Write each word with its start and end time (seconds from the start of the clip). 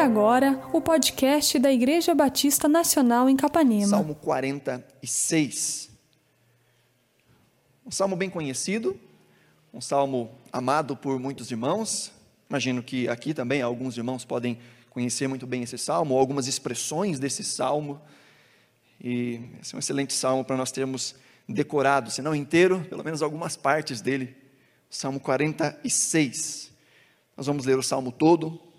agora 0.00 0.58
o 0.72 0.80
podcast 0.80 1.58
da 1.58 1.70
Igreja 1.70 2.14
Batista 2.14 2.66
Nacional 2.66 3.28
em 3.28 3.36
Capanema. 3.36 3.88
Salmo 3.88 4.14
46. 4.14 5.90
Um 7.84 7.90
salmo 7.90 8.16
bem 8.16 8.30
conhecido, 8.30 8.98
um 9.74 9.80
salmo 9.80 10.30
amado 10.50 10.96
por 10.96 11.20
muitos 11.20 11.50
irmãos. 11.50 12.10
Imagino 12.48 12.82
que 12.82 13.10
aqui 13.10 13.34
também 13.34 13.60
alguns 13.60 13.98
irmãos 13.98 14.24
podem 14.24 14.58
conhecer 14.88 15.28
muito 15.28 15.46
bem 15.46 15.62
esse 15.64 15.76
salmo, 15.76 16.14
ou 16.14 16.20
algumas 16.20 16.46
expressões 16.46 17.18
desse 17.18 17.44
salmo. 17.44 18.00
E 19.04 19.38
esse 19.60 19.74
é 19.74 19.76
um 19.76 19.80
excelente 19.80 20.14
salmo 20.14 20.46
para 20.46 20.56
nós 20.56 20.72
termos 20.72 21.14
decorado, 21.46 22.10
se 22.10 22.22
não 22.22 22.34
inteiro, 22.34 22.86
pelo 22.88 23.04
menos 23.04 23.20
algumas 23.20 23.54
partes 23.54 24.00
dele. 24.00 24.34
Salmo 24.88 25.20
46. 25.20 26.70
Nós 27.36 27.46
vamos 27.46 27.66
ler 27.66 27.78
o 27.78 27.82
salmo 27.82 28.10
todo 28.10 28.69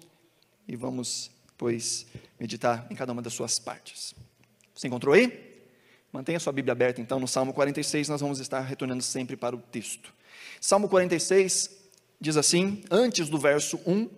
e 0.67 0.75
vamos, 0.75 1.31
pois, 1.57 2.05
meditar 2.39 2.87
em 2.89 2.95
cada 2.95 3.11
uma 3.11 3.21
das 3.21 3.33
suas 3.33 3.59
partes. 3.59 4.13
Você 4.73 4.87
encontrou 4.87 5.13
aí? 5.13 5.51
Mantenha 6.11 6.39
sua 6.39 6.51
Bíblia 6.51 6.73
aberta 6.73 6.99
então 6.99 7.19
no 7.19 7.27
Salmo 7.27 7.53
46, 7.53 8.09
nós 8.09 8.21
vamos 8.21 8.39
estar 8.39 8.59
retornando 8.61 9.03
sempre 9.03 9.37
para 9.37 9.55
o 9.55 9.59
texto. 9.59 10.13
Salmo 10.59 10.89
46 10.89 11.69
diz 12.19 12.37
assim, 12.37 12.83
antes 12.91 13.29
do 13.29 13.37
verso 13.37 13.79
1, 13.85 14.09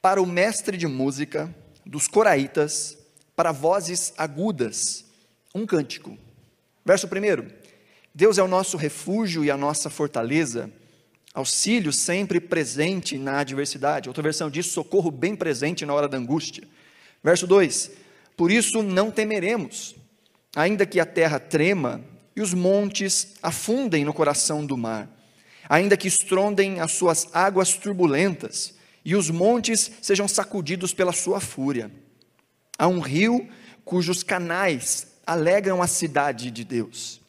para 0.00 0.22
o 0.22 0.26
mestre 0.26 0.76
de 0.76 0.86
música 0.86 1.54
dos 1.84 2.06
coraitas, 2.06 2.98
para 3.34 3.52
vozes 3.52 4.12
agudas, 4.16 5.04
um 5.54 5.66
cântico. 5.66 6.16
Verso 6.84 7.06
1: 7.06 7.50
Deus 8.14 8.38
é 8.38 8.42
o 8.42 8.48
nosso 8.48 8.76
refúgio 8.76 9.44
e 9.44 9.50
a 9.50 9.56
nossa 9.56 9.90
fortaleza, 9.90 10.70
auxílio 11.36 11.92
sempre 11.92 12.40
presente 12.40 13.18
na 13.18 13.40
adversidade. 13.40 14.08
Outra 14.08 14.22
versão 14.22 14.50
diz 14.50 14.66
socorro 14.66 15.10
bem 15.10 15.36
presente 15.36 15.84
na 15.84 15.92
hora 15.92 16.08
da 16.08 16.16
angústia. 16.16 16.66
Verso 17.22 17.46
2: 17.46 17.90
Por 18.34 18.50
isso 18.50 18.82
não 18.82 19.10
temeremos, 19.10 19.94
ainda 20.56 20.86
que 20.86 20.98
a 20.98 21.04
terra 21.04 21.38
trema 21.38 22.02
e 22.34 22.40
os 22.40 22.54
montes 22.54 23.34
afundem 23.42 24.02
no 24.02 24.14
coração 24.14 24.64
do 24.64 24.78
mar, 24.78 25.10
ainda 25.68 25.96
que 25.96 26.08
estrondem 26.08 26.80
as 26.80 26.92
suas 26.92 27.28
águas 27.34 27.74
turbulentas 27.74 28.74
e 29.04 29.14
os 29.14 29.28
montes 29.28 29.90
sejam 30.00 30.26
sacudidos 30.26 30.94
pela 30.94 31.12
sua 31.12 31.38
fúria. 31.38 31.90
Há 32.78 32.88
um 32.88 33.00
rio 33.00 33.46
cujos 33.84 34.22
canais 34.22 35.08
alegram 35.26 35.82
a 35.82 35.86
cidade 35.86 36.50
de 36.50 36.64
Deus, 36.64 37.20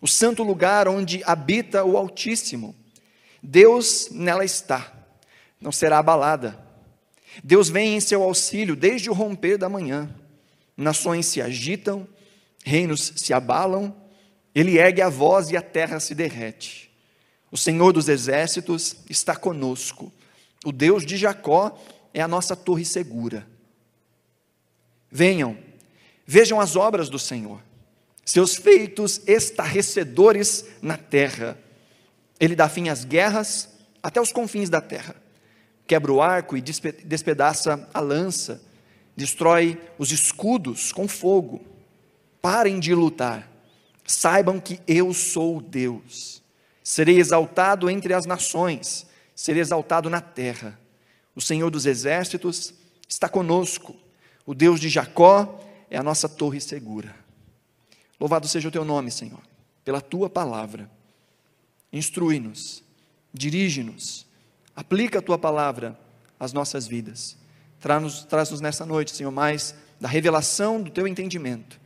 o 0.00 0.06
santo 0.06 0.44
lugar 0.44 0.86
onde 0.86 1.20
habita 1.24 1.84
o 1.84 1.96
Altíssimo. 1.96 2.76
Deus 3.46 4.08
nela 4.10 4.44
está, 4.44 4.92
não 5.60 5.70
será 5.70 5.98
abalada. 5.98 6.58
Deus 7.44 7.68
vem 7.68 7.96
em 7.96 8.00
seu 8.00 8.22
auxílio 8.22 8.74
desde 8.74 9.08
o 9.08 9.12
romper 9.12 9.56
da 9.58 9.68
manhã. 9.68 10.14
Nações 10.76 11.26
se 11.26 11.40
agitam, 11.40 12.08
reinos 12.64 13.12
se 13.16 13.32
abalam, 13.32 13.94
ele 14.54 14.78
ergue 14.78 15.02
a 15.02 15.08
voz 15.08 15.50
e 15.50 15.56
a 15.56 15.62
terra 15.62 16.00
se 16.00 16.14
derrete. 16.14 16.90
O 17.50 17.56
Senhor 17.56 17.92
dos 17.92 18.08
exércitos 18.08 18.96
está 19.08 19.36
conosco. 19.36 20.12
O 20.64 20.72
Deus 20.72 21.06
de 21.06 21.16
Jacó 21.16 21.78
é 22.12 22.20
a 22.20 22.28
nossa 22.28 22.56
torre 22.56 22.84
segura. 22.84 23.46
Venham, 25.10 25.56
Vejam 26.26 26.60
as 26.60 26.74
obras 26.74 27.08
do 27.08 27.20
Senhor, 27.20 27.62
seus 28.24 28.56
feitos 28.56 29.20
estarrecedores 29.28 30.66
na 30.82 30.96
terra. 30.96 31.56
Ele 32.38 32.54
dá 32.54 32.68
fim 32.68 32.88
às 32.88 33.04
guerras 33.04 33.68
até 34.02 34.20
os 34.20 34.32
confins 34.32 34.68
da 34.68 34.80
terra. 34.80 35.16
Quebra 35.86 36.12
o 36.12 36.20
arco 36.20 36.56
e 36.56 36.60
despedaça 36.60 37.88
a 37.94 38.00
lança, 38.00 38.62
destrói 39.16 39.80
os 39.98 40.10
escudos 40.10 40.92
com 40.92 41.06
fogo. 41.06 41.64
Parem 42.42 42.78
de 42.78 42.94
lutar. 42.94 43.50
Saibam 44.04 44.60
que 44.60 44.80
eu 44.86 45.12
sou 45.14 45.60
Deus. 45.60 46.42
Serei 46.82 47.18
exaltado 47.18 47.90
entre 47.90 48.14
as 48.14 48.26
nações, 48.26 49.06
serei 49.34 49.60
exaltado 49.60 50.08
na 50.08 50.20
terra. 50.20 50.78
O 51.34 51.40
Senhor 51.40 51.70
dos 51.70 51.84
exércitos 51.84 52.72
está 53.08 53.28
conosco. 53.28 53.96
O 54.44 54.54
Deus 54.54 54.78
de 54.78 54.88
Jacó 54.88 55.60
é 55.90 55.98
a 55.98 56.02
nossa 56.02 56.28
torre 56.28 56.60
segura. 56.60 57.14
Louvado 58.20 58.46
seja 58.46 58.68
o 58.68 58.72
teu 58.72 58.84
nome, 58.84 59.10
Senhor, 59.10 59.40
pela 59.84 60.00
tua 60.00 60.30
palavra. 60.30 60.88
Instrui-nos, 61.96 62.84
dirige-nos, 63.32 64.26
aplica 64.74 65.18
a 65.18 65.22
tua 65.22 65.38
palavra 65.38 65.98
às 66.38 66.52
nossas 66.52 66.86
vidas. 66.86 67.38
Traz-nos 67.80 68.24
traz 68.24 68.60
nessa 68.60 68.84
noite, 68.84 69.16
Senhor, 69.16 69.30
mais 69.30 69.74
da 69.98 70.06
revelação 70.06 70.82
do 70.82 70.90
teu 70.90 71.08
entendimento, 71.08 71.80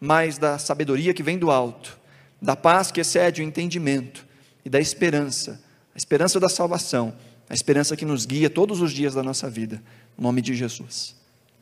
mais 0.00 0.36
da 0.36 0.58
sabedoria 0.58 1.14
que 1.14 1.22
vem 1.22 1.38
do 1.38 1.48
alto, 1.48 1.96
da 2.40 2.56
paz 2.56 2.90
que 2.90 3.00
excede 3.00 3.40
o 3.40 3.44
entendimento 3.44 4.26
e 4.64 4.68
da 4.68 4.80
esperança, 4.80 5.62
a 5.94 5.96
esperança 5.96 6.40
da 6.40 6.48
salvação, 6.48 7.16
a 7.48 7.54
esperança 7.54 7.96
que 7.96 8.04
nos 8.04 8.26
guia 8.26 8.50
todos 8.50 8.80
os 8.80 8.92
dias 8.92 9.14
da 9.14 9.22
nossa 9.22 9.48
vida. 9.48 9.80
No 10.18 10.24
nome 10.24 10.42
de 10.42 10.56
Jesus. 10.56 11.14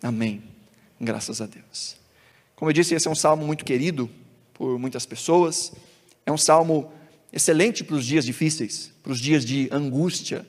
Amém. 0.02 0.42
Graças 0.98 1.42
a 1.42 1.46
Deus. 1.46 1.96
Como 2.56 2.70
eu 2.70 2.72
disse, 2.72 2.94
esse 2.94 3.06
é 3.06 3.10
um 3.10 3.14
salmo 3.14 3.44
muito 3.46 3.62
querido 3.62 4.08
por 4.54 4.78
muitas 4.78 5.04
pessoas. 5.04 5.70
É 6.24 6.32
um 6.32 6.38
salmo 6.38 6.90
excelente 7.32 7.84
para 7.84 7.96
os 7.96 8.04
dias 8.04 8.24
difíceis, 8.24 8.92
para 9.02 9.12
os 9.12 9.20
dias 9.20 9.44
de 9.44 9.68
angústia. 9.72 10.46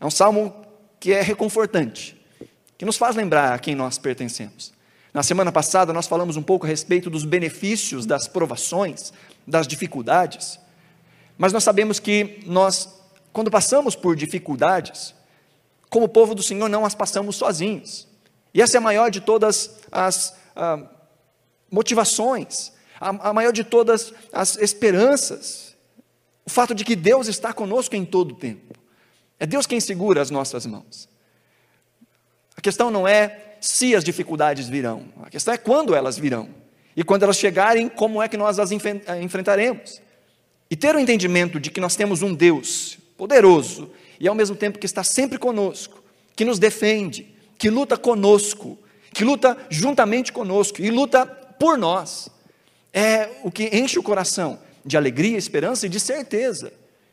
É 0.00 0.06
um 0.06 0.10
salmo 0.10 0.54
que 0.98 1.12
é 1.12 1.22
reconfortante, 1.22 2.20
que 2.76 2.84
nos 2.84 2.96
faz 2.96 3.14
lembrar 3.14 3.54
a 3.54 3.58
quem 3.58 3.74
nós 3.74 3.98
pertencemos. 3.98 4.72
Na 5.12 5.22
semana 5.22 5.50
passada, 5.50 5.92
nós 5.92 6.06
falamos 6.06 6.36
um 6.36 6.42
pouco 6.42 6.66
a 6.66 6.68
respeito 6.68 7.08
dos 7.08 7.24
benefícios 7.24 8.04
das 8.04 8.28
provações, 8.28 9.12
das 9.46 9.66
dificuldades. 9.66 10.58
Mas 11.36 11.52
nós 11.52 11.64
sabemos 11.64 11.98
que 11.98 12.40
nós, 12.46 13.00
quando 13.32 13.50
passamos 13.50 13.96
por 13.96 14.14
dificuldades, 14.14 15.14
como 15.88 16.08
povo 16.08 16.34
do 16.34 16.42
Senhor, 16.42 16.68
não 16.68 16.84
as 16.84 16.94
passamos 16.94 17.36
sozinhos. 17.36 18.06
E 18.52 18.60
essa 18.60 18.76
é 18.76 18.78
a 18.78 18.82
maior 18.82 19.10
de 19.10 19.20
todas 19.20 19.78
as 19.90 20.36
ah, 20.54 20.82
motivações, 21.70 22.72
a, 23.00 23.30
a 23.30 23.32
maior 23.32 23.52
de 23.52 23.64
todas 23.64 24.12
as 24.32 24.56
esperanças. 24.58 25.67
O 26.48 26.50
fato 26.50 26.74
de 26.74 26.82
que 26.82 26.96
Deus 26.96 27.28
está 27.28 27.52
conosco 27.52 27.94
em 27.94 28.06
todo 28.06 28.32
o 28.32 28.34
tempo. 28.34 28.74
É 29.38 29.44
Deus 29.44 29.66
quem 29.66 29.80
segura 29.80 30.22
as 30.22 30.30
nossas 30.30 30.64
mãos. 30.64 31.06
A 32.56 32.60
questão 32.62 32.90
não 32.90 33.06
é 33.06 33.56
se 33.60 33.94
as 33.94 34.02
dificuldades 34.02 34.66
virão, 34.66 35.12
a 35.22 35.28
questão 35.28 35.52
é 35.52 35.58
quando 35.58 35.94
elas 35.94 36.16
virão. 36.16 36.48
E 36.96 37.04
quando 37.04 37.24
elas 37.24 37.36
chegarem, 37.36 37.86
como 37.86 38.22
é 38.22 38.28
que 38.28 38.38
nós 38.38 38.58
as 38.58 38.72
eh, 38.72 39.20
enfrentaremos? 39.20 40.00
E 40.70 40.74
ter 40.74 40.96
o 40.96 40.98
entendimento 40.98 41.60
de 41.60 41.70
que 41.70 41.82
nós 41.82 41.94
temos 41.94 42.22
um 42.22 42.32
Deus 42.32 42.96
poderoso 43.18 43.90
e 44.18 44.26
ao 44.26 44.34
mesmo 44.34 44.56
tempo 44.56 44.78
que 44.78 44.86
está 44.86 45.04
sempre 45.04 45.36
conosco, 45.36 46.02
que 46.34 46.46
nos 46.46 46.58
defende, 46.58 47.36
que 47.58 47.68
luta 47.68 47.98
conosco, 47.98 48.78
que 49.12 49.22
luta 49.22 49.54
juntamente 49.68 50.32
conosco 50.32 50.80
e 50.80 50.90
luta 50.90 51.26
por 51.26 51.76
nós. 51.76 52.30
É 52.90 53.28
o 53.42 53.50
que 53.50 53.68
enche 53.70 53.98
o 53.98 54.02
coração 54.02 54.66
de 54.88 54.96
alegria, 54.96 55.36
esperança 55.36 55.84
e 55.84 55.88
de 55.88 56.00
certeza 56.00 56.72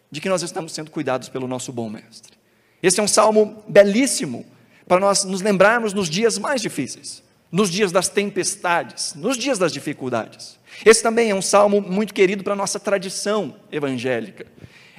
de 0.10 0.22
que 0.22 0.30
nós 0.30 0.42
estamos 0.42 0.72
sendo 0.72 0.90
cuidados 0.90 1.28
pelo 1.28 1.46
nosso 1.46 1.74
bom 1.74 1.90
mestre. 1.90 2.34
Esse 2.82 3.02
é 3.02 3.04
um 3.04 3.08
salmo 3.08 3.64
belíssimo 3.68 4.46
para 4.88 5.00
nós 5.00 5.26
nos 5.26 5.42
lembrarmos 5.42 5.94
nos 5.94 6.10
dias 6.10 6.38
mais 6.38 6.62
difíceis, 6.62 7.22
nos 7.52 7.70
dias 7.70 7.92
das 7.92 8.08
tempestades, 8.08 9.14
nos 9.14 9.38
dias 9.38 9.60
das 9.60 9.74
dificuldades. 9.74 10.58
Esse 10.86 11.04
também 11.04 11.32
é 11.32 11.36
um 11.36 11.42
salmo 11.42 11.82
muito 11.82 12.14
querido 12.14 12.46
para 12.46 12.54
a 12.54 12.56
nossa 12.56 12.80
tradição 12.80 13.58
evangélica. 13.70 14.46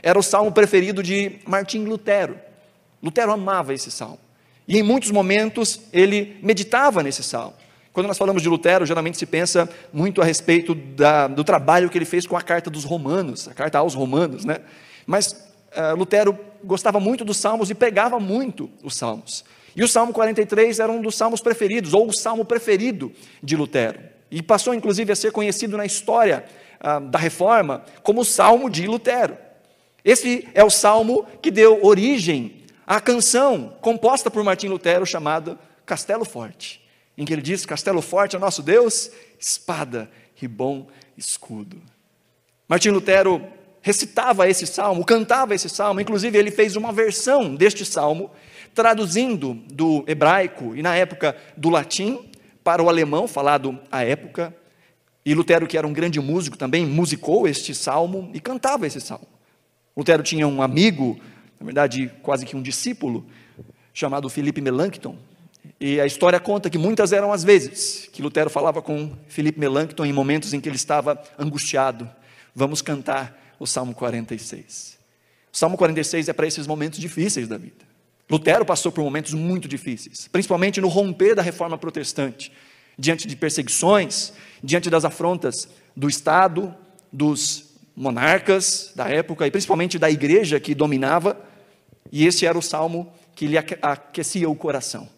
Era 0.03 0.19
o 0.19 0.23
salmo 0.23 0.53
preferido 0.53 1.03
de 1.03 1.39
Martim 1.47 1.85
Lutero. 1.85 2.39
Lutero 3.03 3.33
amava 3.33 3.73
esse 3.73 3.91
salmo. 3.91 4.21
E 4.69 4.77
em 4.79 4.83
muitos 4.83 5.11
momentos 5.11 5.81
ele 5.95 6.37
meditava 6.43 7.03
nesse 7.03 7.23
salmo. 7.23 7.55
Quando 7.97 8.09
nós 8.09 8.19
falamos 8.19 8.43
de 8.43 8.49
Lutero, 8.51 8.85
geralmente 8.85 9.17
se 9.17 9.25
pensa 9.25 9.67
muito 9.91 10.21
a 10.21 10.25
respeito 10.27 10.75
da, 10.75 11.27
do 11.29 11.43
trabalho 11.43 11.89
que 11.89 11.97
ele 11.97 12.05
fez 12.05 12.27
com 12.27 12.37
a 12.37 12.43
carta 12.43 12.69
dos 12.69 12.85
Romanos, 12.85 13.49
a 13.49 13.55
carta 13.55 13.79
aos 13.79 13.95
Romanos, 13.95 14.45
né? 14.45 14.59
Mas 15.07 15.33
uh, 15.75 15.97
Lutero 15.97 16.39
gostava 16.63 17.01
muito 17.01 17.25
dos 17.25 17.39
salmos 17.39 17.71
e 17.71 17.75
pegava 17.75 18.21
muito 18.21 18.69
os 18.85 18.95
salmos. 18.95 19.47
E 19.75 19.83
o 19.83 19.89
Salmo 19.89 20.13
43 20.13 20.79
era 20.79 20.93
um 20.93 21.01
dos 21.01 21.15
salmos 21.15 21.41
preferidos, 21.41 21.95
ou 21.95 22.09
o 22.09 22.13
salmo 22.13 22.45
preferido 22.45 23.11
de 23.43 23.57
Lutero. 23.57 23.99
E 24.31 24.43
passou 24.43 24.75
inclusive 24.75 25.11
a 25.11 25.17
ser 25.17 25.33
conhecido 25.33 25.79
na 25.79 25.87
história 25.87 26.45
uh, 26.83 27.01
da 27.01 27.19
reforma 27.19 27.83
como 28.03 28.21
o 28.21 28.27
Salmo 28.27 28.69
de 28.69 28.87
Lutero. 28.87 29.39
Esse 30.05 30.47
é 30.53 30.63
o 30.63 30.69
salmo 30.69 31.27
que 31.41 31.51
deu 31.51 31.83
origem 31.83 32.63
a 32.87 33.01
canção 33.01 33.73
composta 33.81 34.31
por 34.31 34.45
Martim 34.45 34.69
Lutero 34.69 35.07
chamada 35.07 35.59
Castelo 35.87 36.27
Forte, 36.27 36.85
em 37.17 37.25
que 37.25 37.33
ele 37.33 37.43
diz: 37.43 37.65
Castelo 37.67 38.03
Forte 38.03 38.37
é 38.37 38.39
nosso 38.39 38.63
Deus, 38.63 39.11
espada 39.39 40.11
e 40.41 40.47
bom 40.47 40.87
escudo. 41.17 41.81
Martim 42.69 42.91
Lutero 42.91 43.41
recitava 43.81 44.49
esse 44.49 44.67
salmo, 44.67 45.05
cantava 45.05 45.55
esse 45.55 45.69
salmo, 45.69 46.01
inclusive 46.01 46.37
ele 46.37 46.51
fez 46.51 46.75
uma 46.75 46.93
versão 46.93 47.55
deste 47.55 47.85
salmo 47.85 48.31
traduzindo 48.75 49.55
do 49.73 50.05
hebraico 50.07 50.77
e 50.77 50.83
na 50.83 50.95
época 50.95 51.37
do 51.57 51.71
latim 51.71 52.29
para 52.63 52.83
o 52.83 52.89
alemão, 52.89 53.29
falado 53.29 53.79
à 53.91 54.05
época. 54.05 54.55
E 55.25 55.35
Lutero, 55.35 55.67
que 55.67 55.79
era 55.79 55.87
um 55.87 55.93
grande 55.93 56.21
músico 56.21 56.59
também, 56.59 56.85
musicou 56.85 57.49
este 57.49 57.75
salmo 57.75 58.31
e 58.35 58.41
cantava 58.41 58.87
esse 58.87 59.01
salmo. 59.01 59.27
Lutero 59.97 60.23
tinha 60.23 60.47
um 60.47 60.61
amigo, 60.61 61.19
na 61.59 61.65
verdade, 61.65 62.13
quase 62.23 62.45
que 62.45 62.55
um 62.55 62.63
discípulo, 62.63 63.25
chamado 63.95 64.29
Felipe 64.29 64.61
Melanchthon. 64.61 65.17
E 65.81 66.01
a 66.01 66.07
história 66.07 66.41
conta 66.41 66.71
que 66.71 66.79
muitas 66.79 67.13
eram 67.13 67.33
as 67.33 67.45
vezes 67.45 68.09
que 68.13 68.23
Lutero 68.23 68.51
falava 68.51 68.81
com 68.81 69.13
Felipe 69.29 69.59
Melanchthon 69.59 70.05
em 70.05 70.13
momentos 70.13 70.53
em 70.53 70.61
que 70.61 70.69
ele 70.69 70.77
estava 70.77 71.21
angustiado. 71.39 72.09
Vamos 72.55 72.81
cantar 72.81 73.57
o 73.59 73.67
Salmo 73.67 73.95
46. 73.95 74.99
O 75.53 75.57
Salmo 75.57 75.77
46 75.77 76.29
é 76.29 76.33
para 76.33 76.47
esses 76.47 76.67
momentos 76.67 76.99
difíceis 76.99 77.49
da 77.49 77.57
vida. 77.57 77.85
Lutero 78.31 78.65
passou 78.65 78.91
por 78.91 79.05
momentos 79.05 79.35
muito 79.35 79.69
difíceis, 79.69 80.29
principalmente 80.29 80.81
no 80.81 80.89
romper 80.89 81.35
da 81.35 81.43
reforma 81.43 81.79
protestante, 81.79 82.53
diante 82.99 83.29
de 83.29 83.37
perseguições, 83.37 84.33
diante 84.63 84.91
das 84.91 85.05
afrontas 85.05 85.69
do 85.97 86.09
Estado, 86.09 86.75
dos 87.13 87.77
monarcas 87.95 88.93
da 88.95 89.09
época 89.09 89.47
e 89.47 89.51
principalmente 89.51 89.99
da 89.99 90.11
igreja 90.11 90.59
que 90.59 90.75
dominava, 90.75 91.41
e 92.11 92.27
esse 92.27 92.47
era 92.47 92.59
o 92.59 92.63
salmo 92.63 93.13
que 93.35 93.47
lhe 93.47 93.57
aquecia 93.57 94.49
o 94.49 94.57
coração. 94.57 95.09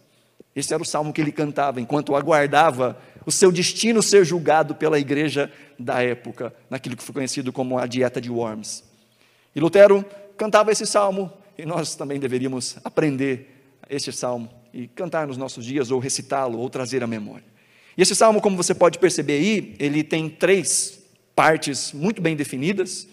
Esse 0.59 0.75
era 0.75 0.83
o 0.83 0.87
salmo 0.87 1.13
que 1.13 1.21
ele 1.21 1.31
cantava 1.31 1.81
enquanto 1.81 2.17
aguardava 2.17 2.99
o 3.25 3.31
seu 3.31 3.53
destino 3.53 4.03
ser 4.03 4.25
julgado 4.25 4.75
pela 4.75 4.99
igreja 4.99 5.53
da 5.79 6.03
época, 6.03 6.53
naquilo 6.69 6.97
que 6.97 7.03
foi 7.05 7.15
conhecido 7.15 7.53
como 7.53 7.79
a 7.79 7.87
dieta 7.87 8.21
de 8.21 8.29
Worms. 8.29 8.83
E 9.55 9.61
Lutero 9.61 10.05
cantava 10.37 10.73
esse 10.73 10.85
salmo, 10.85 11.33
e 11.57 11.65
nós 11.65 11.95
também 11.95 12.19
deveríamos 12.19 12.77
aprender 12.83 13.55
este 13.89 14.11
salmo 14.11 14.51
e 14.75 14.89
cantar 14.89 15.29
nos 15.29 15.37
nossos 15.37 15.65
dias, 15.65 15.93
ou 15.93 16.01
recitá-lo, 16.01 16.59
ou 16.59 16.69
trazer 16.69 17.05
à 17.05 17.07
memória. 17.07 17.45
E 17.97 18.03
esse 18.03 18.17
salmo, 18.17 18.41
como 18.41 18.57
você 18.57 18.75
pode 18.75 18.99
perceber 18.99 19.35
aí, 19.35 19.77
ele 19.79 20.03
tem 20.03 20.29
três 20.29 20.99
partes 21.37 21.93
muito 21.93 22.21
bem 22.21 22.35
definidas, 22.35 23.07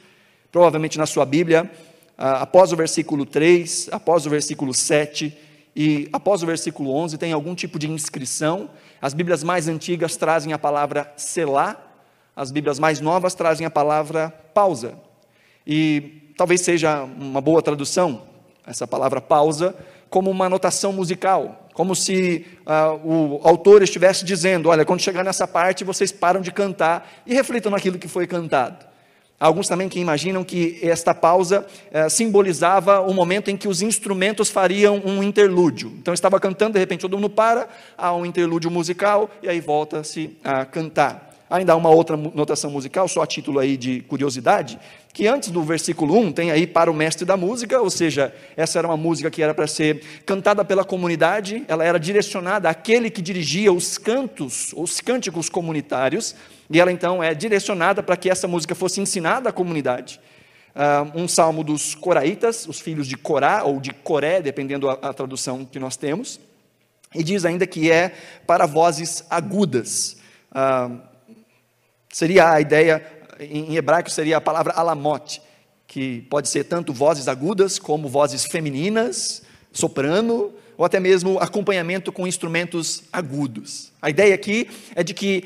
provavelmente 0.52 0.98
na 0.98 1.06
sua 1.06 1.26
Bíblia, 1.26 1.72
ah, 2.18 2.42
após 2.42 2.72
o 2.72 2.76
versículo 2.76 3.24
3, 3.24 3.90
após 3.92 4.26
o 4.26 4.32
versículo 4.32 4.74
7 4.74 5.45
e 5.76 6.08
após 6.14 6.42
o 6.42 6.46
versículo 6.46 6.96
11 6.96 7.18
tem 7.18 7.34
algum 7.34 7.54
tipo 7.54 7.78
de 7.78 7.90
inscrição. 7.90 8.70
As 9.02 9.14
Bíblias 9.14 9.44
mais 9.44 9.68
antigas 9.68 10.16
trazem 10.16 10.54
a 10.54 10.58
palavra 10.58 11.12
selá, 11.18 11.76
as 12.34 12.50
Bíblias 12.50 12.80
mais 12.80 13.02
novas 13.02 13.36
trazem 13.36 13.68
a 13.68 13.70
palavra 13.70 14.30
pausa. 14.54 14.98
E 15.68 16.32
talvez 16.38 16.62
seja 16.62 17.04
uma 17.04 17.42
boa 17.42 17.62
tradução, 17.62 18.22
essa 18.66 18.88
palavra 18.88 19.20
pausa, 19.20 19.76
como 20.10 20.32
uma 20.32 20.46
anotação 20.46 20.94
musical, 20.94 21.68
como 21.74 21.94
se 21.94 22.46
uh, 22.66 23.08
o 23.08 23.42
autor 23.44 23.84
estivesse 23.84 24.24
dizendo: 24.24 24.70
olha, 24.70 24.86
quando 24.86 25.02
chegar 25.02 25.26
nessa 25.26 25.46
parte, 25.46 25.84
vocês 25.84 26.12
param 26.12 26.40
de 26.40 26.52
cantar 26.52 27.10
e 27.26 27.34
reflitam 27.34 27.72
naquilo 27.72 28.00
que 28.00 28.08
foi 28.08 28.26
cantado. 28.26 28.86
Alguns 29.38 29.68
também 29.68 29.90
que 29.90 30.00
imaginam 30.00 30.44
que 30.46 30.80
esta 30.82 31.14
pausa 31.14 31.66
eh, 31.92 32.08
simbolizava 32.08 33.02
o 33.02 33.14
momento 33.14 33.52
em 33.52 33.58
que 33.58 33.68
os 33.68 33.82
instrumentos 33.82 34.50
fariam 34.50 35.02
um 35.04 35.22
interlúdio. 35.22 35.92
Então 36.00 36.14
estava 36.14 36.40
cantando, 36.40 36.74
de 36.74 36.80
repente 36.80 37.02
todo 37.02 37.18
mundo 37.18 37.30
para, 37.30 37.68
há 37.98 38.14
um 38.14 38.26
interlúdio 38.26 38.72
musical 38.72 39.30
e 39.44 39.50
aí 39.50 39.60
volta-se 39.60 40.38
a 40.42 40.64
cantar. 40.64 41.36
Ainda 41.50 41.74
há 41.74 41.76
uma 41.76 41.90
outra 41.90 42.18
notação 42.18 42.72
musical, 42.72 43.08
só 43.08 43.22
a 43.22 43.28
título 43.28 43.60
aí 43.60 43.78
de 43.78 44.02
curiosidade, 44.02 44.80
que 45.14 45.28
antes 45.28 45.52
do 45.52 45.62
versículo 45.62 46.18
1 46.18 46.32
tem 46.32 46.52
aí 46.52 46.66
para 46.66 46.90
o 46.90 46.94
mestre 46.94 47.24
da 47.24 47.38
música, 47.38 47.80
ou 47.80 47.90
seja, 47.90 48.34
essa 48.58 48.80
era 48.80 48.88
uma 48.88 48.98
música 48.98 49.30
que 49.30 49.44
era 49.44 49.54
para 49.54 49.68
ser 49.68 50.02
cantada 50.26 50.66
pela 50.66 50.84
comunidade, 50.84 51.64
ela 51.68 51.86
era 51.86 52.00
direcionada 52.00 52.68
àquele 52.68 53.12
que 53.12 53.22
dirigia 53.22 53.72
os 53.72 53.98
cantos, 53.98 54.74
os 54.76 55.00
cânticos 55.00 55.48
comunitários, 55.48 56.36
e 56.70 56.80
ela 56.80 56.92
então 56.92 57.24
é 57.24 57.34
direcionada 57.34 58.02
para 58.02 58.18
que 58.18 58.30
essa 58.30 58.48
música 58.48 58.76
fosse 58.76 59.00
ensinada 59.00 59.50
à 59.50 59.52
comunidade. 59.52 60.20
Uh, 60.76 61.22
um 61.22 61.28
salmo 61.28 61.64
dos 61.64 61.96
coraitas, 61.96 62.68
os 62.68 62.80
filhos 62.80 63.08
de 63.08 63.16
Corá, 63.16 63.64
ou 63.64 63.80
de 63.80 63.94
Coré, 63.94 64.42
dependendo 64.42 64.90
a, 64.90 65.14
tradução 65.14 65.64
que 65.64 65.80
nós 65.80 65.96
temos, 65.96 66.40
e 67.14 67.24
diz 67.24 67.46
ainda 67.46 67.66
que 67.66 67.90
é 67.90 68.14
para 68.46 68.66
vozes 68.66 69.24
agudas. 69.30 70.18
Uh, 70.52 71.00
Seria 72.16 72.50
a 72.50 72.62
ideia, 72.62 73.06
em 73.42 73.76
hebraico 73.76 74.10
seria 74.10 74.38
a 74.38 74.42
palavra 74.42 74.72
alamote, 74.72 75.42
que 75.86 76.22
pode 76.30 76.48
ser 76.48 76.64
tanto 76.64 76.94
vozes 76.94 77.28
agudas 77.28 77.78
como 77.78 78.08
vozes 78.08 78.46
femininas, 78.46 79.44
soprano, 79.74 80.54
ou 80.78 80.86
até 80.86 80.98
mesmo 80.98 81.38
acompanhamento 81.40 82.14
com 82.14 82.26
instrumentos 82.26 83.04
agudos. 83.12 83.92
A 84.02 84.10
ideia 84.10 84.34
aqui 84.34 84.70
é 84.96 85.04
de 85.04 85.14
que 85.14 85.44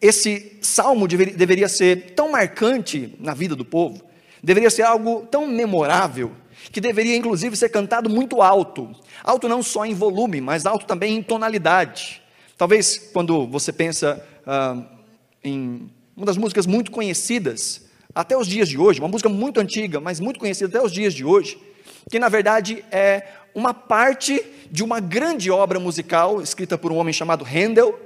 esse 0.00 0.58
salmo 0.62 1.06
deveria 1.06 1.68
ser 1.68 2.12
tão 2.14 2.30
marcante 2.30 3.14
na 3.18 3.34
vida 3.34 3.54
do 3.54 3.64
povo, 3.64 4.02
deveria 4.42 4.70
ser 4.70 4.82
algo 4.82 5.26
tão 5.30 5.46
memorável, 5.46 6.32
que 6.72 6.80
deveria 6.80 7.16
inclusive 7.16 7.56
ser 7.56 7.68
cantado 7.68 8.08
muito 8.08 8.40
alto. 8.40 8.90
Alto 9.22 9.48
não 9.48 9.62
só 9.62 9.84
em 9.84 9.94
volume, 9.94 10.40
mas 10.40 10.66
alto 10.66 10.86
também 10.86 11.16
em 11.16 11.22
tonalidade. 11.22 12.22
Talvez 12.56 13.10
quando 13.12 13.46
você 13.46 13.72
pensa 13.72 14.24
ah, 14.46 14.76
em 15.42 15.90
uma 16.16 16.26
das 16.26 16.36
músicas 16.36 16.66
muito 16.66 16.90
conhecidas 16.90 17.88
até 18.14 18.36
os 18.36 18.46
dias 18.46 18.68
de 18.68 18.78
hoje, 18.78 19.00
uma 19.00 19.08
música 19.08 19.28
muito 19.28 19.60
antiga, 19.60 20.00
mas 20.00 20.20
muito 20.20 20.40
conhecida 20.40 20.68
até 20.68 20.84
os 20.84 20.92
dias 20.92 21.14
de 21.14 21.24
hoje, 21.24 21.58
que 22.10 22.18
na 22.18 22.28
verdade 22.28 22.84
é 22.90 23.26
uma 23.54 23.72
parte 23.72 24.44
de 24.70 24.82
uma 24.82 25.00
grande 25.00 25.50
obra 25.50 25.80
musical 25.80 26.40
escrita 26.40 26.76
por 26.76 26.92
um 26.92 26.96
homem 26.96 27.12
chamado 27.12 27.44
Handel, 27.44 27.98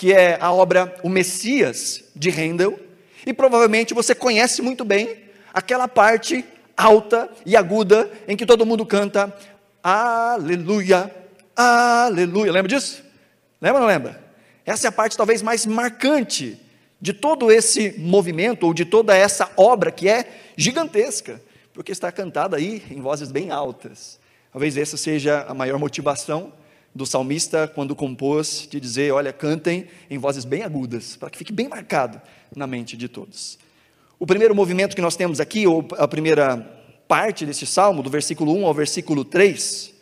que 0.00 0.14
é 0.14 0.38
a 0.40 0.50
obra 0.50 0.96
O 1.02 1.10
Messias 1.10 2.04
de 2.16 2.30
Handel, 2.30 2.80
e 3.26 3.34
provavelmente 3.34 3.92
você 3.92 4.14
conhece 4.14 4.62
muito 4.62 4.82
bem 4.82 5.24
aquela 5.52 5.86
parte 5.86 6.42
alta 6.74 7.28
e 7.44 7.54
aguda 7.54 8.10
em 8.26 8.34
que 8.34 8.46
todo 8.46 8.64
mundo 8.64 8.86
canta 8.86 9.30
Aleluia, 9.82 11.14
Aleluia. 11.54 12.50
Lembra 12.50 12.70
disso? 12.70 13.04
Lembra 13.60 13.82
ou 13.82 13.86
não 13.86 13.94
lembra? 13.94 14.24
Essa 14.64 14.86
é 14.86 14.88
a 14.88 14.92
parte 14.92 15.18
talvez 15.18 15.42
mais 15.42 15.66
marcante 15.66 16.58
de 16.98 17.12
todo 17.12 17.52
esse 17.52 17.94
movimento, 17.98 18.64
ou 18.64 18.72
de 18.72 18.86
toda 18.86 19.14
essa 19.14 19.50
obra 19.54 19.90
que 19.90 20.08
é 20.08 20.24
gigantesca, 20.56 21.42
porque 21.74 21.92
está 21.92 22.10
cantada 22.10 22.56
aí 22.56 22.82
em 22.90 23.02
vozes 23.02 23.30
bem 23.30 23.50
altas. 23.50 24.18
Talvez 24.50 24.78
essa 24.78 24.96
seja 24.96 25.44
a 25.46 25.52
maior 25.52 25.78
motivação 25.78 26.54
do 26.94 27.06
salmista 27.06 27.68
quando 27.68 27.94
compôs 27.94 28.66
de 28.70 28.80
dizer: 28.80 29.12
olha, 29.12 29.32
cantem 29.32 29.86
em 30.08 30.18
vozes 30.18 30.44
bem 30.44 30.62
agudas, 30.62 31.16
para 31.16 31.30
que 31.30 31.38
fique 31.38 31.52
bem 31.52 31.68
marcado 31.68 32.20
na 32.54 32.66
mente 32.66 32.96
de 32.96 33.08
todos. 33.08 33.58
O 34.18 34.26
primeiro 34.26 34.54
movimento 34.54 34.94
que 34.94 35.02
nós 35.02 35.16
temos 35.16 35.40
aqui, 35.40 35.66
ou 35.66 35.86
a 35.96 36.06
primeira 36.06 36.58
parte 37.08 37.46
desse 37.46 37.66
salmo, 37.66 38.02
do 38.02 38.10
versículo 38.10 38.54
1 38.54 38.66
ao 38.66 38.74
versículo 38.74 39.24
3, 39.24 39.94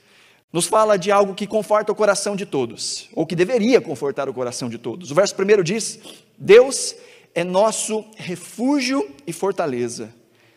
nos 0.53 0.67
fala 0.67 0.99
de 0.99 1.13
algo 1.13 1.35
que 1.35 1.47
conforta 1.47 1.93
o 1.93 1.95
coração 1.95 2.35
de 2.35 2.45
todos, 2.45 3.09
ou 3.13 3.27
que 3.27 3.37
deveria 3.37 3.81
confortar 3.81 4.29
o 4.29 4.35
coração 4.35 4.69
de 4.69 4.79
todos. 4.79 5.11
O 5.11 5.15
verso 5.15 5.35
primeiro 5.35 5.63
diz: 5.63 6.01
Deus 6.37 6.95
é 7.35 7.45
nosso 7.45 8.05
refúgio 8.17 9.09
e 9.27 9.33
fortaleza, 9.33 10.15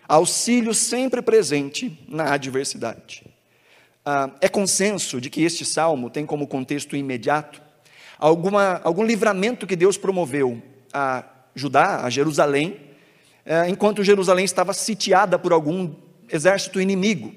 auxílio 0.07 0.73
sempre 0.73 1.21
presente 1.21 1.99
na 2.07 2.33
adversidade. 2.33 3.30
Ah, 4.03 4.31
é 4.41 4.49
consenso 4.49 5.21
de 5.21 5.29
que 5.29 5.43
este 5.43 5.63
salmo 5.63 6.09
tem 6.09 6.25
como 6.25 6.47
contexto 6.47 6.95
imediato 6.95 7.61
alguma, 8.17 8.81
algum 8.83 9.03
livramento 9.03 9.67
que 9.67 9.75
Deus 9.75 9.95
promoveu 9.95 10.61
a 10.91 11.23
Judá, 11.53 12.03
a 12.03 12.09
Jerusalém, 12.09 12.79
eh, 13.45 13.69
enquanto 13.69 14.03
Jerusalém 14.03 14.43
estava 14.43 14.73
sitiada 14.73 15.37
por 15.37 15.53
algum 15.53 15.93
exército 16.29 16.81
inimigo. 16.81 17.31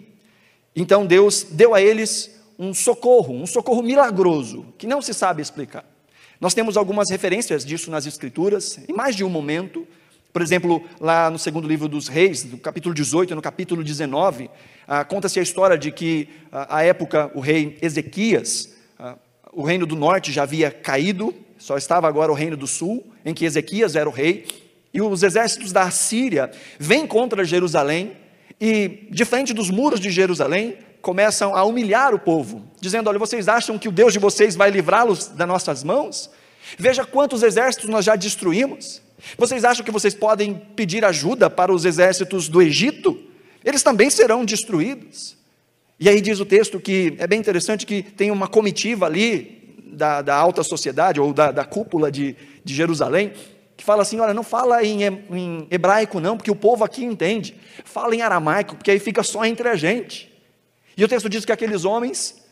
Então 0.75 1.05
Deus 1.05 1.47
deu 1.51 1.75
a 1.75 1.83
eles 1.83 2.41
um 2.59 2.73
socorro, 2.73 3.35
um 3.35 3.47
socorro 3.47 3.83
milagroso, 3.83 4.65
que 4.79 4.87
não 4.87 5.03
se 5.03 5.13
sabe 5.13 5.43
explicar. 5.43 5.85
Nós 6.41 6.55
temos 6.55 6.79
algumas 6.79 7.11
referências 7.11 7.65
disso 7.65 7.91
nas 7.91 8.07
Escrituras, 8.07 8.79
em 8.89 8.93
mais 8.93 9.15
de 9.15 9.23
um 9.23 9.29
momento. 9.29 9.87
Por 10.33 10.41
exemplo, 10.41 10.83
lá 11.01 11.31
no 11.31 11.39
segundo 11.39 11.69
livro 11.69 11.89
dos 11.89 12.09
Reis, 12.09 12.43
no 12.45 12.59
capítulo 12.59 12.95
18 12.95 13.35
no 13.35 13.43
capítulo 13.43 13.85
19, 13.85 14.51
ah, 14.87 15.05
conta-se 15.05 15.39
a 15.39 15.43
história 15.43 15.79
de 15.79 15.91
que, 15.91 16.29
ah, 16.53 16.79
à 16.79 16.83
época, 16.83 17.31
o 17.35 17.41
rei 17.41 17.79
Ezequias, 17.81 18.75
ah, 18.99 19.17
o 19.53 19.63
reino 19.63 19.87
do 19.87 19.97
norte 19.97 20.33
já 20.33 20.43
havia 20.43 20.71
caído, 20.71 21.35
só 21.59 21.77
estava 21.77 22.07
agora 22.07 22.31
o 22.31 22.35
reino 22.35 22.57
do 22.57 22.67
sul, 22.67 23.05
em 23.25 23.33
que 23.33 23.45
Ezequias 23.45 23.97
era 23.97 24.09
o 24.09 24.13
rei, 24.13 24.47
e 24.93 25.01
os 25.01 25.23
exércitos 25.23 25.73
da 25.73 25.91
Síria 25.91 26.51
vêm 26.79 27.07
contra 27.07 27.45
Jerusalém, 27.45 28.13
e 28.61 29.09
de 29.11 29.25
frente 29.25 29.53
dos 29.53 29.71
muros 29.71 29.99
de 29.99 30.11
Jerusalém, 30.11 30.77
começam 31.01 31.55
a 31.55 31.65
humilhar 31.65 32.15
o 32.15 32.19
povo, 32.19 32.65
dizendo: 32.81 33.09
Olha, 33.09 33.19
vocês 33.19 33.49
acham 33.49 33.79
que 33.79 33.89
o 33.89 33.93
Deus 33.93 34.13
de 34.13 34.19
vocês 34.19 34.57
vai 34.57 34.71
livrá-los 34.71 35.29
das 35.29 35.49
nossas 35.49 35.85
mãos? 35.85 36.31
Veja 36.79 37.05
quantos 37.05 37.43
exércitos 37.43 37.91
nós 37.91 38.05
já 38.05 38.17
destruímos. 38.17 39.03
Vocês 39.39 39.65
acham 39.65 39.85
que 39.85 39.91
vocês 39.91 40.15
podem 40.15 40.55
pedir 40.77 41.05
ajuda 41.05 41.49
para 41.49 41.73
os 41.73 41.85
exércitos 41.85 42.49
do 42.49 42.61
Egito? 42.61 43.19
Eles 43.65 43.83
também 43.83 44.11
serão 44.11 44.45
destruídos. 44.45 45.37
E 45.99 46.09
aí 46.09 46.21
diz 46.21 46.39
o 46.41 46.45
texto 46.45 46.79
que 46.79 47.15
é 47.19 47.27
bem 47.27 47.41
interessante 47.41 47.87
que 47.87 48.03
tem 48.03 48.31
uma 48.31 48.47
comitiva 48.47 49.07
ali 49.07 49.77
da, 49.87 50.21
da 50.23 50.35
alta 50.35 50.63
sociedade, 50.63 51.21
ou 51.21 51.33
da, 51.33 51.51
da 51.51 51.65
cúpula 51.65 52.11
de, 52.11 52.37
de 52.65 52.75
Jerusalém, 52.75 53.33
que 53.77 53.85
fala 53.85 54.03
assim: 54.03 54.21
olha, 54.21 54.35
não 54.35 54.43
fala 54.43 54.85
em, 54.85 55.05
em 55.05 55.67
hebraico, 55.71 56.21
não, 56.21 56.37
porque 56.37 56.51
o 56.51 56.57
povo 56.57 56.85
aqui 56.85 57.05
entende. 57.05 57.57
Fala 57.85 58.15
em 58.15 58.23
aramaico, 58.23 58.77
porque 58.77 58.91
aí 58.91 58.99
fica 58.99 59.23
só 59.23 59.45
entre 59.45 59.69
a 59.69 59.77
gente. 59.77 60.33
E 60.97 61.05
o 61.05 61.09
texto 61.09 61.29
diz 61.29 61.45
que 61.45 61.53
aqueles 61.53 61.85
homens, 61.85 62.45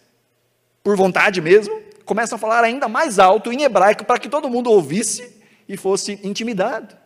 por 0.83 0.97
vontade 0.97 1.41
mesmo, 1.41 1.81
começam 2.05 2.37
a 2.37 2.39
falar 2.39 2.65
ainda 2.65 2.89
mais 2.89 3.19
alto 3.19 3.53
em 3.53 3.63
hebraico 3.63 4.05
para 4.05 4.19
que 4.19 4.29
todo 4.29 4.49
mundo 4.49 4.71
ouvisse 4.71 5.37
e 5.69 5.77
fosse 5.77 6.19
intimidado. 6.23 6.97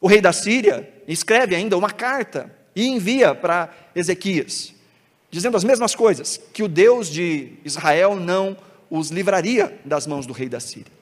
O 0.00 0.06
rei 0.06 0.20
da 0.20 0.32
Síria 0.32 0.88
escreve 1.06 1.54
ainda 1.54 1.76
uma 1.76 1.90
carta 1.90 2.50
e 2.74 2.86
envia 2.86 3.34
para 3.34 3.72
Ezequias, 3.94 4.74
dizendo 5.30 5.56
as 5.56 5.64
mesmas 5.64 5.94
coisas, 5.94 6.40
que 6.52 6.62
o 6.62 6.68
Deus 6.68 7.08
de 7.08 7.52
Israel 7.64 8.16
não 8.16 8.56
os 8.90 9.10
livraria 9.10 9.78
das 9.84 10.06
mãos 10.06 10.26
do 10.26 10.32
rei 10.32 10.48
da 10.48 10.60
Síria. 10.60 10.92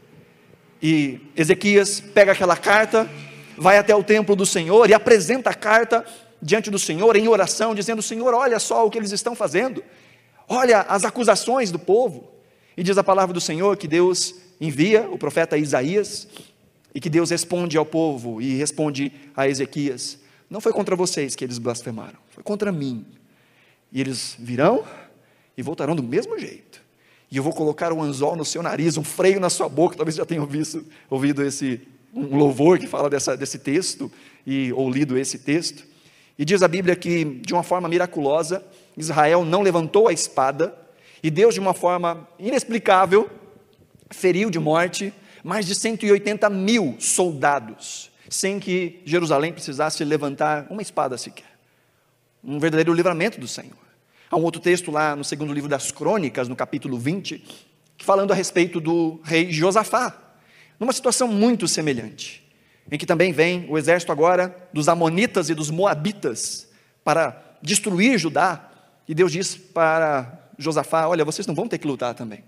E 0.82 1.20
Ezequias 1.36 2.00
pega 2.00 2.32
aquela 2.32 2.56
carta, 2.56 3.08
vai 3.56 3.78
até 3.78 3.94
o 3.94 4.02
templo 4.02 4.34
do 4.34 4.44
Senhor 4.44 4.90
e 4.90 4.94
apresenta 4.94 5.50
a 5.50 5.54
carta 5.54 6.04
diante 6.40 6.70
do 6.70 6.78
Senhor 6.78 7.14
em 7.14 7.28
oração, 7.28 7.74
dizendo: 7.74 8.02
Senhor, 8.02 8.34
olha 8.34 8.58
só 8.58 8.84
o 8.84 8.90
que 8.90 8.98
eles 8.98 9.12
estão 9.12 9.34
fazendo, 9.34 9.82
olha 10.48 10.80
as 10.80 11.04
acusações 11.04 11.70
do 11.70 11.78
povo. 11.78 12.30
E 12.76 12.82
diz 12.82 12.96
a 12.96 13.04
palavra 13.04 13.34
do 13.34 13.40
Senhor 13.40 13.76
que 13.76 13.86
Deus 13.86 14.34
envia 14.60 15.08
o 15.10 15.18
profeta 15.18 15.58
Isaías 15.58 16.26
e 16.94 17.00
que 17.00 17.10
Deus 17.10 17.30
responde 17.30 17.76
ao 17.76 17.84
povo 17.84 18.40
e 18.40 18.56
responde 18.56 19.12
a 19.36 19.46
Ezequias: 19.46 20.18
Não 20.52 20.60
foi 20.60 20.70
contra 20.70 20.94
vocês 20.94 21.34
que 21.34 21.42
eles 21.42 21.56
blasfemaram, 21.56 22.18
foi 22.28 22.42
contra 22.42 22.70
mim. 22.70 23.06
E 23.90 24.02
eles 24.02 24.36
virão 24.38 24.84
e 25.56 25.62
voltarão 25.62 25.96
do 25.96 26.02
mesmo 26.02 26.38
jeito. 26.38 26.82
E 27.30 27.38
eu 27.38 27.42
vou 27.42 27.54
colocar 27.54 27.90
um 27.90 28.02
anzol 28.02 28.36
no 28.36 28.44
seu 28.44 28.62
nariz, 28.62 28.98
um 28.98 29.02
freio 29.02 29.40
na 29.40 29.48
sua 29.48 29.66
boca. 29.66 29.96
Talvez 29.96 30.14
já 30.14 30.26
tenham 30.26 30.44
visto, 30.44 30.84
ouvido 31.08 31.42
esse 31.42 31.80
um 32.12 32.36
louvor 32.36 32.78
que 32.78 32.86
fala 32.86 33.08
dessa, 33.08 33.34
desse 33.34 33.58
texto 33.60 34.12
e 34.46 34.70
ou 34.74 34.90
lido 34.90 35.16
esse 35.16 35.38
texto. 35.38 35.84
E 36.38 36.44
diz 36.44 36.62
a 36.62 36.68
Bíblia 36.68 36.94
que 36.94 37.24
de 37.24 37.54
uma 37.54 37.62
forma 37.62 37.88
miraculosa 37.88 38.62
Israel 38.94 39.46
não 39.46 39.62
levantou 39.62 40.06
a 40.06 40.12
espada 40.12 40.76
e 41.22 41.30
Deus, 41.30 41.54
de 41.54 41.60
uma 41.60 41.72
forma 41.72 42.28
inexplicável, 42.38 43.30
feriu 44.10 44.50
de 44.50 44.58
morte 44.58 45.14
mais 45.42 45.64
de 45.64 45.74
180 45.74 46.50
mil 46.50 46.94
soldados, 46.98 48.11
sem 48.32 48.58
que 48.58 49.00
Jerusalém 49.04 49.52
precisasse 49.52 50.02
levantar 50.04 50.66
uma 50.70 50.80
espada 50.80 51.18
sequer. 51.18 51.52
Um 52.42 52.58
verdadeiro 52.58 52.92
livramento 52.94 53.38
do 53.38 53.46
Senhor. 53.46 53.76
Há 54.30 54.36
um 54.36 54.42
outro 54.42 54.60
texto 54.60 54.90
lá 54.90 55.14
no 55.14 55.22
segundo 55.22 55.52
livro 55.52 55.68
das 55.68 55.90
Crônicas, 55.92 56.48
no 56.48 56.56
capítulo 56.56 56.98
20, 56.98 57.44
falando 57.98 58.32
a 58.32 58.34
respeito 58.34 58.80
do 58.80 59.20
rei 59.22 59.52
Josafá, 59.52 60.16
numa 60.80 60.94
situação 60.94 61.28
muito 61.28 61.68
semelhante, 61.68 62.42
em 62.90 62.96
que 62.96 63.04
também 63.04 63.32
vem 63.32 63.66
o 63.68 63.76
exército 63.76 64.10
agora 64.10 64.56
dos 64.72 64.88
Amonitas 64.88 65.50
e 65.50 65.54
dos 65.54 65.70
Moabitas 65.70 66.68
para 67.04 67.38
destruir 67.60 68.18
Judá, 68.18 68.70
e 69.06 69.14
Deus 69.14 69.30
diz 69.30 69.54
para 69.54 70.48
Josafá: 70.56 71.06
Olha, 71.06 71.24
vocês 71.24 71.46
não 71.46 71.54
vão 71.54 71.68
ter 71.68 71.76
que 71.76 71.86
lutar 71.86 72.14
também. 72.14 72.42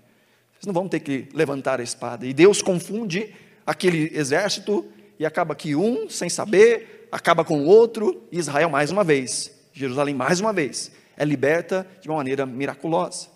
Vocês 0.53 0.65
não 0.65 0.73
vão 0.73 0.89
ter 0.89 0.99
que 0.99 1.27
levantar 1.31 1.79
a 1.79 1.83
espada. 1.83 2.25
E 2.25 2.33
Deus 2.33 2.61
confunde 2.61 3.33
aquele 3.65 4.11
exército 4.17 4.85
e 5.19 5.25
acaba 5.25 5.55
que 5.55 5.75
um, 5.75 6.09
sem 6.09 6.29
saber, 6.29 7.07
acaba 7.11 7.43
com 7.43 7.61
o 7.61 7.65
outro, 7.65 8.23
e 8.31 8.37
Israel 8.37 8.69
mais 8.69 8.91
uma 8.91 9.03
vez, 9.03 9.51
Jerusalém 9.73 10.15
mais 10.15 10.39
uma 10.39 10.51
vez, 10.51 10.91
é 11.17 11.23
liberta 11.23 11.87
de 12.01 12.09
uma 12.09 12.17
maneira 12.17 12.45
miraculosa. 12.45 13.27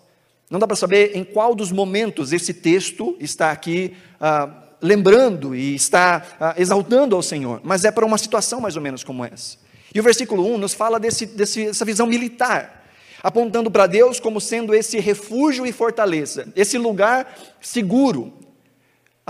Não 0.50 0.58
dá 0.58 0.66
para 0.66 0.76
saber 0.76 1.16
em 1.16 1.24
qual 1.24 1.54
dos 1.54 1.70
momentos 1.70 2.32
esse 2.32 2.52
texto 2.52 3.16
está 3.20 3.50
aqui 3.50 3.96
ah, 4.20 4.50
lembrando 4.82 5.54
e 5.54 5.74
está 5.74 6.26
ah, 6.40 6.54
exaltando 6.58 7.14
ao 7.14 7.22
Senhor, 7.22 7.60
mas 7.62 7.84
é 7.84 7.90
para 7.90 8.04
uma 8.04 8.18
situação 8.18 8.60
mais 8.60 8.76
ou 8.76 8.82
menos 8.82 9.04
como 9.04 9.24
essa. 9.24 9.58
E 9.94 10.00
o 10.00 10.02
versículo 10.02 10.44
1 10.54 10.58
nos 10.58 10.74
fala 10.74 10.98
desse, 10.98 11.26
dessa 11.26 11.84
visão 11.84 12.06
militar 12.06 12.80
apontando 13.22 13.70
para 13.70 13.86
Deus 13.86 14.18
como 14.18 14.40
sendo 14.40 14.74
esse 14.74 14.98
refúgio 14.98 15.66
e 15.66 15.72
fortaleza, 15.72 16.48
esse 16.56 16.78
lugar 16.78 17.36
seguro. 17.60 18.32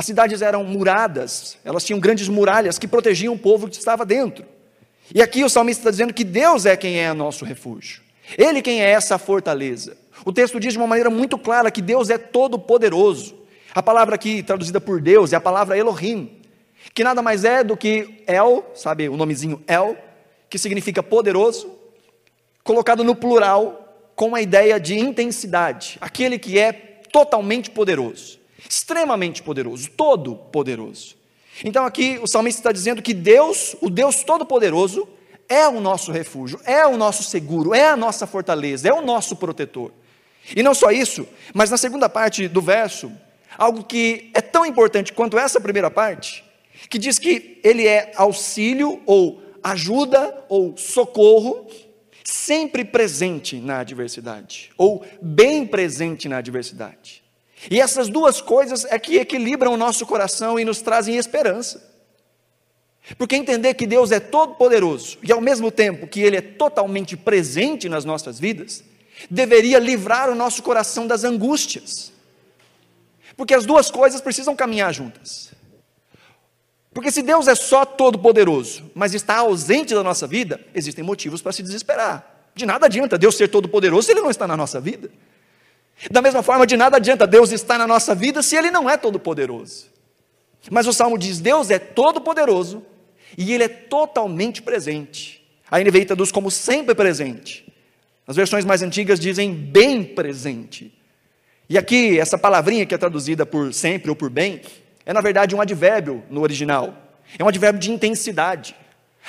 As 0.00 0.06
cidades 0.06 0.40
eram 0.40 0.64
muradas, 0.64 1.58
elas 1.62 1.84
tinham 1.84 2.00
grandes 2.00 2.26
muralhas 2.26 2.78
que 2.78 2.88
protegiam 2.88 3.34
o 3.34 3.38
povo 3.38 3.68
que 3.68 3.76
estava 3.76 4.06
dentro. 4.06 4.46
E 5.14 5.20
aqui 5.20 5.44
o 5.44 5.48
salmista 5.50 5.82
está 5.82 5.90
dizendo 5.90 6.14
que 6.14 6.24
Deus 6.24 6.64
é 6.64 6.74
quem 6.74 6.98
é 6.98 7.12
nosso 7.12 7.44
refúgio, 7.44 8.00
Ele 8.38 8.62
quem 8.62 8.80
é 8.82 8.88
essa 8.88 9.18
fortaleza. 9.18 9.98
O 10.24 10.32
texto 10.32 10.58
diz 10.58 10.72
de 10.72 10.78
uma 10.78 10.86
maneira 10.86 11.10
muito 11.10 11.36
clara 11.36 11.70
que 11.70 11.82
Deus 11.82 12.08
é 12.08 12.16
todo-poderoso. 12.16 13.40
A 13.74 13.82
palavra 13.82 14.14
aqui 14.14 14.42
traduzida 14.42 14.80
por 14.80 15.02
Deus 15.02 15.34
é 15.34 15.36
a 15.36 15.40
palavra 15.40 15.76
Elohim, 15.76 16.40
que 16.94 17.04
nada 17.04 17.20
mais 17.20 17.44
é 17.44 17.62
do 17.62 17.76
que 17.76 18.24
El, 18.26 18.64
sabe 18.74 19.06
o 19.06 19.18
nomezinho 19.18 19.62
El, 19.68 19.98
que 20.48 20.56
significa 20.56 21.02
poderoso, 21.02 21.70
colocado 22.64 23.04
no 23.04 23.14
plural 23.14 24.10
com 24.16 24.34
a 24.34 24.40
ideia 24.40 24.80
de 24.80 24.98
intensidade, 24.98 25.98
aquele 26.00 26.38
que 26.38 26.58
é 26.58 26.72
totalmente 27.12 27.68
poderoso, 27.70 28.39
extremamente 28.68 29.42
poderoso, 29.42 29.90
todo 29.90 30.34
poderoso. 30.34 31.16
Então 31.64 31.84
aqui 31.84 32.18
o 32.22 32.26
salmista 32.26 32.60
está 32.60 32.72
dizendo 32.72 33.02
que 33.02 33.12
Deus, 33.12 33.76
o 33.80 33.90
Deus 33.90 34.22
todo-poderoso, 34.22 35.08
é 35.48 35.66
o 35.66 35.80
nosso 35.80 36.12
refúgio, 36.12 36.60
é 36.64 36.86
o 36.86 36.96
nosso 36.96 37.24
seguro, 37.24 37.74
é 37.74 37.88
a 37.88 37.96
nossa 37.96 38.26
fortaleza, 38.26 38.88
é 38.88 38.92
o 38.92 39.02
nosso 39.02 39.36
protetor. 39.36 39.90
E 40.54 40.62
não 40.62 40.74
só 40.74 40.90
isso, 40.90 41.26
mas 41.52 41.70
na 41.70 41.76
segunda 41.76 42.08
parte 42.08 42.48
do 42.48 42.60
verso, 42.60 43.10
algo 43.58 43.84
que 43.84 44.30
é 44.32 44.40
tão 44.40 44.64
importante 44.64 45.12
quanto 45.12 45.38
essa 45.38 45.60
primeira 45.60 45.90
parte, 45.90 46.44
que 46.88 46.98
diz 46.98 47.18
que 47.18 47.60
ele 47.62 47.86
é 47.86 48.12
auxílio 48.16 49.02
ou 49.04 49.42
ajuda 49.62 50.44
ou 50.48 50.76
socorro 50.76 51.66
sempre 52.24 52.84
presente 52.84 53.56
na 53.56 53.80
adversidade, 53.80 54.70
ou 54.78 55.04
bem 55.20 55.66
presente 55.66 56.28
na 56.28 56.38
adversidade. 56.38 57.22
E 57.68 57.80
essas 57.80 58.08
duas 58.08 58.40
coisas 58.40 58.84
é 58.84 58.98
que 58.98 59.16
equilibram 59.16 59.74
o 59.74 59.76
nosso 59.76 60.06
coração 60.06 60.58
e 60.58 60.64
nos 60.64 60.80
trazem 60.80 61.16
esperança. 61.16 61.90
Porque 63.18 63.34
entender 63.34 63.74
que 63.74 63.86
Deus 63.86 64.12
é 64.12 64.20
todo-poderoso 64.20 65.18
e 65.22 65.32
ao 65.32 65.40
mesmo 65.40 65.70
tempo 65.70 66.06
que 66.06 66.20
Ele 66.20 66.36
é 66.36 66.40
totalmente 66.40 67.16
presente 67.16 67.88
nas 67.88 68.04
nossas 68.04 68.38
vidas, 68.38 68.84
deveria 69.28 69.78
livrar 69.78 70.30
o 70.30 70.34
nosso 70.34 70.62
coração 70.62 71.06
das 71.06 71.24
angústias. 71.24 72.12
Porque 73.36 73.54
as 73.54 73.66
duas 73.66 73.90
coisas 73.90 74.20
precisam 74.20 74.54
caminhar 74.54 74.92
juntas. 74.94 75.50
Porque 76.92 77.10
se 77.10 77.22
Deus 77.22 77.46
é 77.46 77.54
só 77.54 77.84
todo-poderoso, 77.84 78.90
mas 78.94 79.14
está 79.14 79.36
ausente 79.38 79.94
da 79.94 80.02
nossa 80.02 80.26
vida, 80.26 80.60
existem 80.74 81.04
motivos 81.04 81.40
para 81.40 81.52
se 81.52 81.62
desesperar. 81.62 82.50
De 82.54 82.66
nada 82.66 82.86
adianta 82.86 83.16
Deus 83.16 83.36
ser 83.36 83.48
todo-poderoso 83.48 84.06
se 84.06 84.12
Ele 84.12 84.20
não 84.20 84.30
está 84.30 84.46
na 84.46 84.56
nossa 84.56 84.80
vida. 84.80 85.10
Da 86.08 86.22
mesma 86.22 86.42
forma, 86.42 86.66
de 86.66 86.76
nada 86.76 86.96
adianta 86.96 87.26
Deus 87.26 87.52
estar 87.52 87.76
na 87.76 87.86
nossa 87.86 88.14
vida 88.14 88.42
se 88.42 88.56
Ele 88.56 88.70
não 88.70 88.88
é 88.88 88.96
todo-poderoso. 88.96 89.86
Mas 90.70 90.86
o 90.86 90.92
Salmo 90.92 91.18
diz: 91.18 91.40
Deus 91.40 91.70
é 91.70 91.78
todo-poderoso 91.78 92.84
e 93.36 93.52
Ele 93.52 93.64
é 93.64 93.68
totalmente 93.68 94.62
presente. 94.62 95.44
A 95.70 95.78
NVI 95.78 96.04
traduz 96.04 96.32
como 96.32 96.50
sempre 96.50 96.94
presente. 96.94 97.70
As 98.26 98.36
versões 98.36 98.64
mais 98.64 98.82
antigas 98.82 99.18
dizem 99.18 99.52
bem 99.52 100.02
presente. 100.02 100.96
E 101.68 101.78
aqui, 101.78 102.18
essa 102.18 102.36
palavrinha 102.36 102.86
que 102.86 102.94
é 102.94 102.98
traduzida 102.98 103.46
por 103.46 103.72
sempre 103.72 104.10
ou 104.10 104.16
por 104.16 104.30
bem, 104.30 104.60
é 105.06 105.12
na 105.12 105.20
verdade 105.20 105.54
um 105.54 105.60
advérbio 105.60 106.22
no 106.30 106.40
original. 106.40 106.94
É 107.38 107.44
um 107.44 107.48
advérbio 107.48 107.80
de 107.80 107.92
intensidade. 107.92 108.74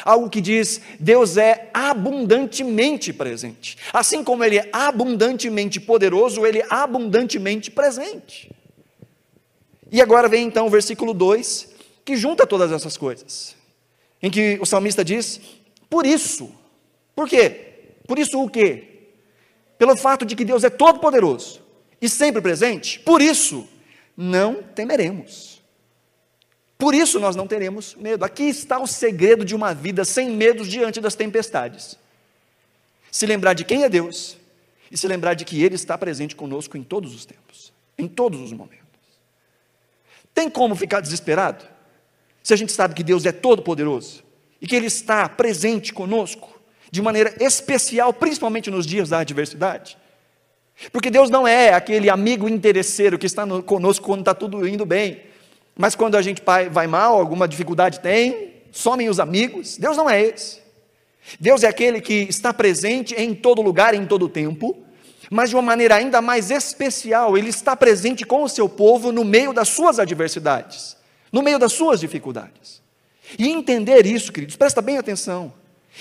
Algo 0.04 0.30
que 0.30 0.42
diz 0.42 0.82
Deus 1.00 1.38
é 1.38 1.70
abundantemente 1.74 3.12
presente. 3.12 3.78
Assim 3.92 4.24
como 4.24 4.44
Ele 4.44 4.58
é 4.58 4.70
abundantemente 4.72 5.80
poderoso, 5.80 6.46
Ele 6.46 6.60
é 6.60 6.68
abundantemente 6.70 7.72
presente. 7.72 8.52
E 9.92 10.02
agora 10.02 10.30
vem 10.30 10.46
então 10.46 10.68
o 10.68 10.70
versículo 10.70 11.14
2, 11.14 11.70
que 12.06 12.16
junta 12.16 12.48
todas 12.48 12.72
essas 12.72 12.96
coisas. 12.96 13.56
Em 14.22 14.30
que 14.30 14.58
o 14.62 14.66
salmista 14.66 15.04
diz: 15.04 15.42
Por 15.90 16.06
isso. 16.06 16.50
Por 17.14 17.28
quê? 17.28 17.72
Por 18.08 18.18
isso 18.18 18.42
o 18.42 18.50
quê? 18.50 18.88
Pelo 19.78 19.98
fato 19.98 20.26
de 20.26 20.36
que 20.36 20.46
Deus 20.46 20.64
é 20.64 20.70
todo 20.70 21.00
poderoso 21.00 21.62
e 22.02 22.08
sempre 22.08 22.42
presente, 22.42 23.00
por 23.00 23.22
isso 23.22 23.68
não 24.16 24.62
temeremos. 24.62 25.51
Por 26.82 26.96
isso 26.96 27.20
nós 27.20 27.36
não 27.36 27.46
teremos 27.46 27.94
medo. 27.94 28.26
Aqui 28.26 28.46
está 28.46 28.80
o 28.80 28.88
segredo 28.88 29.46
de 29.46 29.54
uma 29.54 29.72
vida 29.72 30.04
sem 30.04 30.32
medos 30.32 30.68
diante 30.68 31.00
das 31.00 31.14
tempestades. 31.14 31.96
Se 33.12 33.24
lembrar 33.28 33.54
de 33.54 33.64
quem 33.64 33.84
é 33.84 33.90
Deus 33.90 34.36
e 34.90 34.98
se 34.98 35.08
lembrar 35.08 35.36
de 35.36 35.46
que 35.46 35.62
Ele 35.62 35.76
está 35.76 35.96
presente 35.96 36.36
conosco 36.36 36.76
em 36.76 36.82
todos 36.82 37.14
os 37.14 37.24
tempos, 37.24 37.72
em 38.00 38.08
todos 38.08 38.42
os 38.42 38.52
momentos. 38.52 38.82
Tem 40.34 40.50
como 40.50 40.76
ficar 40.76 41.02
desesperado? 41.02 41.64
Se 42.42 42.52
a 42.52 42.58
gente 42.58 42.72
sabe 42.72 42.96
que 42.96 43.04
Deus 43.04 43.28
é 43.28 43.32
todo-poderoso 43.32 44.24
e 44.60 44.66
que 44.66 44.76
Ele 44.76 44.88
está 44.88 45.30
presente 45.30 45.94
conosco 45.94 46.60
de 46.90 47.00
maneira 47.00 47.36
especial, 47.40 48.12
principalmente 48.12 48.72
nos 48.72 48.88
dias 48.88 49.10
da 49.10 49.20
adversidade? 49.20 50.00
Porque 50.92 51.12
Deus 51.12 51.30
não 51.30 51.48
é 51.48 51.74
aquele 51.74 52.10
amigo 52.10 52.50
interesseiro 52.50 53.20
que 53.20 53.28
está 53.28 53.46
no, 53.46 53.62
conosco 53.62 54.04
quando 54.04 54.22
está 54.22 54.34
tudo 54.34 54.68
indo 54.68 54.84
bem, 54.84 55.30
mas 55.78 55.96
quando 55.96 56.16
a 56.16 56.22
gente 56.22 56.42
vai 56.72 56.88
mal, 56.88 57.18
alguma 57.18 57.48
dificuldade 57.48 58.00
tem, 58.00 58.54
somem 58.72 59.10
os 59.10 59.20
amigos. 59.20 59.78
Deus 59.78 59.98
não 59.98 60.10
é 60.10 60.22
esse. 60.22 60.62
Deus 61.40 61.64
é 61.64 61.68
aquele 61.68 62.02
que 62.02 62.26
está 62.30 62.54
presente 62.54 63.14
em 63.16 63.34
todo 63.34 63.62
lugar, 63.62 63.94
em 63.94 64.06
todo 64.06 64.28
tempo, 64.28 64.78
mas 65.30 65.50
de 65.50 65.56
uma 65.56 65.62
maneira 65.62 65.96
ainda 65.96 66.22
mais 66.22 66.52
especial, 66.52 67.38
Ele 67.38 67.50
está 67.50 67.76
presente 67.76 68.26
com 68.26 68.44
o 68.44 68.50
seu 68.50 68.68
povo 68.68 69.12
no 69.12 69.24
meio 69.24 69.54
das 69.54 69.70
suas 69.70 70.00
adversidades, 70.00 70.98
no 71.32 71.42
meio 71.42 71.58
das 71.58 71.72
suas 71.74 72.00
dificuldades. 72.00 72.82
E 73.40 73.48
entender 73.48 74.06
isso, 74.06 74.32
queridos, 74.32 74.56
presta 74.58 74.82
bem 74.82 74.98
atenção. 74.98 75.54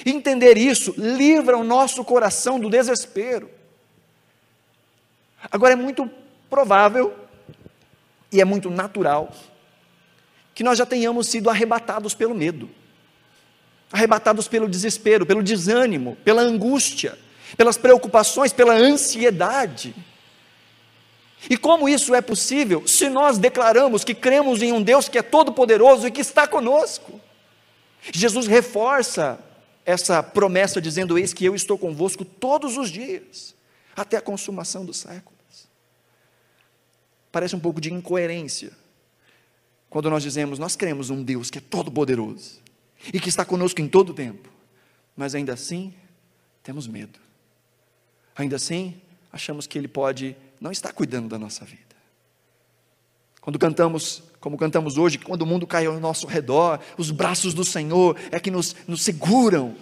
Entender 0.05 0.57
isso 0.57 0.95
livra 0.97 1.57
o 1.57 1.65
nosso 1.65 2.05
coração 2.05 2.59
do 2.59 2.69
desespero. 2.69 3.49
Agora 5.51 5.75
é 5.75 5.77
muito 5.77 6.11
provável 6.49 7.15
e 8.33 8.41
é 8.41 8.45
muito 8.45 8.69
natural 8.69 9.31
que 10.55 10.65
nós 10.65 10.79
já 10.79 10.87
tenhamos 10.87 11.29
sido 11.29 11.49
arrebatados 11.49 12.15
pelo 12.15 12.35
medo, 12.35 12.71
arrebatados 13.93 14.49
pelo 14.49 14.69
desespero, 14.69 15.27
pelo 15.27 15.43
desânimo, 15.43 16.17
pela 16.25 16.43
angústia, 16.43 17.19
pelas 17.57 17.77
preocupações, 17.77 18.53
pela 18.53 18.75
ansiedade. 18.75 19.95
E 21.49 21.57
como 21.57 21.89
isso 21.89 22.15
é 22.15 22.21
possível 22.21 22.87
se 22.87 23.09
nós 23.09 23.39
declaramos 23.39 24.05
que 24.05 24.15
cremos 24.15 24.63
em 24.63 24.73
um 24.73 24.83
Deus 24.83 25.09
que 25.09 25.19
é 25.19 25.23
todo-poderoso 25.23 26.07
e 26.07 26.11
que 26.11 26.21
está 26.21 26.47
conosco? 26.47 27.21
Jesus 28.13 28.47
reforça 28.47 29.39
essa 29.85 30.23
promessa 30.23 30.81
dizendo: 30.81 31.19
Eis 31.19 31.33
que 31.33 31.45
eu 31.45 31.55
estou 31.55 31.79
convosco 31.79 32.25
todos 32.25 32.77
os 32.77 32.91
dias, 32.91 33.55
até 33.97 34.17
a 34.17 34.21
consumação 34.21 34.85
dos 34.85 34.99
séculos. 34.99 35.41
Parece 37.33 37.57
um 37.57 37.61
pouco 37.61 37.81
de 37.81 37.93
incoerência 37.93 38.73
quando 39.91 40.09
nós 40.09 40.23
dizemos, 40.23 40.59
nós 40.59 40.77
cremos 40.77 41.11
um 41.11 41.23
Deus 41.23 41.51
que 41.51 41.59
é 41.59 41.61
todo-poderoso 41.61 42.61
e 43.13 43.19
que 43.19 43.29
está 43.29 43.45
conosco 43.45 43.81
em 43.81 43.89
todo 43.89 44.11
o 44.11 44.15
tempo, 44.15 44.49
mas 45.17 45.35
ainda 45.35 45.53
assim 45.53 45.93
temos 46.63 46.87
medo. 46.87 47.19
Ainda 48.37 48.55
assim, 48.55 48.95
achamos 49.33 49.67
que 49.67 49.77
Ele 49.77 49.89
pode 49.89 50.37
não 50.61 50.71
estar 50.71 50.93
cuidando 50.93 51.29
da 51.29 51.39
nossa 51.39 51.65
vida. 51.65 51.91
Quando 53.41 53.59
cantamos, 53.59 54.23
como 54.39 54.57
cantamos 54.57 54.97
hoje, 54.97 55.19
quando 55.19 55.43
o 55.43 55.47
mundo 55.47 55.67
cai 55.67 55.87
ao 55.87 55.99
nosso 55.99 56.27
redor, 56.27 56.79
os 56.97 57.11
braços 57.11 57.53
do 57.53 57.65
Senhor 57.65 58.17
é 58.31 58.39
que 58.39 58.51
nos, 58.51 58.77
nos 58.87 59.03
seguram. 59.03 59.75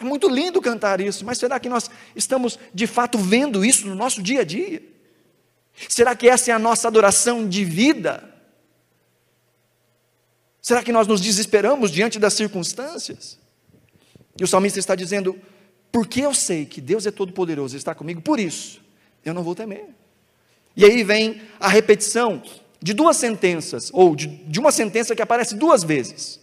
É 0.00 0.04
muito 0.04 0.28
lindo 0.28 0.60
cantar 0.60 1.00
isso, 1.00 1.24
mas 1.24 1.38
será 1.38 1.60
que 1.60 1.68
nós 1.68 1.88
estamos 2.16 2.58
de 2.74 2.88
fato 2.88 3.16
vendo 3.16 3.64
isso 3.64 3.86
no 3.86 3.94
nosso 3.94 4.20
dia 4.20 4.40
a 4.40 4.44
dia? 4.44 4.82
Será 5.88 6.16
que 6.16 6.28
essa 6.28 6.50
é 6.50 6.54
a 6.54 6.58
nossa 6.58 6.88
adoração 6.88 7.48
de 7.48 7.64
vida? 7.64 8.28
Será 10.62 10.82
que 10.82 10.92
nós 10.92 11.08
nos 11.08 11.20
desesperamos 11.20 11.90
diante 11.90 12.20
das 12.20 12.34
circunstâncias? 12.34 13.36
E 14.38 14.44
o 14.44 14.46
salmista 14.46 14.78
está 14.78 14.94
dizendo: 14.94 15.36
porque 15.90 16.20
eu 16.20 16.32
sei 16.32 16.64
que 16.64 16.80
Deus 16.80 17.04
é 17.04 17.10
todo-poderoso 17.10 17.74
e 17.74 17.78
está 17.78 17.94
comigo, 17.94 18.22
por 18.22 18.38
isso 18.38 18.80
eu 19.24 19.34
não 19.34 19.42
vou 19.42 19.56
temer. 19.56 19.88
E 20.76 20.84
aí 20.84 21.02
vem 21.02 21.42
a 21.60 21.68
repetição 21.68 22.42
de 22.80 22.94
duas 22.94 23.16
sentenças, 23.16 23.90
ou 23.92 24.16
de, 24.16 24.26
de 24.26 24.58
uma 24.58 24.72
sentença 24.72 25.14
que 25.14 25.22
aparece 25.22 25.54
duas 25.54 25.82
vezes. 25.82 26.40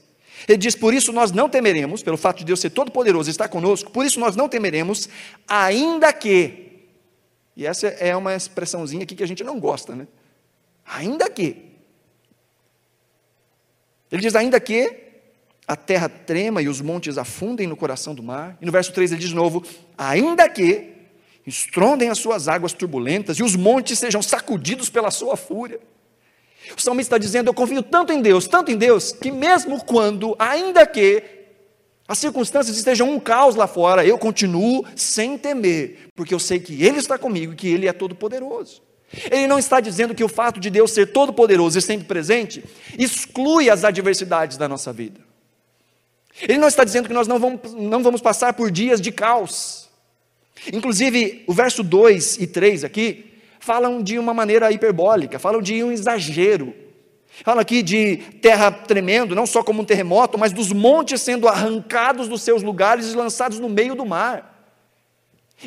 Ele 0.48 0.58
diz: 0.58 0.76
Por 0.76 0.94
isso 0.94 1.14
nós 1.14 1.32
não 1.32 1.50
temeremos, 1.50 2.04
pelo 2.04 2.18
fato 2.18 2.40
de 2.40 2.46
Deus 2.46 2.60
ser 2.60 2.70
todo-poderoso 2.72 3.30
e 3.30 3.32
estar 3.32 3.48
conosco, 3.48 3.90
por 3.90 4.06
isso 4.06 4.20
nós 4.20 4.36
não 4.36 4.50
temeremos, 4.50 5.08
ainda 5.48 6.12
que. 6.12 6.68
E 7.56 7.66
essa 7.66 7.88
é 7.88 8.16
uma 8.16 8.36
expressãozinha 8.36 9.04
aqui 9.04 9.16
que 9.16 9.24
a 9.24 9.28
gente 9.28 9.44
não 9.44 9.60
gosta, 9.60 9.96
né? 9.96 10.08
Ainda 10.86 11.30
que. 11.30 11.69
Ele 14.12 14.22
diz: 14.22 14.36
ainda 14.36 14.60
que 14.60 15.10
a 15.68 15.76
terra 15.76 16.10
trema 16.10 16.62
e 16.62 16.68
os 16.68 16.82
montes 16.82 17.18
afundem 17.18 17.68
no 17.68 17.78
coração 17.78 18.16
do 18.16 18.24
mar. 18.24 18.58
E 18.60 18.66
no 18.66 18.72
verso 18.72 18.92
3 18.92 19.12
ele 19.12 19.22
diz 19.22 19.30
de 19.30 19.36
novo: 19.36 19.64
ainda 19.98 20.50
que 20.50 20.94
estrondem 21.46 22.10
as 22.10 22.18
suas 22.18 22.48
águas 22.48 22.74
turbulentas 22.74 23.38
e 23.38 23.44
os 23.44 23.56
montes 23.56 24.00
sejam 24.00 24.22
sacudidos 24.22 24.90
pela 24.90 25.12
sua 25.12 25.38
fúria. 25.38 25.80
O 26.76 26.82
salmista 26.82 27.16
está 27.16 27.18
dizendo: 27.18 27.50
Eu 27.50 27.54
confio 27.54 27.84
tanto 27.84 28.12
em 28.12 28.22
Deus, 28.22 28.48
tanto 28.48 28.72
em 28.72 28.78
Deus, 28.78 29.12
que 29.12 29.32
mesmo 29.32 29.84
quando, 29.84 30.36
ainda 30.40 30.86
que 30.86 31.24
as 32.08 32.18
circunstâncias 32.18 32.76
estejam 32.76 33.08
um 33.08 33.20
caos 33.20 33.54
lá 33.54 33.68
fora, 33.68 34.04
eu 34.04 34.18
continuo 34.18 34.84
sem 34.96 35.38
temer, 35.38 36.10
porque 36.16 36.34
eu 36.34 36.40
sei 36.40 36.60
que 36.60 36.84
Ele 36.84 36.98
está 36.98 37.20
comigo 37.20 37.54
e 37.54 37.56
que 37.56 37.68
Ele 37.68 37.88
é 37.88 37.94
todo-poderoso. 37.94 38.82
Ele 39.32 39.48
não 39.48 39.58
está 39.58 39.80
dizendo 39.80 40.14
que 40.14 40.24
o 40.24 40.30
fato 40.30 40.60
de 40.60 40.70
Deus 40.70 40.92
ser 40.92 41.08
todo-poderoso 41.08 41.78
e 41.78 41.82
sempre 41.82 42.06
presente 42.06 42.64
exclui 42.98 43.70
as 43.70 43.84
adversidades 43.84 44.58
da 44.58 44.68
nossa 44.68 44.94
vida. 44.94 45.20
Ele 46.42 46.58
não 46.58 46.68
está 46.68 46.84
dizendo 46.84 47.08
que 47.08 47.14
nós 47.14 47.28
não 47.28 47.40
vamos, 47.40 47.74
não 47.74 48.04
vamos 48.04 48.22
passar 48.22 48.54
por 48.54 48.72
dias 48.72 49.02
de 49.02 49.12
caos. 49.12 49.90
Inclusive, 50.72 51.44
o 51.48 51.54
verso 51.54 51.84
2 51.84 52.38
e 52.38 52.48
3 52.48 52.84
aqui 52.84 53.34
falam 53.60 54.02
de 54.02 54.18
uma 54.18 54.34
maneira 54.34 54.72
hiperbólica, 54.72 55.40
falam 55.40 55.62
de 55.62 55.84
um 55.84 55.92
exagero. 55.92 56.74
Falam 57.44 57.62
aqui 57.62 57.82
de 57.82 58.18
terra 58.42 58.72
tremendo, 58.72 59.36
não 59.36 59.46
só 59.46 59.64
como 59.64 59.82
um 59.82 59.86
terremoto, 59.86 60.38
mas 60.38 60.52
dos 60.52 60.72
montes 60.72 61.22
sendo 61.22 61.48
arrancados 61.48 62.28
dos 62.28 62.42
seus 62.42 62.62
lugares 62.62 63.14
e 63.14 63.16
lançados 63.16 63.60
no 63.60 63.70
meio 63.70 63.96
do 63.96 64.06
mar. 64.06 64.74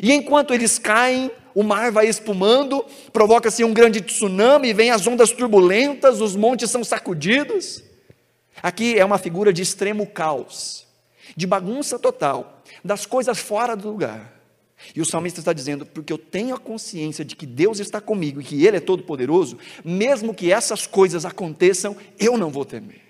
E 0.01 0.11
enquanto 0.11 0.53
eles 0.53 0.77
caem, 0.77 1.31
o 1.55 1.63
mar 1.63 1.91
vai 1.91 2.07
espumando, 2.07 2.85
provoca-se 3.11 3.63
um 3.63 3.73
grande 3.73 4.01
tsunami, 4.01 4.73
vem 4.73 4.89
as 4.89 5.05
ondas 5.05 5.31
turbulentas, 5.31 6.21
os 6.21 6.35
montes 6.35 6.71
são 6.71 6.83
sacudidos. 6.83 7.83
Aqui 8.61 8.97
é 8.97 9.05
uma 9.05 9.17
figura 9.17 9.51
de 9.51 9.61
extremo 9.61 10.07
caos, 10.07 10.87
de 11.35 11.45
bagunça 11.45 11.99
total, 11.99 12.63
das 12.83 13.05
coisas 13.05 13.39
fora 13.39 13.75
do 13.75 13.89
lugar. 13.89 14.33
E 14.95 15.01
o 15.01 15.05
salmista 15.05 15.39
está 15.39 15.53
dizendo: 15.53 15.85
porque 15.85 16.11
eu 16.11 16.17
tenho 16.17 16.55
a 16.55 16.59
consciência 16.59 17.23
de 17.23 17.35
que 17.35 17.45
Deus 17.45 17.79
está 17.79 18.01
comigo 18.01 18.41
e 18.41 18.43
que 18.43 18.65
Ele 18.65 18.77
é 18.77 18.81
todo-poderoso, 18.81 19.57
mesmo 19.83 20.33
que 20.33 20.51
essas 20.51 20.87
coisas 20.87 21.25
aconteçam, 21.25 21.95
eu 22.19 22.37
não 22.37 22.49
vou 22.49 22.65
temer. 22.65 23.01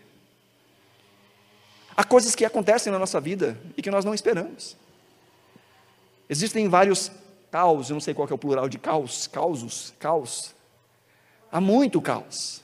Há 1.96 2.04
coisas 2.04 2.36
que 2.36 2.44
acontecem 2.44 2.92
na 2.92 3.00
nossa 3.00 3.20
vida 3.22 3.58
e 3.78 3.82
que 3.82 3.92
nós 3.92 4.04
não 4.04 4.14
esperamos. 4.14 4.76
Existem 6.28 6.68
vários 6.68 7.12
caos, 7.54 7.92
eu 7.92 7.94
não 7.94 8.02
sei 8.02 8.16
qual 8.16 8.28
é 8.28 8.34
o 8.34 8.38
plural 8.38 8.68
de 8.68 8.80
caos, 8.80 9.28
causos, 9.28 9.94
caos. 10.00 10.56
Há 11.52 11.62
muito 11.62 12.02
caos 12.02 12.64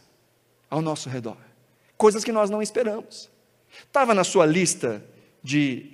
ao 0.68 0.82
nosso 0.82 1.10
redor. 1.10 1.38
Coisas 1.96 2.24
que 2.24 2.32
nós 2.32 2.50
não 2.50 2.60
esperamos. 2.60 3.30
Estava 3.86 4.16
na 4.16 4.24
sua 4.24 4.48
lista 4.48 5.06
de 5.44 5.92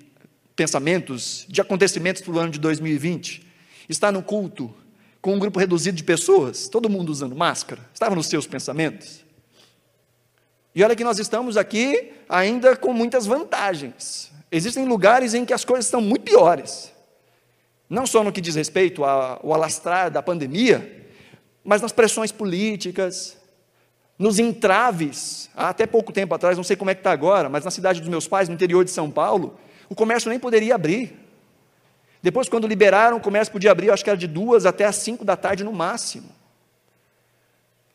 pensamentos, 0.55 1.45
de 1.49 1.59
acontecimentos 1.59 2.21
para 2.21 2.31
o 2.31 2.39
ano 2.39 2.51
de 2.51 2.57
2020. 2.57 3.45
Está 3.89 4.13
no 4.13 4.23
culto 4.23 4.73
com 5.21 5.33
um 5.33 5.39
grupo 5.39 5.59
reduzido 5.59 5.97
de 5.97 6.03
pessoas, 6.05 6.69
todo 6.69 6.89
mundo 6.89 7.09
usando 7.09 7.35
máscara. 7.35 7.85
Estava 7.93 8.15
nos 8.15 8.27
seus 8.27 8.47
pensamentos. 8.47 9.25
E 10.73 10.81
olha 10.81 10.95
que 10.95 11.03
nós 11.03 11.19
estamos 11.19 11.57
aqui 11.57 12.13
ainda 12.29 12.77
com 12.77 12.93
muitas 12.93 13.25
vantagens. 13.25 14.31
Existem 14.49 14.85
lugares 14.85 15.33
em 15.33 15.43
que 15.43 15.51
as 15.51 15.65
coisas 15.65 15.83
estão 15.83 15.99
muito 15.99 16.23
piores 16.23 16.94
não 17.89 18.05
só 18.05 18.23
no 18.23 18.31
que 18.31 18.41
diz 18.41 18.55
respeito 18.55 19.03
ao 19.03 19.53
alastrar 19.53 20.09
da 20.09 20.21
pandemia, 20.21 21.05
mas 21.63 21.81
nas 21.81 21.91
pressões 21.91 22.31
políticas, 22.31 23.37
nos 24.17 24.39
entraves. 24.39 25.49
Há 25.55 25.69
até 25.69 25.85
pouco 25.85 26.11
tempo 26.11 26.33
atrás, 26.33 26.57
não 26.57 26.63
sei 26.63 26.75
como 26.75 26.91
é 26.91 26.95
que 26.95 26.99
está 26.99 27.11
agora, 27.11 27.49
mas 27.49 27.63
na 27.63 27.71
cidade 27.71 27.99
dos 27.99 28.09
meus 28.09 28.27
pais, 28.27 28.47
no 28.47 28.55
interior 28.55 28.83
de 28.83 28.91
São 28.91 29.11
Paulo, 29.11 29.57
o 29.89 29.95
comércio 29.95 30.29
nem 30.29 30.39
poderia 30.39 30.75
abrir. 30.75 31.19
Depois, 32.21 32.49
quando 32.49 32.67
liberaram, 32.67 33.17
o 33.17 33.21
comércio 33.21 33.51
podia 33.51 33.71
abrir, 33.71 33.91
acho 33.91 34.03
que 34.03 34.09
era 34.09 34.17
de 34.17 34.27
duas 34.27 34.65
até 34.65 34.85
as 34.85 34.95
cinco 34.95 35.23
da 35.23 35.35
tarde 35.35 35.63
no 35.63 35.71
máximo. 35.71 36.29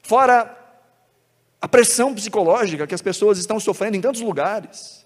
Fora 0.02 0.56
a 1.60 1.68
pressão 1.68 2.14
psicológica 2.14 2.86
que 2.86 2.94
as 2.94 3.02
pessoas 3.02 3.38
estão 3.38 3.58
sofrendo 3.58 3.96
em 3.96 4.00
tantos 4.00 4.20
lugares. 4.20 5.04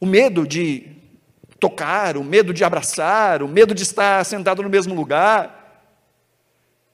O 0.00 0.06
medo 0.06 0.46
de 0.46 0.96
tocar, 1.58 2.16
o 2.16 2.24
medo 2.24 2.52
de 2.54 2.64
abraçar, 2.64 3.42
o 3.42 3.48
medo 3.48 3.74
de 3.74 3.82
estar 3.82 4.24
sentado 4.24 4.62
no 4.62 4.68
mesmo 4.68 4.94
lugar. 4.94 5.92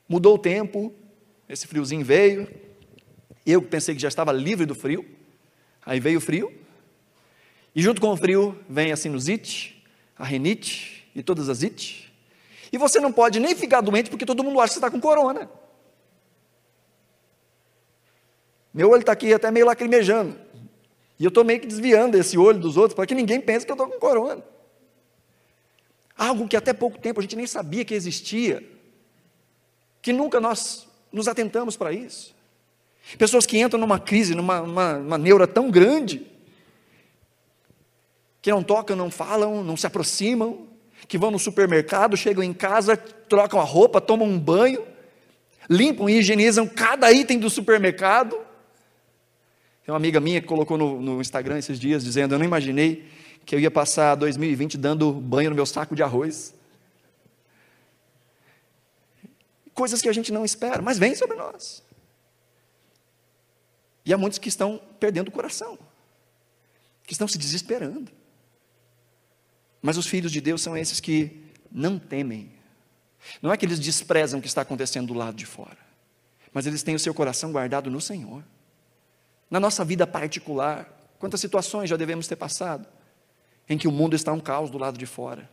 Mudou 0.09 0.35
o 0.35 0.38
tempo, 0.38 0.92
esse 1.48 1.66
friozinho 1.66 2.05
veio. 2.05 2.48
Eu 3.44 3.61
pensei 3.62 3.94
que 3.94 4.00
já 4.00 4.09
estava 4.09 4.33
livre 4.33 4.64
do 4.64 4.74
frio, 4.74 5.05
aí 5.85 6.00
veio 6.00 6.18
o 6.18 6.20
frio, 6.20 6.53
e 7.74 7.83
junto 7.83 8.00
com 8.00 8.11
o 8.11 8.16
frio 8.16 8.59
vem 8.68 8.92
a 8.92 8.96
sinusite, 8.96 9.85
a 10.16 10.24
renite 10.24 11.11
e 11.14 11.22
todas 11.22 11.48
as 11.48 11.62
ites. 11.62 12.11
E 12.72 12.79
você 12.79 13.00
não 13.00 13.12
pode 13.12 13.40
nem 13.40 13.55
ficar 13.55 13.81
doente 13.81 14.09
porque 14.09 14.24
todo 14.24 14.42
mundo 14.42 14.61
acha 14.61 14.68
que 14.68 14.74
você 14.74 14.79
está 14.79 14.90
com 14.90 15.00
corona. 15.00 15.50
Meu 18.72 18.90
olho 18.90 19.00
está 19.00 19.12
aqui 19.12 19.33
até 19.33 19.50
meio 19.50 19.66
lacrimejando. 19.66 20.37
E 21.18 21.24
eu 21.24 21.29
estou 21.29 21.44
meio 21.44 21.61
que 21.61 21.66
desviando 21.66 22.16
esse 22.16 22.37
olho 22.37 22.59
dos 22.59 22.77
outros 22.77 22.94
para 22.94 23.07
que 23.07 23.14
ninguém 23.14 23.40
pense 23.40 23.64
que 23.64 23.70
eu 23.70 23.74
estou 23.74 23.88
com 23.88 23.98
corona. 23.98 24.42
Algo 26.16 26.48
que 26.48 26.57
até 26.57 26.72
pouco 26.72 26.98
tempo 26.98 27.20
a 27.20 27.22
gente 27.22 27.37
nem 27.37 27.46
sabia 27.46 27.85
que 27.85 27.94
existia. 27.94 28.62
que 30.00 30.12
nunca 30.12 30.38
nós 30.38 30.87
nos 31.11 31.29
atentamos 31.29 31.77
para 31.77 31.92
isso. 31.92 32.35
Pessoas 33.16 33.46
que 33.46 33.59
entram 33.59 33.81
numa 33.81 33.98
crise, 33.98 34.35
numa 34.35 34.61
uma, 34.61 34.98
uma 34.98 35.18
neura 35.18 35.46
tão 35.46 35.70
grande, 35.70 36.27
que 38.42 38.50
não 38.50 38.62
tocam, 38.62 38.94
não 38.94 39.11
falam, 39.11 39.64
não 39.64 39.77
se 39.77 39.87
aproximam, 39.87 40.66
que 41.09 41.16
vão 41.16 41.31
no 41.31 41.38
supermercado, 41.38 42.16
chegam 42.16 42.42
em 42.42 42.53
casa, 42.53 42.96
trocam 42.96 43.61
a 43.61 43.64
roupa, 43.64 44.00
tomam 44.00 44.29
um 44.29 44.38
banho, 44.38 44.85
limpam 45.68 46.09
e 46.09 46.18
higienizam 46.18 46.66
cada 46.66 47.11
item 47.11 47.38
do 47.38 47.48
supermercado. 47.48 48.37
Tem 49.85 49.92
uma 49.92 49.96
amiga 49.96 50.20
minha 50.20 50.40
que 50.40 50.46
colocou 50.46 50.77
no, 50.77 51.00
no 51.00 51.20
Instagram 51.20 51.59
esses 51.59 51.79
dias 51.79 52.05
dizendo: 52.05 52.35
Eu 52.35 52.38
não 52.38 52.44
imaginei 52.44 53.07
que 53.45 53.55
eu 53.55 53.61
ia 53.61 53.71
passar 53.71 54.15
2020 54.15 54.79
dando 54.79 55.13
banho 55.13 55.51
no 55.51 55.57
meu 55.57 55.67
saco 55.67 55.95
de 55.95 56.03
arroz. 56.03 56.55
Coisas 59.75 60.01
que 60.01 60.09
a 60.09 60.13
gente 60.13 60.33
não 60.33 60.45
espera, 60.45 60.81
mas 60.81 60.99
vem 60.99 61.15
sobre 61.15 61.37
nós. 61.37 61.83
E 64.05 64.13
há 64.13 64.19
muitos 64.19 64.39
que 64.39 64.49
estão 64.49 64.81
perdendo 65.01 65.29
o 65.29 65.33
coração, 65.33 65.79
que 67.05 67.13
estão 67.13 67.27
se 67.27 67.39
desesperando. 67.39 68.11
Mas 69.83 69.97
os 69.97 70.07
filhos 70.07 70.33
de 70.33 70.41
Deus 70.41 70.63
são 70.63 70.77
esses 70.77 71.01
que 71.01 71.45
não 71.71 71.99
temem. 71.99 72.53
Não 73.43 73.53
é 73.53 73.57
que 73.57 73.67
eles 73.67 73.81
desprezam 73.81 74.39
o 74.39 74.43
que 74.43 74.49
está 74.49 74.63
acontecendo 74.63 75.09
do 75.09 75.15
lado 75.15 75.37
de 75.37 75.47
fora, 75.47 75.79
mas 76.53 76.67
eles 76.67 76.83
têm 76.83 76.95
o 76.95 76.99
seu 76.99 77.13
coração 77.13 77.53
guardado 77.53 77.91
no 77.91 78.01
Senhor. 78.01 78.45
Na 79.51 79.59
nossa 79.59 79.85
vida 79.85 80.07
particular, 80.07 80.89
quantas 81.19 81.41
situações 81.41 81.91
já 81.91 81.97
devemos 81.97 82.27
ter 82.27 82.37
passado 82.37 82.87
em 83.68 83.79
que 83.79 83.88
o 83.88 83.92
mundo 83.92 84.14
está 84.14 84.33
um 84.33 84.40
caos 84.40 84.70
do 84.70 84.79
lado 84.79 84.98
de 84.98 85.07
fora, 85.07 85.48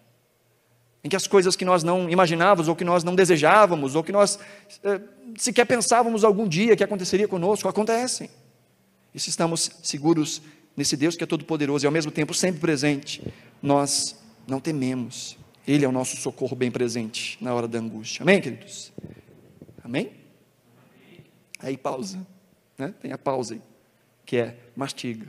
em 1.03 1.09
que 1.09 1.15
as 1.15 1.27
coisas 1.27 1.55
que 1.55 1.65
nós 1.65 1.83
não 1.83 2.09
imaginávamos, 2.09 2.67
ou 2.67 2.75
que 2.75 2.83
nós 2.83 3.03
não 3.03 3.15
desejávamos, 3.15 3.95
ou 3.95 4.03
que 4.03 4.11
nós 4.11 4.37
eh, 4.83 5.01
sequer 5.37 5.65
pensávamos 5.65 6.23
algum 6.23 6.47
dia 6.47 6.75
que 6.75 6.83
aconteceria 6.83 7.27
conosco, 7.27 7.67
acontecem. 7.67 8.29
E 9.13 9.19
se 9.19 9.29
estamos 9.29 9.71
seguros 9.81 10.41
nesse 10.75 10.95
Deus 10.95 11.15
que 11.15 11.23
é 11.23 11.27
todo-poderoso 11.27 11.85
e 11.85 11.87
ao 11.87 11.91
mesmo 11.91 12.11
tempo 12.11 12.33
sempre 12.33 12.61
presente, 12.61 13.21
nós 13.61 14.17
não 14.47 14.59
tememos. 14.59 15.37
Ele 15.67 15.85
é 15.85 15.87
o 15.87 15.91
nosso 15.91 16.17
socorro 16.17 16.55
bem 16.55 16.71
presente 16.71 17.37
na 17.41 17.53
hora 17.53 17.67
da 17.67 17.79
angústia. 17.79 18.23
Amém, 18.23 18.41
queridos? 18.41 18.91
Amém? 19.83 20.11
Aí 21.59 21.77
pausa, 21.77 22.25
né? 22.77 22.93
Tem 23.01 23.11
a 23.11 23.17
pausa 23.17 23.55
aí, 23.55 23.61
que 24.25 24.37
é 24.37 24.55
mastiga. 24.75 25.27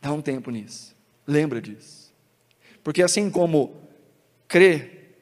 Dá 0.00 0.12
um 0.12 0.20
tempo 0.20 0.50
nisso. 0.50 0.94
Lembra 1.26 1.60
disso. 1.60 2.12
Porque 2.82 3.02
assim 3.02 3.30
como 3.30 3.74
crer 4.48 5.16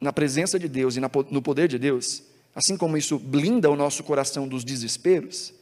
na 0.00 0.12
presença 0.12 0.58
de 0.58 0.68
Deus 0.68 0.96
e 0.96 1.00
no 1.00 1.42
poder 1.42 1.68
de 1.68 1.78
Deus, 1.78 2.22
assim 2.54 2.76
como 2.76 2.96
isso 2.96 3.18
blinda 3.18 3.70
o 3.70 3.76
nosso 3.76 4.02
coração 4.02 4.48
dos 4.48 4.64
desesperos, 4.64 5.54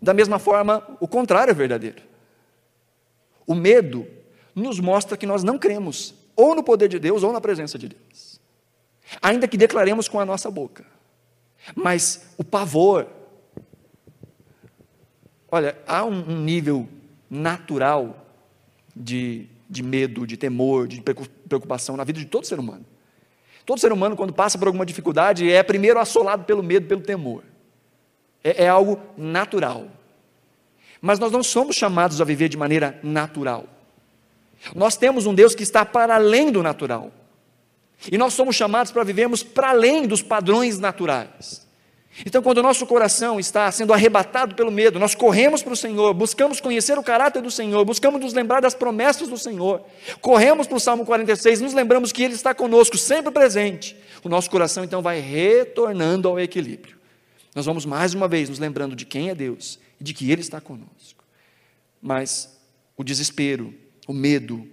da 0.00 0.14
mesma 0.14 0.38
forma, 0.38 0.86
o 1.00 1.06
contrário 1.06 1.50
é 1.50 1.54
verdadeiro. 1.54 2.02
O 3.46 3.54
medo 3.54 4.06
nos 4.54 4.80
mostra 4.80 5.16
que 5.16 5.26
nós 5.26 5.42
não 5.42 5.58
cremos 5.58 6.14
ou 6.36 6.54
no 6.54 6.62
poder 6.62 6.88
de 6.88 6.98
Deus 6.98 7.22
ou 7.22 7.32
na 7.32 7.40
presença 7.40 7.78
de 7.78 7.88
Deus. 7.88 8.40
Ainda 9.20 9.48
que 9.48 9.56
declaremos 9.56 10.08
com 10.08 10.20
a 10.20 10.24
nossa 10.24 10.50
boca. 10.50 10.86
Mas 11.74 12.32
o 12.38 12.44
pavor, 12.44 13.06
olha, 15.50 15.76
há 15.86 16.04
um, 16.04 16.42
nível 16.42 16.88
natural 17.30 18.26
de, 18.94 19.46
de 19.68 19.82
medo, 19.82 20.26
de 20.26 20.36
temor, 20.36 20.88
de 20.88 21.00
preocupação 21.00 21.96
na 21.96 22.04
vida 22.04 22.18
de 22.18 22.26
todo 22.26 22.46
ser 22.46 22.58
humano. 22.58 22.84
Todo 23.64 23.78
ser 23.78 23.92
humano, 23.92 24.16
quando 24.16 24.32
passa 24.32 24.58
por 24.58 24.66
alguma 24.66 24.84
dificuldade, 24.84 25.50
é 25.50 25.62
primeiro 25.62 26.00
assolado 26.00 26.44
pelo 26.44 26.62
medo, 26.62 26.86
pelo 26.86 27.00
temor. 27.00 27.44
É, 28.42 28.64
é 28.64 28.68
algo 28.68 29.00
natural. 29.16 29.86
Mas 31.00 31.18
nós 31.18 31.30
não 31.30 31.42
somos 31.42 31.76
chamados 31.76 32.20
a 32.20 32.24
viver 32.24 32.48
de 32.48 32.56
maneira 32.56 32.98
natural. 33.02 33.66
Nós 34.74 34.96
temos 34.96 35.24
um 35.24 35.34
Deus 35.34 35.54
que 35.54 35.62
está 35.62 35.84
para 35.84 36.16
além 36.16 36.50
do 36.50 36.62
natural. 36.62 37.12
E 38.10 38.18
nós 38.18 38.34
somos 38.34 38.56
chamados 38.56 38.92
para 38.92 39.04
vivermos 39.04 39.42
para 39.42 39.70
além 39.70 40.06
dos 40.06 40.22
padrões 40.22 40.78
naturais. 40.78 41.66
Então, 42.26 42.42
quando 42.42 42.58
o 42.58 42.62
nosso 42.62 42.86
coração 42.86 43.38
está 43.38 43.70
sendo 43.70 43.92
arrebatado 43.92 44.54
pelo 44.54 44.70
medo, 44.70 44.98
nós 44.98 45.14
corremos 45.14 45.62
para 45.62 45.72
o 45.72 45.76
Senhor, 45.76 46.12
buscamos 46.12 46.60
conhecer 46.60 46.98
o 46.98 47.02
caráter 47.02 47.40
do 47.40 47.50
Senhor, 47.50 47.84
buscamos 47.84 48.20
nos 48.20 48.32
lembrar 48.34 48.60
das 48.60 48.74
promessas 48.74 49.28
do 49.28 49.38
Senhor, 49.38 49.82
corremos 50.20 50.66
para 50.66 50.76
o 50.76 50.80
Salmo 50.80 51.06
46, 51.06 51.60
nos 51.60 51.72
lembramos 51.72 52.12
que 52.12 52.22
Ele 52.22 52.34
está 52.34 52.52
conosco, 52.52 52.98
sempre 52.98 53.30
presente. 53.30 53.96
O 54.24 54.28
nosso 54.28 54.50
coração 54.50 54.84
então 54.84 55.00
vai 55.00 55.20
retornando 55.20 56.28
ao 56.28 56.38
equilíbrio. 56.38 56.98
Nós 57.54 57.64
vamos 57.64 57.86
mais 57.86 58.12
uma 58.12 58.28
vez 58.28 58.48
nos 58.48 58.58
lembrando 58.58 58.94
de 58.94 59.06
quem 59.06 59.30
é 59.30 59.34
Deus 59.34 59.78
e 60.00 60.04
de 60.04 60.12
que 60.12 60.30
Ele 60.30 60.40
está 60.40 60.60
conosco. 60.60 61.24
Mas 62.02 62.58
o 62.96 63.04
desespero, 63.04 63.72
o 64.06 64.12
medo, 64.12 64.68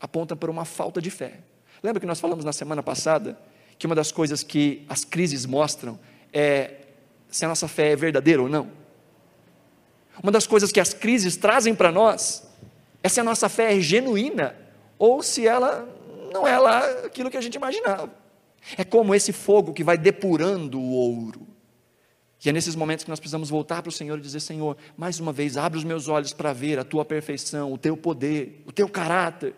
aponta 0.00 0.36
para 0.36 0.50
uma 0.50 0.64
falta 0.64 1.00
de 1.00 1.10
fé. 1.10 1.40
Lembra 1.82 2.00
que 2.00 2.06
nós 2.06 2.20
falamos 2.20 2.44
na 2.44 2.52
semana 2.52 2.82
passada 2.82 3.38
que 3.78 3.86
uma 3.86 3.94
das 3.94 4.10
coisas 4.10 4.42
que 4.42 4.84
as 4.88 5.04
crises 5.04 5.46
mostram 5.46 5.98
é 6.32 6.74
se 7.28 7.44
a 7.44 7.48
nossa 7.48 7.68
fé 7.68 7.92
é 7.92 7.96
verdadeira 7.96 8.42
ou 8.42 8.48
não? 8.48 8.70
Uma 10.22 10.32
das 10.32 10.46
coisas 10.46 10.72
que 10.72 10.80
as 10.80 10.94
crises 10.94 11.36
trazem 11.36 11.74
para 11.74 11.92
nós 11.92 12.48
é 13.02 13.08
se 13.08 13.20
a 13.20 13.24
nossa 13.24 13.48
fé 13.48 13.76
é 13.76 13.80
genuína 13.80 14.56
ou 14.98 15.22
se 15.22 15.46
ela 15.46 15.88
não 16.32 16.46
é 16.46 16.58
lá 16.58 16.78
aquilo 17.04 17.30
que 17.30 17.36
a 17.36 17.40
gente 17.40 17.54
imaginava. 17.54 18.10
É 18.76 18.84
como 18.84 19.14
esse 19.14 19.32
fogo 19.32 19.72
que 19.72 19.84
vai 19.84 19.96
depurando 19.96 20.80
o 20.80 20.92
ouro. 20.92 21.46
E 22.44 22.48
é 22.48 22.52
nesses 22.52 22.76
momentos 22.76 23.04
que 23.04 23.10
nós 23.10 23.18
precisamos 23.18 23.50
voltar 23.50 23.82
para 23.82 23.88
o 23.88 23.92
Senhor 23.92 24.16
e 24.18 24.20
dizer: 24.20 24.38
Senhor, 24.38 24.76
mais 24.96 25.18
uma 25.18 25.32
vez, 25.32 25.56
abre 25.56 25.78
os 25.78 25.84
meus 25.84 26.06
olhos 26.06 26.32
para 26.32 26.52
ver 26.52 26.78
a 26.78 26.84
tua 26.84 27.04
perfeição, 27.04 27.72
o 27.72 27.78
teu 27.78 27.96
poder, 27.96 28.62
o 28.64 28.70
teu 28.70 28.88
caráter, 28.88 29.52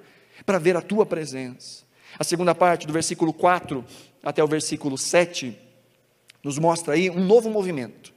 para 0.46 0.58
ver 0.58 0.74
a 0.74 0.80
tua 0.80 1.04
presença. 1.04 1.84
A 2.18 2.24
segunda 2.24 2.54
parte, 2.54 2.86
do 2.86 2.92
versículo 2.92 3.32
4 3.32 3.84
até 4.22 4.42
o 4.42 4.46
versículo 4.46 4.96
7, 4.96 5.54
nos 6.42 6.58
mostra 6.58 6.94
aí 6.94 7.10
um 7.10 7.24
novo 7.24 7.50
movimento. 7.50 8.12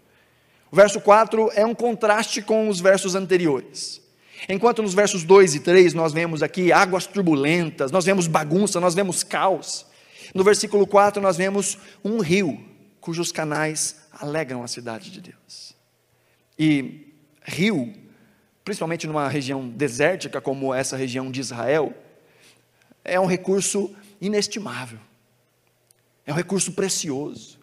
O 0.72 0.76
verso 0.76 1.02
4 1.02 1.52
é 1.54 1.66
um 1.66 1.76
contraste 1.76 2.42
com 2.42 2.70
os 2.70 2.80
versos 2.80 3.16
anteriores. 3.16 4.02
Enquanto 4.48 4.82
nos 4.82 4.94
versos 4.94 5.24
2 5.24 5.56
e 5.56 5.60
3 5.60 5.94
nós 5.94 6.14
vemos 6.14 6.42
aqui 6.42 6.72
águas 6.72 7.06
turbulentas, 7.06 7.92
nós 7.92 8.06
vemos 8.06 8.28
bagunça, 8.28 8.80
nós 8.80 8.96
vemos 8.96 9.24
caos. 9.24 9.86
No 10.34 10.44
versículo 10.44 10.88
4 10.88 11.22
nós 11.22 11.38
vemos 11.38 11.78
um 12.04 12.20
rio 12.20 12.72
cujos 13.02 13.32
canais 13.32 13.98
alegram 14.12 14.64
a 14.64 14.68
cidade 14.68 15.10
de 15.10 15.20
Deus. 15.20 15.76
E 16.58 17.14
rio, 17.44 17.92
principalmente 18.64 19.08
numa 19.08 19.28
região 19.28 19.68
desértica 19.68 20.40
como 20.40 20.74
essa 20.74 20.96
região 20.96 21.32
de 21.32 21.40
Israel, 21.40 21.94
é 23.04 23.20
um 23.20 23.26
recurso 23.26 23.94
inestimável. 24.22 25.00
É 26.26 26.32
um 26.32 26.36
recurso 26.36 26.74
precioso, 26.74 27.60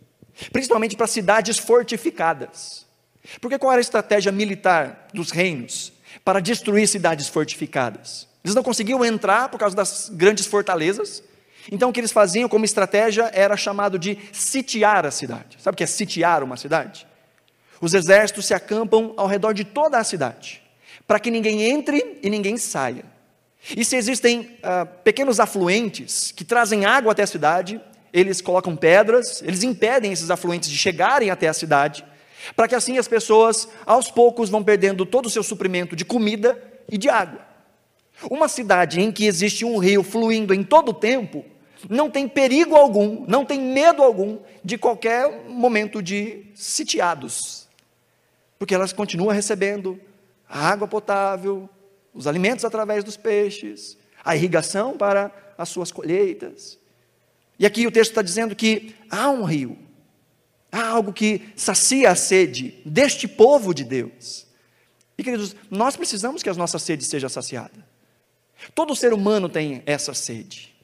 principalmente 0.53 0.97
para 0.97 1.07
cidades 1.07 1.59
fortificadas. 1.59 2.87
Porque 3.41 3.59
qual 3.59 3.73
era 3.73 3.81
a 3.81 3.83
estratégia 3.83 4.33
militar 4.33 5.09
dos 5.13 5.31
reinos 5.31 5.93
para 6.25 6.41
destruir 6.41 6.89
cidades 6.89 7.29
fortificadas? 7.29 8.27
Eles 8.45 8.55
não 8.55 8.63
conseguiam 8.63 9.05
entrar 9.05 9.49
por 9.49 9.59
causa 9.59 9.77
das 9.77 10.09
grandes 10.09 10.47
fortalezas, 10.47 11.23
então 11.71 11.91
o 11.91 11.93
que 11.93 12.01
eles 12.01 12.13
faziam 12.13 12.49
como 12.49 12.65
estratégia 12.65 13.31
era 13.35 13.57
chamado 13.57 13.99
de 13.99 14.19
sitiar 14.33 15.05
a 15.05 15.11
cidade. 15.11 15.59
Sabe 15.61 15.75
o 15.75 15.77
que 15.77 15.85
é 15.85 15.87
sitiar 15.87 16.43
uma 16.43 16.57
cidade? 16.57 17.07
Os 17.81 17.95
exércitos 17.95 18.47
se 18.47 18.55
acampam 18.55 19.13
ao 19.17 19.27
redor 19.27 19.53
de 19.53 19.65
toda 19.65 19.99
a 19.99 20.05
cidade, 20.05 20.63
para 21.07 21.21
que 21.21 21.31
ninguém 21.31 21.63
entre 21.63 22.19
e 22.23 22.31
ninguém 22.31 22.57
saia. 22.57 23.05
E 23.77 23.85
se 23.85 23.97
existem 23.97 24.57
ah, 24.63 24.87
pequenos 24.87 25.39
afluentes 25.39 26.33
que 26.33 26.45
trazem 26.45 26.87
água 26.87 27.13
até 27.13 27.23
a 27.23 27.27
cidade, 27.27 27.81
eles 28.13 28.41
colocam 28.41 28.77
pedras, 28.77 29.43
eles 29.43 29.63
impedem 29.63 30.13
esses 30.13 30.31
afluentes 30.31 30.69
de 30.69 30.77
chegarem 30.77 31.31
até 31.31 31.49
a 31.49 31.53
cidade, 31.53 32.05
para 32.57 32.69
que 32.69 32.75
assim 32.75 32.99
as 32.99 33.09
pessoas, 33.09 33.69
aos 33.85 34.11
poucos, 34.11 34.49
vão 34.49 34.63
perdendo 34.63 35.05
todo 35.05 35.27
o 35.27 35.31
seu 35.31 35.43
suprimento 35.43 35.95
de 35.95 36.05
comida 36.05 36.61
e 36.91 36.97
de 36.97 37.09
água. 37.09 37.41
Uma 38.31 38.49
cidade 38.49 39.01
em 39.01 39.13
que 39.13 39.27
existe 39.27 39.65
um 39.65 39.79
rio 39.79 40.03
fluindo 40.03 40.53
em 40.53 40.63
todo 40.63 40.91
o 40.91 40.95
tempo, 40.95 41.45
não 41.89 42.11
tem 42.11 42.27
perigo 42.27 42.75
algum, 42.75 43.25
não 43.29 43.45
tem 43.45 43.61
medo 43.61 44.03
algum 44.03 44.39
de 44.65 44.77
qualquer 44.77 45.49
momento 45.49 46.03
de 46.03 46.47
sitiados, 46.55 47.69
porque 48.59 48.75
elas 48.75 48.93
continuam 48.93 49.33
recebendo 49.33 50.01
a 50.49 50.69
água 50.69 50.89
potável, 50.89 51.69
os 52.13 52.27
alimentos 52.27 52.65
através 52.65 53.05
dos 53.05 53.17
peixes, 53.17 53.97
a 54.25 54.35
irrigação 54.35 54.97
para 54.97 55.31
as 55.57 55.69
suas 55.69 55.93
colheitas. 55.93 56.78
E 57.59 57.67
aqui 57.67 57.87
o 57.87 57.91
texto 57.91 58.11
está 58.11 58.23
dizendo 58.23 58.55
que 58.55 58.95
há 59.11 59.29
um 59.31 59.43
rio, 59.43 59.77
há 60.71 60.87
algo 60.87 61.13
que 61.13 61.43
sacia 61.57 62.11
a 62.11 62.15
sede 62.15 62.81
deste 62.85 63.27
povo 63.27 63.75
de 63.75 63.85
Deus. 63.85 64.47
E 65.17 65.25
queridos, 65.25 65.57
nós 65.69 65.97
precisamos 65.97 66.43
que 66.43 66.49
a 66.49 66.55
nossa 66.55 66.79
sede 66.79 67.05
seja 67.05 67.29
saciada. 67.29 67.85
Todo 68.75 68.95
ser 68.95 69.13
humano 69.13 69.49
tem 69.49 69.83
essa 69.87 70.15
sede. 70.15 70.75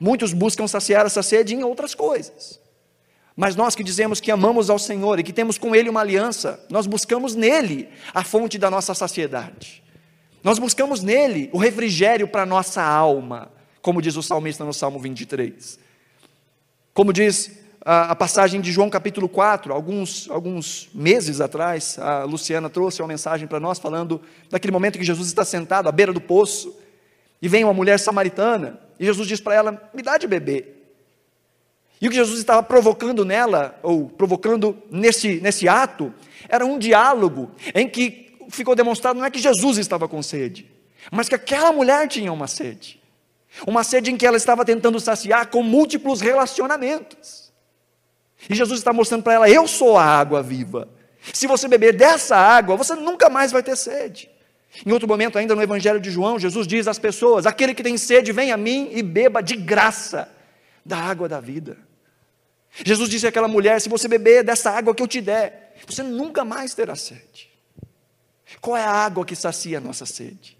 Muitos 0.00 0.32
buscam 0.32 0.66
saciar 0.68 1.06
essa 1.06 1.22
sede 1.22 1.54
em 1.54 1.64
outras 1.64 1.94
coisas. 1.94 2.60
Mas 3.34 3.54
nós 3.54 3.74
que 3.74 3.84
dizemos 3.84 4.20
que 4.20 4.30
amamos 4.30 4.70
ao 4.70 4.78
Senhor 4.78 5.18
e 5.18 5.22
que 5.22 5.32
temos 5.32 5.58
com 5.58 5.74
Ele 5.74 5.90
uma 5.90 6.00
aliança, 6.00 6.64
nós 6.70 6.86
buscamos 6.86 7.34
nele 7.34 7.88
a 8.14 8.24
fonte 8.24 8.58
da 8.58 8.70
nossa 8.70 8.94
saciedade. 8.94 9.82
Nós 10.42 10.58
buscamos 10.58 11.02
nele 11.02 11.50
o 11.52 11.58
refrigério 11.58 12.28
para 12.28 12.42
a 12.42 12.46
nossa 12.46 12.82
alma, 12.82 13.50
como 13.82 14.00
diz 14.00 14.16
o 14.16 14.22
salmista 14.22 14.64
no 14.64 14.72
Salmo 14.72 14.98
23. 14.98 15.85
Como 16.96 17.12
diz 17.12 17.50
a, 17.84 18.12
a 18.12 18.16
passagem 18.16 18.58
de 18.58 18.72
João 18.72 18.88
capítulo 18.88 19.28
4, 19.28 19.70
alguns, 19.70 20.30
alguns 20.30 20.88
meses 20.94 21.42
atrás, 21.42 21.98
a 21.98 22.24
Luciana 22.24 22.70
trouxe 22.70 23.02
uma 23.02 23.08
mensagem 23.08 23.46
para 23.46 23.60
nós 23.60 23.78
falando 23.78 24.18
daquele 24.48 24.72
momento 24.72 24.98
que 24.98 25.04
Jesus 25.04 25.28
está 25.28 25.44
sentado 25.44 25.90
à 25.90 25.92
beira 25.92 26.10
do 26.10 26.22
poço 26.22 26.74
e 27.42 27.48
vem 27.48 27.64
uma 27.64 27.74
mulher 27.74 28.00
samaritana 28.00 28.80
e 28.98 29.04
Jesus 29.04 29.28
diz 29.28 29.42
para 29.42 29.54
ela: 29.54 29.90
Me 29.92 30.00
dá 30.00 30.16
de 30.16 30.26
beber. 30.26 30.90
E 32.00 32.06
o 32.06 32.10
que 32.10 32.16
Jesus 32.16 32.38
estava 32.38 32.62
provocando 32.62 33.26
nela, 33.26 33.78
ou 33.82 34.08
provocando 34.08 34.74
nesse, 34.90 35.38
nesse 35.42 35.68
ato, 35.68 36.14
era 36.48 36.64
um 36.64 36.78
diálogo 36.78 37.50
em 37.74 37.86
que 37.86 38.38
ficou 38.48 38.74
demonstrado 38.74 39.18
não 39.18 39.26
é 39.26 39.30
que 39.30 39.38
Jesus 39.38 39.76
estava 39.76 40.08
com 40.08 40.22
sede, 40.22 40.66
mas 41.12 41.28
que 41.28 41.34
aquela 41.34 41.70
mulher 41.72 42.08
tinha 42.08 42.32
uma 42.32 42.46
sede. 42.46 42.98
Uma 43.64 43.84
sede 43.84 44.10
em 44.10 44.16
que 44.16 44.26
ela 44.26 44.36
estava 44.36 44.64
tentando 44.64 44.98
saciar 44.98 45.48
com 45.48 45.62
múltiplos 45.62 46.20
relacionamentos. 46.20 47.52
E 48.50 48.54
Jesus 48.54 48.80
está 48.80 48.92
mostrando 48.92 49.22
para 49.22 49.34
ela: 49.34 49.48
Eu 49.48 49.66
sou 49.66 49.96
a 49.96 50.04
água 50.04 50.42
viva. 50.42 50.88
Se 51.32 51.46
você 51.46 51.66
beber 51.68 51.96
dessa 51.96 52.36
água, 52.36 52.76
você 52.76 52.94
nunca 52.94 53.28
mais 53.30 53.52
vai 53.52 53.62
ter 53.62 53.76
sede. 53.76 54.30
Em 54.84 54.92
outro 54.92 55.08
momento, 55.08 55.38
ainda 55.38 55.54
no 55.54 55.62
Evangelho 55.62 56.00
de 56.00 56.10
João, 56.10 56.38
Jesus 56.38 56.66
diz 56.66 56.86
às 56.86 56.98
pessoas: 56.98 57.46
Aquele 57.46 57.74
que 57.74 57.82
tem 57.82 57.96
sede, 57.96 58.32
vem 58.32 58.52
a 58.52 58.56
mim 58.56 58.90
e 58.92 59.02
beba 59.02 59.42
de 59.42 59.56
graça 59.56 60.28
da 60.84 60.98
água 60.98 61.28
da 61.28 61.40
vida. 61.40 61.78
Jesus 62.84 63.08
disse 63.08 63.26
àquela 63.26 63.48
mulher: 63.48 63.80
Se 63.80 63.88
você 63.88 64.06
beber 64.06 64.44
dessa 64.44 64.70
água 64.70 64.94
que 64.94 65.02
eu 65.02 65.08
te 65.08 65.20
der, 65.20 65.74
você 65.86 66.02
nunca 66.02 66.44
mais 66.44 66.74
terá 66.74 66.94
sede. 66.94 67.50
Qual 68.60 68.76
é 68.76 68.84
a 68.84 68.90
água 68.90 69.24
que 69.24 69.34
sacia 69.34 69.78
a 69.78 69.80
nossa 69.80 70.04
sede? 70.04 70.56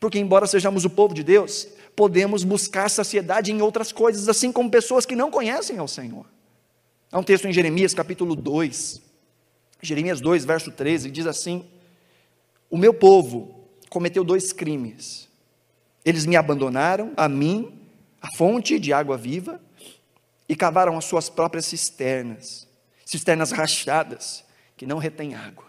Porque, 0.00 0.18
embora 0.18 0.46
sejamos 0.46 0.84
o 0.84 0.90
povo 0.90 1.14
de 1.14 1.22
Deus, 1.22 1.68
podemos 1.94 2.44
buscar 2.44 2.88
saciedade 2.88 3.52
em 3.52 3.62
outras 3.62 3.92
coisas, 3.92 4.28
assim 4.28 4.50
como 4.50 4.70
pessoas 4.70 5.06
que 5.06 5.16
não 5.16 5.30
conhecem 5.30 5.78
ao 5.78 5.88
Senhor. 5.88 6.26
Há 7.10 7.18
um 7.18 7.22
texto 7.22 7.46
em 7.46 7.52
Jeremias, 7.52 7.92
capítulo 7.92 8.34
2, 8.34 9.02
Jeremias 9.82 10.20
2, 10.20 10.44
verso 10.44 10.70
13, 10.70 11.10
diz 11.10 11.26
assim: 11.26 11.68
O 12.70 12.78
meu 12.78 12.94
povo 12.94 13.68
cometeu 13.90 14.24
dois 14.24 14.52
crimes. 14.52 15.28
Eles 16.04 16.24
me 16.24 16.36
abandonaram, 16.36 17.12
a 17.16 17.28
mim, 17.28 17.80
a 18.20 18.28
fonte 18.36 18.78
de 18.78 18.92
água 18.92 19.16
viva, 19.16 19.60
e 20.48 20.56
cavaram 20.56 20.96
as 20.96 21.04
suas 21.04 21.28
próprias 21.28 21.66
cisternas, 21.66 22.66
cisternas 23.04 23.50
rachadas, 23.50 24.44
que 24.76 24.86
não 24.86 24.98
retêm 24.98 25.34
água. 25.34 25.66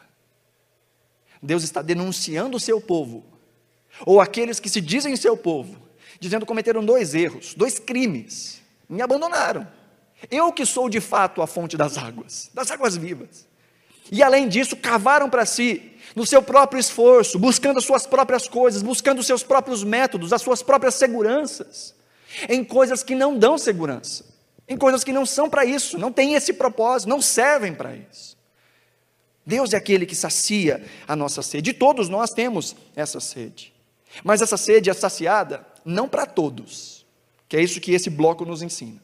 Deus 1.42 1.64
está 1.64 1.82
denunciando 1.82 2.58
o 2.58 2.60
seu 2.60 2.80
povo, 2.80 3.26
ou 4.06 4.20
aqueles 4.20 4.60
que 4.60 4.70
se 4.70 4.82
dizem 4.82 5.16
seu 5.16 5.36
povo, 5.38 5.78
dizendo 6.20 6.42
que 6.42 6.48
cometeram 6.48 6.84
dois 6.84 7.14
erros, 7.14 7.54
dois 7.54 7.80
crimes, 7.80 8.62
me 8.88 9.02
abandonaram. 9.02 9.68
Eu 10.32 10.52
que 10.52 10.66
sou 10.66 10.90
de 10.90 11.02
fato 11.02 11.42
a 11.42 11.48
fonte 11.48 11.76
das 11.76 11.98
águas, 11.98 12.50
das 12.54 12.72
águas 12.72 12.96
vivas. 12.96 13.48
E 14.12 14.22
além 14.22 14.48
disso, 14.48 14.76
cavaram 14.76 15.30
para 15.30 15.46
si, 15.46 15.92
no 16.16 16.26
seu 16.26 16.42
próprio 16.42 16.80
esforço, 16.80 17.40
buscando 17.40 17.80
as 17.80 17.86
suas 17.86 18.06
próprias 18.06 18.48
coisas, 18.48 18.82
buscando 18.82 19.20
os 19.20 19.28
seus 19.28 19.44
próprios 19.44 19.84
métodos, 19.84 20.32
as 20.32 20.42
suas 20.42 20.62
próprias 20.62 20.96
seguranças, 20.96 21.96
em 22.50 22.64
coisas 22.64 23.04
que 23.04 23.16
não 23.16 23.38
dão 23.38 23.58
segurança 23.58 24.34
em 24.68 24.78
coisas 24.78 25.04
que 25.04 25.12
não 25.12 25.26
são 25.26 25.50
para 25.50 25.66
isso, 25.66 25.98
não 25.98 26.12
têm 26.12 26.34
esse 26.34 26.54
propósito, 26.54 27.10
não 27.10 27.22
servem 27.22 27.74
para 27.74 27.96
isso. 27.96 28.38
Deus 29.46 29.74
é 29.74 29.78
aquele 29.78 30.06
que 30.06 30.16
sacia 30.16 30.84
a 31.08 31.16
nossa 31.16 31.42
sede, 31.42 31.72
e 31.72 31.74
todos 31.74 32.08
nós 32.08 32.32
temos 32.32 32.76
essa 32.96 33.20
sede. 33.20 33.73
Mas 34.24 34.42
essa 34.42 34.58
sede 34.58 34.90
é 34.90 34.94
saciada 34.94 35.66
não 35.86 36.08
para 36.08 36.26
todos, 36.26 37.06
que 37.48 37.58
é 37.58 37.62
isso 37.62 37.80
que 37.80 37.94
esse 37.94 38.10
bloco 38.10 38.46
nos 38.46 38.62
ensina. 38.62 39.02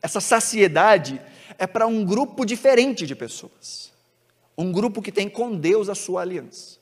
Essa 0.00 0.20
saciedade 0.20 1.20
é 1.58 1.66
para 1.66 1.86
um 1.86 2.04
grupo 2.04 2.44
diferente 2.44 3.06
de 3.06 3.14
pessoas, 3.14 3.92
um 4.56 4.72
grupo 4.72 5.02
que 5.02 5.12
tem 5.12 5.28
com 5.28 5.54
Deus 5.54 5.88
a 5.88 5.94
sua 5.94 6.22
aliança. 6.22 6.78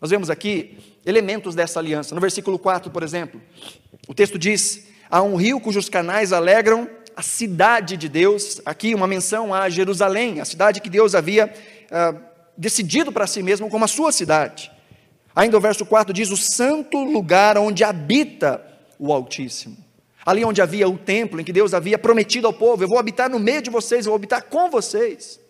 Nós 0.00 0.10
vemos 0.10 0.28
aqui 0.28 0.78
elementos 1.06 1.54
dessa 1.54 1.78
aliança. 1.78 2.14
No 2.14 2.20
versículo 2.20 2.58
4, 2.58 2.90
por 2.90 3.02
exemplo, 3.02 3.40
o 4.08 4.14
texto 4.14 4.38
diz: 4.38 4.86
Há 5.08 5.22
um 5.22 5.36
rio 5.36 5.60
cujos 5.60 5.88
canais 5.88 6.32
alegram 6.32 6.88
a 7.16 7.22
cidade 7.22 7.96
de 7.96 8.08
Deus. 8.08 8.60
Aqui 8.64 8.94
uma 8.94 9.06
menção 9.06 9.54
a 9.54 9.68
Jerusalém, 9.68 10.40
a 10.40 10.44
cidade 10.44 10.80
que 10.80 10.90
Deus 10.90 11.14
havia 11.14 11.52
ah, 11.90 12.14
decidido 12.56 13.12
para 13.12 13.26
si 13.26 13.42
mesmo 13.42 13.70
como 13.70 13.84
a 13.84 13.88
sua 13.88 14.12
cidade. 14.12 14.70
Ainda 15.34 15.56
o 15.56 15.60
verso 15.60 15.84
4 15.84 16.12
diz: 16.12 16.30
O 16.30 16.36
santo 16.36 17.02
lugar 17.02 17.58
onde 17.58 17.82
habita 17.82 18.64
o 18.98 19.12
Altíssimo. 19.12 19.76
Ali 20.24 20.44
onde 20.44 20.62
havia 20.62 20.88
o 20.88 20.96
templo, 20.96 21.40
em 21.40 21.44
que 21.44 21.52
Deus 21.52 21.74
havia 21.74 21.98
prometido 21.98 22.46
ao 22.46 22.52
povo: 22.52 22.82
Eu 22.82 22.88
vou 22.88 22.98
habitar 22.98 23.28
no 23.28 23.38
meio 23.38 23.60
de 23.60 23.70
vocês, 23.70 24.06
eu 24.06 24.10
vou 24.10 24.16
habitar 24.16 24.44
com 24.44 24.70
vocês. 24.70 25.40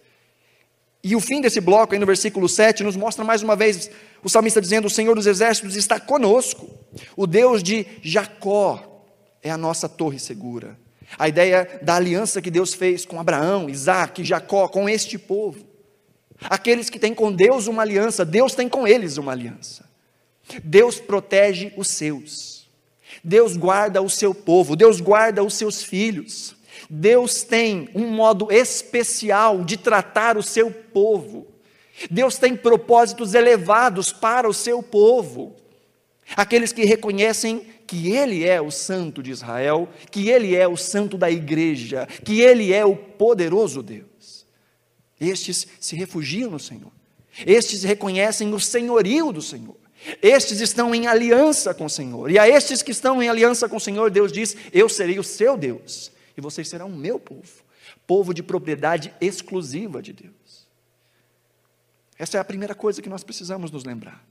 E 1.03 1.15
o 1.15 1.21
fim 1.21 1.41
desse 1.41 1.61
bloco, 1.61 1.93
aí 1.93 2.01
no 2.01 2.07
versículo 2.07 2.49
7, 2.49 2.83
nos 2.83 2.97
mostra 2.97 3.23
mais 3.23 3.43
uma 3.43 3.55
vez 3.55 3.91
o 4.23 4.29
salmista 4.29 4.61
dizendo: 4.61 4.87
O 4.87 4.91
Senhor 4.91 5.15
dos 5.15 5.27
Exércitos 5.27 5.77
está 5.77 6.01
conosco, 6.01 6.69
o 7.17 7.27
Deus 7.27 7.63
de 7.63 7.87
Jacó 8.03 9.03
é 9.43 9.51
a 9.51 9.59
nossa 9.59 9.89
torre 9.89 10.19
segura. 10.19 10.79
A 11.19 11.29
ideia 11.29 11.79
da 11.83 11.97
aliança 11.97 12.41
que 12.41 12.51
Deus 12.51 12.75
fez 12.75 13.05
com 13.05 13.21
Abraão, 13.21 13.69
Isaac, 13.69 14.25
Jacó, 14.25 14.67
com 14.67 14.89
este 14.89 15.19
povo. 15.19 15.74
Aqueles 16.43 16.91
que 16.91 16.99
têm 16.99 17.15
com 17.15 17.33
Deus 17.33 17.67
uma 17.67 17.83
aliança, 17.83 18.25
Deus 18.25 18.55
tem 18.55 18.69
com 18.69 18.87
eles 18.87 19.17
uma 19.17 19.33
aliança. 19.33 19.89
Deus 20.63 20.99
protege 20.99 21.73
os 21.77 21.89
seus. 21.89 22.69
Deus 23.23 23.57
guarda 23.57 24.03
o 24.03 24.11
seu 24.11 24.35
povo, 24.35 24.77
Deus 24.77 25.01
guarda 25.01 25.43
os 25.43 25.55
seus 25.55 25.83
filhos. 25.83 26.55
Deus 26.91 27.43
tem 27.43 27.89
um 27.95 28.09
modo 28.09 28.53
especial 28.53 29.65
de 29.65 29.77
tratar 29.77 30.37
o 30.37 30.43
seu 30.43 30.71
povo. 30.71 31.47
Deus 32.11 32.37
tem 32.37 32.57
propósitos 32.57 33.35
elevados 33.35 34.13
para 34.13 34.49
o 34.49 34.55
seu 34.55 34.83
povo. 34.83 35.55
Aqueles 36.37 36.73
que 36.73 36.85
reconhecem 36.85 37.65
que 37.87 38.11
Ele 38.11 38.45
é 38.45 38.61
o 38.61 38.71
Santo 38.71 39.23
de 39.23 39.31
Israel, 39.31 39.89
que 40.11 40.29
Ele 40.29 40.57
é 40.57 40.67
o 40.67 40.77
Santo 40.77 41.17
da 41.17 41.31
igreja, 41.31 42.09
que 42.25 42.41
Ele 42.41 42.73
é 42.73 42.85
o 42.85 42.97
poderoso 42.97 43.83
Deus. 43.83 44.14
Estes 45.21 45.67
se 45.81 45.95
refugiam 45.97 46.51
no 46.51 46.59
Senhor, 46.59 46.93
estes 47.47 47.83
reconhecem 47.83 48.53
o 48.53 48.61
senhorio 48.61 49.33
do 49.33 49.41
Senhor, 49.41 49.77
estes 50.21 50.61
estão 50.61 50.95
em 50.95 51.07
aliança 51.07 51.73
com 51.73 51.87
o 51.87 51.91
Senhor, 51.91 52.31
e 52.31 52.39
a 52.39 52.49
estes 52.49 52.83
que 52.83 52.91
estão 52.91 53.23
em 53.23 53.29
aliança 53.29 53.69
com 53.69 53.77
o 53.77 53.81
Senhor, 53.81 54.11
Deus 54.11 54.33
diz: 54.33 54.57
Eu 54.73 54.89
serei 54.89 55.19
o 55.19 55.25
seu 55.25 55.57
Deus, 55.57 56.11
e 56.37 56.41
vocês 56.41 56.69
serão 56.69 56.89
o 56.89 56.97
meu 56.97 57.19
povo, 57.19 57.63
povo 58.07 58.35
de 58.35 58.43
propriedade 58.43 59.15
exclusiva 59.21 60.03
de 60.03 60.13
Deus. 60.13 60.67
Essa 62.19 62.37
é 62.39 62.41
a 62.41 62.45
primeira 62.45 62.75
coisa 62.75 63.03
que 63.03 63.09
nós 63.09 63.25
precisamos 63.25 63.71
nos 63.71 63.85
lembrar. 63.85 64.25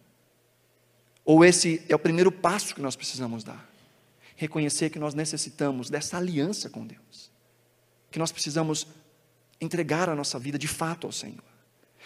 Ou 1.26 1.44
esse 1.44 1.84
é 1.88 1.96
o 1.96 2.00
primeiro 2.00 2.32
passo 2.32 2.76
que 2.76 2.82
nós 2.82 2.96
precisamos 2.96 3.44
dar? 3.44 3.70
Reconhecer 4.36 4.90
que 4.90 5.00
nós 5.00 5.14
necessitamos 5.14 5.90
dessa 5.90 6.18
aliança 6.18 6.70
com 6.70 6.86
Deus. 6.86 7.32
Que 8.12 8.20
nós 8.20 8.32
precisamos 8.32 8.88
entregar 9.60 10.10
a 10.10 10.16
nossa 10.16 10.38
vida 10.38 10.58
de 10.58 10.68
fato 10.68 11.08
ao 11.08 11.14
Senhor. 11.14 11.44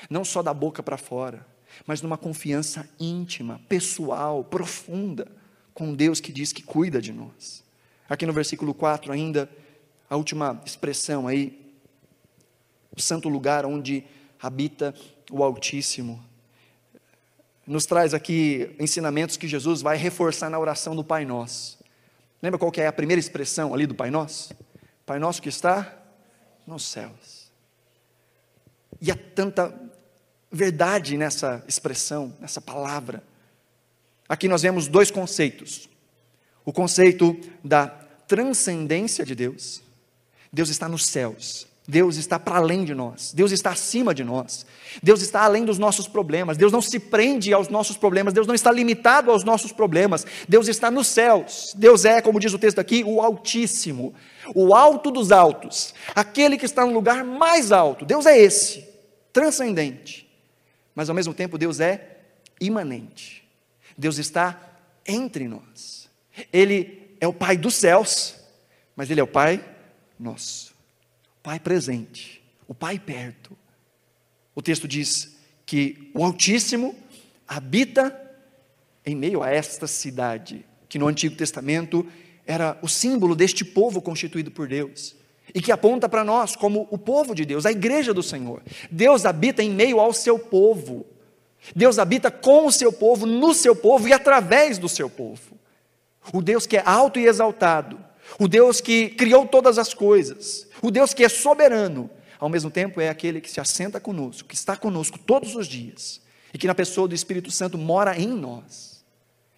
Não 0.10 0.23
só 0.23 0.43
da 0.43 0.53
boca 0.53 0.83
para 0.83 0.97
fora, 0.97 1.45
mas 1.86 2.01
numa 2.01 2.17
confiança 2.17 2.88
íntima, 2.99 3.62
pessoal, 3.67 4.43
profunda 4.43 5.27
com 5.73 5.93
Deus 5.93 6.19
que 6.19 6.31
diz 6.31 6.51
que 6.51 6.63
cuida 6.63 7.01
de 7.01 7.12
nós. 7.12 7.63
Aqui 8.10 8.25
no 8.25 8.33
versículo 8.33 8.73
4 8.73 9.12
ainda, 9.12 9.49
a 10.10 10.15
última 10.15 10.62
expressão 10.65 11.27
aí, 11.27 11.75
o 12.95 13.01
santo 13.01 13.29
lugar 13.29 13.65
onde 13.65 14.03
habita 14.41 14.93
o 15.31 15.43
Altíssimo 15.43 16.23
nos 17.65 17.86
traz 17.86 18.13
aqui 18.13 18.73
ensinamentos 18.79 19.36
que 19.36 19.47
Jesus 19.47 19.81
vai 19.81 19.97
reforçar 19.97 20.49
na 20.49 20.57
oração 20.57 20.95
do 20.95 21.03
Pai 21.03 21.25
Nosso. 21.25 21.77
Lembra 22.41 22.57
qual 22.57 22.71
que 22.71 22.79
é 22.79 22.88
a 22.88 22.93
primeira 22.93 23.19
expressão 23.19 23.73
ali 23.73 23.86
do 23.86 23.93
Pai 23.93 24.10
Nosso? 24.10 24.55
Pai 25.05 25.19
Nosso 25.19 25.41
que 25.41 25.49
está 25.49 25.93
nos 26.67 26.84
céus. 26.84 27.49
E 29.01 29.10
há 29.10 29.15
tanta 29.15 29.73
verdade 30.51 31.17
nessa 31.17 31.63
expressão, 31.67 32.36
nessa 32.39 32.60
palavra. 32.60 33.23
Aqui 34.27 34.47
nós 34.47 34.62
vemos 34.62 34.88
dois 34.88 35.10
conceitos. 35.10 35.89
O 36.65 36.73
conceito 36.73 37.36
da 37.63 37.88
transcendência 37.88 39.25
de 39.25 39.34
Deus. 39.34 39.82
Deus 40.51 40.69
está 40.69 40.89
nos 40.89 41.06
céus. 41.06 41.67
Deus 41.88 42.17
está 42.17 42.38
para 42.38 42.58
além 42.58 42.84
de 42.84 42.93
nós, 42.93 43.32
Deus 43.34 43.54
está 43.54 43.69
acima 43.69 44.13
de 44.13 44.21
nós, 44.21 44.65
Deus 45.02 45.21
está 45.21 45.43
além 45.43 45.63
dos 45.63 45.80
nossos 45.80 46.06
problemas, 46.06 46.58
Deus 46.58 46.69
não 46.69 46.82
se 46.82 47.00
prende 47.00 47.54
aos 47.54 47.69
nossos 47.69 47.95
problemas, 47.95 48.34
Deus 48.34 48.45
não 48.45 48.54
está 48.54 48.69
limitado 48.73 49.32
aos 49.32 49.45
nossos 49.45 49.71
problemas, 49.71 50.26
Deus 50.50 50.67
está 50.67 50.91
nos 50.91 51.08
céus, 51.08 51.73
Deus 51.78 52.04
é, 52.04 52.19
como 52.19 52.41
diz 52.41 52.54
o 52.54 52.60
texto 52.60 52.80
aqui, 52.80 53.06
o 53.06 53.21
Altíssimo, 53.21 54.13
o 54.54 54.76
alto 54.76 55.10
dos 55.10 55.32
altos, 55.32 55.93
aquele 56.13 56.58
que 56.58 56.65
está 56.65 56.86
no 56.86 56.91
lugar 56.91 57.23
mais 57.23 57.71
alto, 57.71 58.04
Deus 58.04 58.26
é 58.26 58.38
esse, 58.38 58.86
transcendente, 59.32 60.30
mas 60.93 61.08
ao 61.08 61.15
mesmo 61.15 61.34
tempo 61.34 61.58
Deus 61.58 61.80
é 61.80 62.17
imanente, 62.60 63.47
Deus 63.97 64.17
está 64.17 64.60
entre 65.06 65.47
nós, 65.47 66.10
Ele 66.52 67.15
é 67.21 67.28
o 67.28 67.34
Pai 67.34 67.56
dos 67.56 67.76
céus, 67.76 68.36
mas 68.93 69.10
Ele 69.10 69.21
é 69.21 69.23
o 69.23 69.28
Pai 69.28 69.63
nosso. 70.19 70.66
Pai 71.47 71.62
presente, 71.62 72.43
o 72.67 72.75
Pai 72.75 72.99
perto. 72.99 73.57
O 74.53 74.62
texto 74.62 74.86
diz 74.86 75.38
que 75.65 76.12
o 76.13 76.25
Altíssimo 76.25 76.93
habita 77.47 78.13
em 79.05 79.15
meio 79.15 79.41
a 79.41 79.49
esta 79.49 79.88
cidade, 79.88 80.65
que 80.89 80.99
no 80.99 81.07
Antigo 81.07 81.38
Testamento 81.38 82.05
era 82.45 82.77
o 82.81 82.89
símbolo 82.89 83.33
deste 83.33 83.63
povo 83.63 84.01
constituído 84.01 84.51
por 84.51 84.67
Deus, 84.67 85.15
e 85.55 85.62
que 85.62 85.71
aponta 85.71 86.10
para 86.10 86.21
nós 86.21 86.53
como 86.53 86.86
o 86.91 86.97
povo 86.97 87.33
de 87.33 87.45
Deus, 87.45 87.65
a 87.65 87.71
igreja 87.71 88.13
do 88.13 88.21
Senhor. 88.21 88.62
Deus 88.91 89.25
habita 89.25 89.63
em 89.63 89.69
meio 89.69 90.01
ao 90.01 90.12
seu 90.12 90.38
povo. 90.38 91.05
Deus 91.73 91.97
habita 91.97 92.29
com 92.29 92.67
o 92.67 92.71
seu 92.73 92.91
povo, 92.91 93.25
no 93.25 93.53
seu 93.53 93.73
povo 93.73 94.05
e 94.05 94.12
através 94.12 94.77
do 94.77 94.89
seu 94.89 95.10
povo. 95.10 95.57
O 96.33 96.41
Deus 96.41 96.67
que 96.67 96.75
é 96.75 96.83
alto 96.86 97.17
e 97.17 97.25
exaltado, 97.25 98.05
o 98.40 98.48
Deus 98.48 98.82
que 98.82 99.10
criou 99.10 99.48
todas 99.48 99.78
as 99.78 99.94
coisas, 99.94 100.68
o 100.82 100.92
Deus 100.92 101.13
que 101.13 101.24
é 101.24 101.30
soberano, 101.30 102.10
ao 102.40 102.50
mesmo 102.50 102.70
tempo 102.70 103.02
é 103.02 103.10
aquele 103.10 103.42
que 103.42 103.50
se 103.50 103.60
assenta 103.60 104.00
conosco, 104.00 104.48
que 104.48 104.56
está 104.56 104.76
conosco 104.76 105.18
todos 105.18 105.56
os 105.56 105.68
dias, 105.68 106.22
e 106.54 106.58
que 106.58 106.68
na 106.68 106.76
pessoa 106.76 107.08
do 107.08 107.16
Espírito 107.16 107.52
Santo 107.52 107.78
mora 107.78 108.18
em 108.18 108.28
nós. 108.28 109.04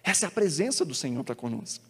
Essa 0.02 0.26
é 0.26 0.28
a 0.28 0.30
presença 0.30 0.84
do 0.84 0.94
Senhor 0.94 1.22
para 1.24 1.34
conosco. 1.34 1.84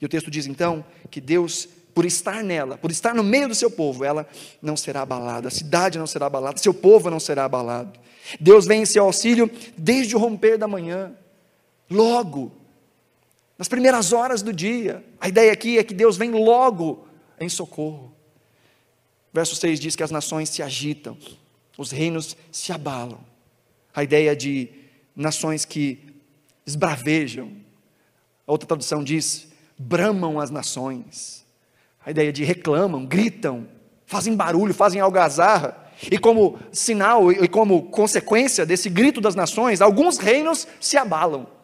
E 0.00 0.06
o 0.06 0.08
texto 0.08 0.30
diz 0.30 0.46
então 0.46 0.84
que 1.10 1.20
Deus, 1.20 1.68
por 1.94 2.04
estar 2.04 2.42
nela, 2.42 2.78
por 2.78 2.90
estar 2.90 3.14
no 3.14 3.22
meio 3.22 3.48
do 3.48 3.54
seu 3.54 3.70
povo, 3.70 4.04
ela 4.04 4.28
não 4.60 4.76
será 4.76 5.02
abalada, 5.02 5.48
a 5.48 5.50
cidade 5.50 5.98
não 5.98 6.06
será 6.06 6.26
abalada, 6.26 6.58
seu 6.58 6.74
povo 6.74 7.10
não 7.10 7.20
será 7.20 7.44
abalado. 7.44 7.98
Deus 8.40 8.66
vem 8.66 8.82
em 8.82 8.86
seu 8.86 9.04
auxílio 9.04 9.50
desde 9.76 10.14
o 10.14 10.18
romper 10.18 10.56
da 10.56 10.68
manhã, 10.68 11.12
logo, 11.90 12.52
nas 13.62 13.68
primeiras 13.68 14.12
horas 14.12 14.42
do 14.42 14.52
dia. 14.52 15.04
A 15.20 15.28
ideia 15.28 15.52
aqui 15.52 15.78
é 15.78 15.84
que 15.84 15.94
Deus 15.94 16.16
vem 16.16 16.32
logo 16.32 17.06
em 17.38 17.48
socorro. 17.48 18.12
Verso 19.32 19.54
6 19.54 19.78
diz 19.78 19.94
que 19.94 20.02
as 20.02 20.10
nações 20.10 20.48
se 20.48 20.64
agitam, 20.64 21.16
os 21.78 21.92
reinos 21.92 22.36
se 22.50 22.72
abalam. 22.72 23.20
A 23.94 24.02
ideia 24.02 24.34
de 24.34 24.68
nações 25.14 25.64
que 25.64 26.12
esbravejam. 26.66 27.52
A 28.48 28.50
outra 28.50 28.66
tradução 28.66 29.04
diz: 29.04 29.46
bramam 29.78 30.40
as 30.40 30.50
nações. 30.50 31.46
A 32.04 32.10
ideia 32.10 32.32
de 32.32 32.42
reclamam, 32.42 33.06
gritam, 33.06 33.68
fazem 34.06 34.34
barulho, 34.34 34.74
fazem 34.74 35.00
algazarra. 35.00 35.88
E 36.10 36.18
como 36.18 36.58
sinal 36.72 37.30
e 37.30 37.46
como 37.46 37.84
consequência 37.90 38.66
desse 38.66 38.90
grito 38.90 39.20
das 39.20 39.36
nações, 39.36 39.80
alguns 39.80 40.18
reinos 40.18 40.66
se 40.80 40.96
abalam. 40.96 41.61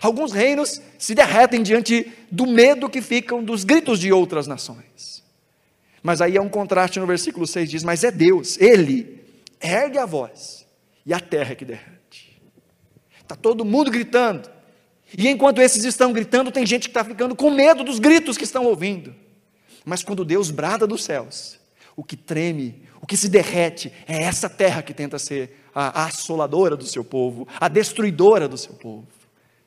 Alguns 0.00 0.32
reinos 0.32 0.80
se 0.98 1.14
derretem 1.14 1.62
diante 1.62 2.12
do 2.30 2.46
medo 2.46 2.88
que 2.88 3.02
ficam 3.02 3.42
dos 3.42 3.64
gritos 3.64 3.98
de 3.98 4.12
outras 4.12 4.46
nações. 4.46 5.24
Mas 6.02 6.20
aí 6.20 6.36
é 6.36 6.40
um 6.40 6.48
contraste 6.48 7.00
no 7.00 7.06
versículo 7.06 7.46
6: 7.46 7.70
diz, 7.70 7.84
Mas 7.84 8.04
é 8.04 8.10
Deus, 8.10 8.58
Ele 8.58 9.20
ergue 9.60 9.98
a 9.98 10.06
voz 10.06 10.66
e 11.04 11.12
a 11.12 11.20
terra 11.20 11.52
é 11.52 11.54
que 11.54 11.64
derrete. 11.64 12.40
Está 13.20 13.34
todo 13.34 13.64
mundo 13.64 13.90
gritando. 13.90 14.48
E 15.16 15.28
enquanto 15.28 15.60
esses 15.60 15.84
estão 15.84 16.12
gritando, 16.12 16.52
tem 16.52 16.64
gente 16.64 16.82
que 16.82 16.90
está 16.90 17.04
ficando 17.04 17.34
com 17.34 17.50
medo 17.50 17.82
dos 17.82 17.98
gritos 17.98 18.38
que 18.38 18.44
estão 18.44 18.64
ouvindo. 18.64 19.14
Mas 19.84 20.02
quando 20.02 20.24
Deus 20.24 20.50
brada 20.50 20.86
dos 20.86 21.02
céus, 21.02 21.58
o 21.96 22.04
que 22.04 22.16
treme, 22.16 22.82
o 23.00 23.06
que 23.06 23.16
se 23.16 23.28
derrete, 23.28 23.92
é 24.06 24.22
essa 24.22 24.48
terra 24.48 24.82
que 24.82 24.94
tenta 24.94 25.18
ser 25.18 25.58
a 25.74 26.04
assoladora 26.04 26.76
do 26.76 26.86
seu 26.86 27.04
povo, 27.04 27.46
a 27.58 27.68
destruidora 27.68 28.46
do 28.46 28.56
seu 28.56 28.74
povo. 28.74 29.06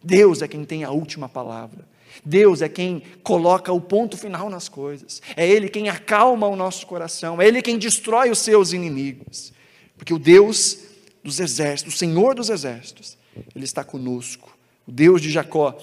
Deus 0.04 0.42
é 0.42 0.48
quem 0.48 0.66
tem 0.66 0.84
a 0.84 0.92
última 0.92 1.30
palavra. 1.30 1.88
Deus 2.24 2.62
é 2.62 2.70
quem 2.70 3.02
coloca 3.24 3.72
o 3.72 3.82
ponto 3.82 4.18
final 4.18 4.50
nas 4.50 4.70
coisas. 4.70 5.22
É 5.36 5.48
Ele 5.48 5.70
quem 5.70 5.90
acalma 5.90 6.48
o 6.48 6.56
nosso 6.56 6.86
coração. 6.86 7.42
É 7.42 7.48
Ele 7.48 7.62
quem 7.62 7.78
destrói 7.78 8.30
os 8.30 8.40
seus 8.40 8.74
inimigos. 8.74 9.54
Porque 9.98 10.14
o 10.14 10.20
Deus 10.20 10.80
dos 11.24 11.40
exércitos, 11.40 11.96
o 11.96 11.98
Senhor 11.98 12.36
dos 12.36 12.50
exércitos, 12.50 13.18
Ele 13.56 13.66
está 13.66 13.84
conosco. 13.84 14.56
O 14.86 14.92
Deus 14.92 15.22
de 15.22 15.32
Jacó 15.32 15.78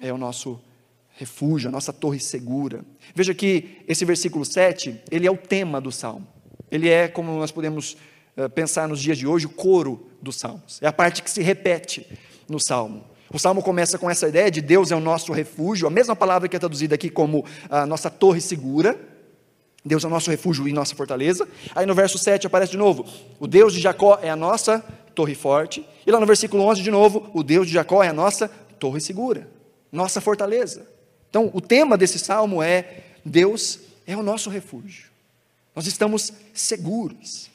é 0.00 0.12
o 0.12 0.18
nosso 0.18 0.60
refúgio, 1.16 1.68
a 1.68 1.72
nossa 1.72 1.92
torre 1.92 2.20
segura. 2.20 2.84
Veja 3.14 3.34
que 3.34 3.82
esse 3.88 4.04
versículo 4.04 4.44
7, 4.44 5.00
ele 5.10 5.26
é 5.26 5.30
o 5.30 5.36
tema 5.36 5.80
do 5.80 5.90
salmo. 5.90 6.26
Ele 6.70 6.88
é, 6.88 7.08
como 7.08 7.32
nós 7.38 7.50
podemos 7.50 7.96
eh, 8.36 8.48
pensar 8.48 8.86
nos 8.86 9.00
dias 9.00 9.16
de 9.16 9.26
hoje, 9.26 9.46
o 9.46 9.50
coro 9.50 10.06
dos 10.20 10.36
salmos. 10.36 10.78
É 10.82 10.86
a 10.86 10.92
parte 10.92 11.22
que 11.22 11.30
se 11.30 11.42
repete 11.42 12.06
no 12.48 12.60
salmo. 12.60 13.04
O 13.32 13.38
salmo 13.38 13.62
começa 13.62 13.98
com 13.98 14.08
essa 14.08 14.28
ideia 14.28 14.50
de 14.50 14.60
Deus 14.60 14.90
é 14.90 14.96
o 14.96 15.00
nosso 15.00 15.32
refúgio, 15.32 15.86
a 15.86 15.90
mesma 15.90 16.14
palavra 16.14 16.48
que 16.48 16.56
é 16.56 16.58
traduzida 16.58 16.94
aqui 16.94 17.10
como 17.10 17.44
a 17.68 17.84
nossa 17.84 18.08
torre 18.08 18.40
segura. 18.40 18.98
Deus 19.84 20.04
é 20.04 20.06
o 20.06 20.10
nosso 20.10 20.30
refúgio 20.30 20.66
e 20.66 20.72
nossa 20.72 20.94
fortaleza. 20.94 21.46
Aí 21.74 21.86
no 21.86 21.94
verso 21.94 22.18
7 22.18 22.46
aparece 22.46 22.72
de 22.72 22.78
novo: 22.78 23.04
o 23.38 23.46
Deus 23.46 23.72
de 23.72 23.80
Jacó 23.80 24.18
é 24.20 24.30
a 24.30 24.36
nossa 24.36 24.80
torre 25.14 25.34
forte. 25.34 25.86
E 26.06 26.10
lá 26.10 26.20
no 26.20 26.26
versículo 26.26 26.64
11 26.64 26.82
de 26.82 26.90
novo: 26.90 27.30
o 27.32 27.42
Deus 27.42 27.66
de 27.66 27.72
Jacó 27.72 28.02
é 28.02 28.08
a 28.08 28.12
nossa 28.12 28.48
torre 28.78 29.00
segura, 29.00 29.48
nossa 29.90 30.20
fortaleza. 30.20 30.86
Então, 31.30 31.50
o 31.52 31.60
tema 31.60 31.96
desse 31.96 32.18
salmo 32.18 32.62
é: 32.62 33.02
Deus 33.24 33.80
é 34.06 34.16
o 34.16 34.22
nosso 34.22 34.50
refúgio. 34.50 35.06
Nós 35.74 35.86
estamos 35.86 36.32
seguros. 36.54 37.50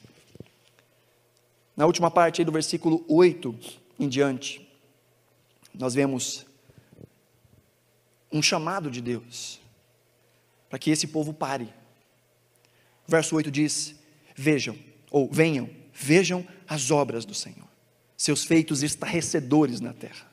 Na 1.76 1.86
última 1.86 2.12
parte 2.12 2.44
do 2.44 2.52
versículo 2.52 3.04
8 3.08 3.56
em 4.00 4.08
diante, 4.08 4.71
nós 5.74 5.94
vemos 5.94 6.46
um 8.32 8.42
chamado 8.42 8.90
de 8.90 9.02
Deus 9.02 9.60
para 10.70 10.80
que 10.80 10.90
esse 10.90 11.08
povo 11.08 11.34
pare. 11.34 11.74
O 13.08 13.12
verso 13.12 13.36
8 13.36 13.52
diz: 13.52 13.96
Vejam, 14.36 14.78
ou 15.10 15.30
venham, 15.32 15.70
vejam 15.94 16.48
as 16.68 16.90
obras 16.92 17.26
do 17.26 17.34
Senhor, 17.34 17.68
seus 18.16 18.44
feitos 18.44 18.82
estarrecedores 18.84 19.82
na 19.82 19.94
terra. 19.94 20.32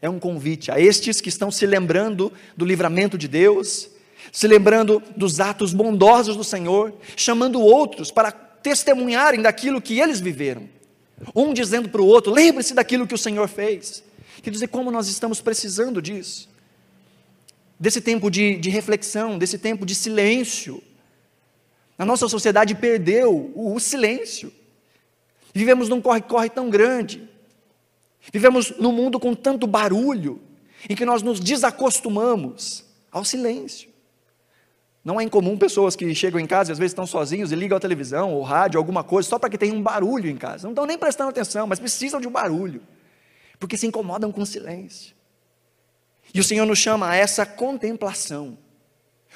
É 0.00 0.10
um 0.10 0.18
convite 0.18 0.70
a 0.70 0.78
estes 0.78 1.20
que 1.22 1.30
estão 1.30 1.50
se 1.50 1.64
lembrando 1.64 2.30
do 2.54 2.66
livramento 2.66 3.16
de 3.16 3.26
Deus, 3.26 3.88
se 4.30 4.46
lembrando 4.46 5.02
dos 5.16 5.40
atos 5.40 5.72
bondosos 5.72 6.36
do 6.36 6.44
Senhor, 6.44 6.94
chamando 7.16 7.60
outros 7.60 8.10
para 8.10 8.30
testemunharem 8.30 9.40
daquilo 9.40 9.80
que 9.80 9.98
eles 9.98 10.20
viveram. 10.20 10.68
Um 11.34 11.54
dizendo 11.54 11.88
para 11.88 12.02
o 12.02 12.06
outro: 12.06 12.30
lembre-se 12.32 12.74
daquilo 12.74 13.06
que 13.06 13.14
o 13.14 13.18
Senhor 13.18 13.48
fez. 13.48 14.04
Quer 14.42 14.50
dizer, 14.50 14.68
como 14.68 14.90
nós 14.90 15.08
estamos 15.08 15.40
precisando 15.40 16.00
disso, 16.00 16.48
desse 17.78 18.00
tempo 18.00 18.30
de, 18.30 18.56
de 18.56 18.70
reflexão, 18.70 19.38
desse 19.38 19.58
tempo 19.58 19.84
de 19.84 19.94
silêncio. 19.94 20.82
A 21.98 22.04
nossa 22.04 22.28
sociedade 22.28 22.74
perdeu 22.74 23.52
o, 23.54 23.74
o 23.74 23.80
silêncio. 23.80 24.52
Vivemos 25.54 25.88
num 25.88 26.00
corre-corre 26.00 26.50
tão 26.50 26.68
grande. 26.68 27.28
Vivemos 28.32 28.72
num 28.78 28.92
mundo 28.92 29.20
com 29.20 29.34
tanto 29.34 29.66
barulho, 29.66 30.40
em 30.88 30.96
que 30.96 31.06
nós 31.06 31.22
nos 31.22 31.40
desacostumamos 31.40 32.84
ao 33.10 33.24
silêncio. 33.24 33.88
Não 35.04 35.20
é 35.20 35.24
incomum 35.24 35.56
pessoas 35.56 35.94
que 35.94 36.12
chegam 36.14 36.40
em 36.40 36.46
casa 36.46 36.70
e 36.70 36.72
às 36.72 36.78
vezes 36.78 36.90
estão 36.90 37.06
sozinhos 37.06 37.52
e 37.52 37.54
ligam 37.54 37.76
a 37.76 37.80
televisão 37.80 38.34
ou 38.34 38.42
rádio, 38.42 38.76
alguma 38.76 39.04
coisa, 39.04 39.28
só 39.28 39.38
para 39.38 39.48
que 39.48 39.56
tenha 39.56 39.72
um 39.72 39.80
barulho 39.80 40.28
em 40.28 40.36
casa. 40.36 40.64
Não 40.64 40.72
estão 40.72 40.84
nem 40.84 40.98
prestando 40.98 41.30
atenção, 41.30 41.66
mas 41.66 41.78
precisam 41.78 42.20
de 42.20 42.26
um 42.26 42.32
barulho 42.32 42.82
porque 43.58 43.76
se 43.76 43.86
incomodam 43.86 44.30
com 44.32 44.42
o 44.42 44.46
silêncio. 44.46 45.14
E 46.34 46.40
o 46.40 46.44
Senhor 46.44 46.66
nos 46.66 46.78
chama 46.78 47.10
a 47.10 47.16
essa 47.16 47.46
contemplação. 47.46 48.58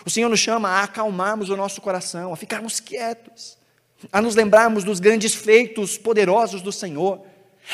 O 0.04 0.10
Senhor 0.10 0.28
nos 0.28 0.40
chama 0.40 0.68
a 0.68 0.82
acalmarmos 0.82 1.50
o 1.50 1.56
nosso 1.56 1.80
coração, 1.80 2.32
a 2.32 2.36
ficarmos 2.36 2.80
quietos, 2.80 3.58
a 4.12 4.20
nos 4.20 4.34
lembrarmos 4.34 4.84
dos 4.84 4.98
grandes 4.98 5.34
feitos 5.34 5.98
poderosos 5.98 6.62
do 6.62 6.72
Senhor, 6.72 7.22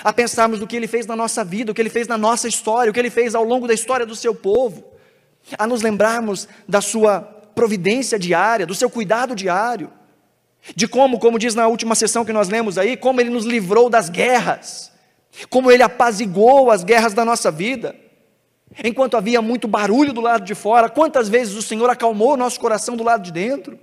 a 0.02 0.12
pensarmos 0.12 0.58
do 0.58 0.66
que 0.66 0.76
Ele 0.76 0.88
fez 0.88 1.06
na 1.06 1.14
nossa 1.14 1.44
vida, 1.44 1.70
o 1.70 1.74
que 1.74 1.80
Ele 1.80 1.90
fez 1.90 2.08
na 2.08 2.18
nossa 2.18 2.48
história, 2.48 2.90
o 2.90 2.94
que 2.94 2.98
Ele 3.00 3.10
fez 3.10 3.34
ao 3.34 3.44
longo 3.44 3.66
da 3.66 3.74
história 3.74 4.04
do 4.04 4.16
seu 4.16 4.34
povo, 4.34 4.84
a 5.56 5.66
nos 5.66 5.82
lembrarmos 5.82 6.48
da 6.68 6.80
Sua 6.80 7.20
providência 7.54 8.18
diária, 8.18 8.66
do 8.66 8.74
seu 8.74 8.90
cuidado 8.90 9.34
diário, 9.34 9.90
de 10.74 10.88
como, 10.88 11.18
como 11.18 11.38
diz 11.38 11.54
na 11.54 11.68
última 11.68 11.94
sessão 11.94 12.24
que 12.24 12.32
nós 12.32 12.48
lemos 12.48 12.76
aí, 12.76 12.96
como 12.96 13.20
Ele 13.20 13.30
nos 13.30 13.44
livrou 13.44 13.88
das 13.88 14.08
guerras, 14.08 14.92
como 15.50 15.70
Ele 15.70 15.82
apaziguou 15.82 16.70
as 16.70 16.82
guerras 16.82 17.12
da 17.12 17.24
nossa 17.24 17.50
vida. 17.50 17.94
Enquanto 18.82 19.16
havia 19.16 19.40
muito 19.42 19.68
barulho 19.68 20.12
do 20.12 20.20
lado 20.20 20.44
de 20.44 20.54
fora, 20.54 20.88
quantas 20.88 21.28
vezes 21.28 21.54
o 21.54 21.62
Senhor 21.62 21.88
acalmou 21.88 22.32
o 22.32 22.36
nosso 22.36 22.58
coração 22.58 22.96
do 22.96 23.04
lado 23.04 23.22
de 23.22 23.32
dentro? 23.32 23.78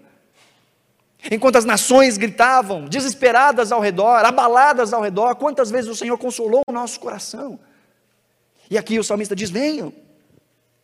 Enquanto 1.31 1.55
as 1.55 1.65
nações 1.65 2.17
gritavam, 2.17 2.85
desesperadas 2.85 3.71
ao 3.71 3.79
redor, 3.79 4.25
abaladas 4.25 4.91
ao 4.91 5.01
redor, 5.01 5.35
quantas 5.35 5.71
vezes 5.71 5.89
o 5.89 5.95
Senhor 5.95 6.17
consolou 6.17 6.61
o 6.67 6.71
nosso 6.71 6.99
coração? 6.99 7.59
E 8.69 8.77
aqui 8.77 8.99
o 8.99 9.03
salmista 9.03 9.35
diz: 9.35 9.49
venham, 9.49 9.93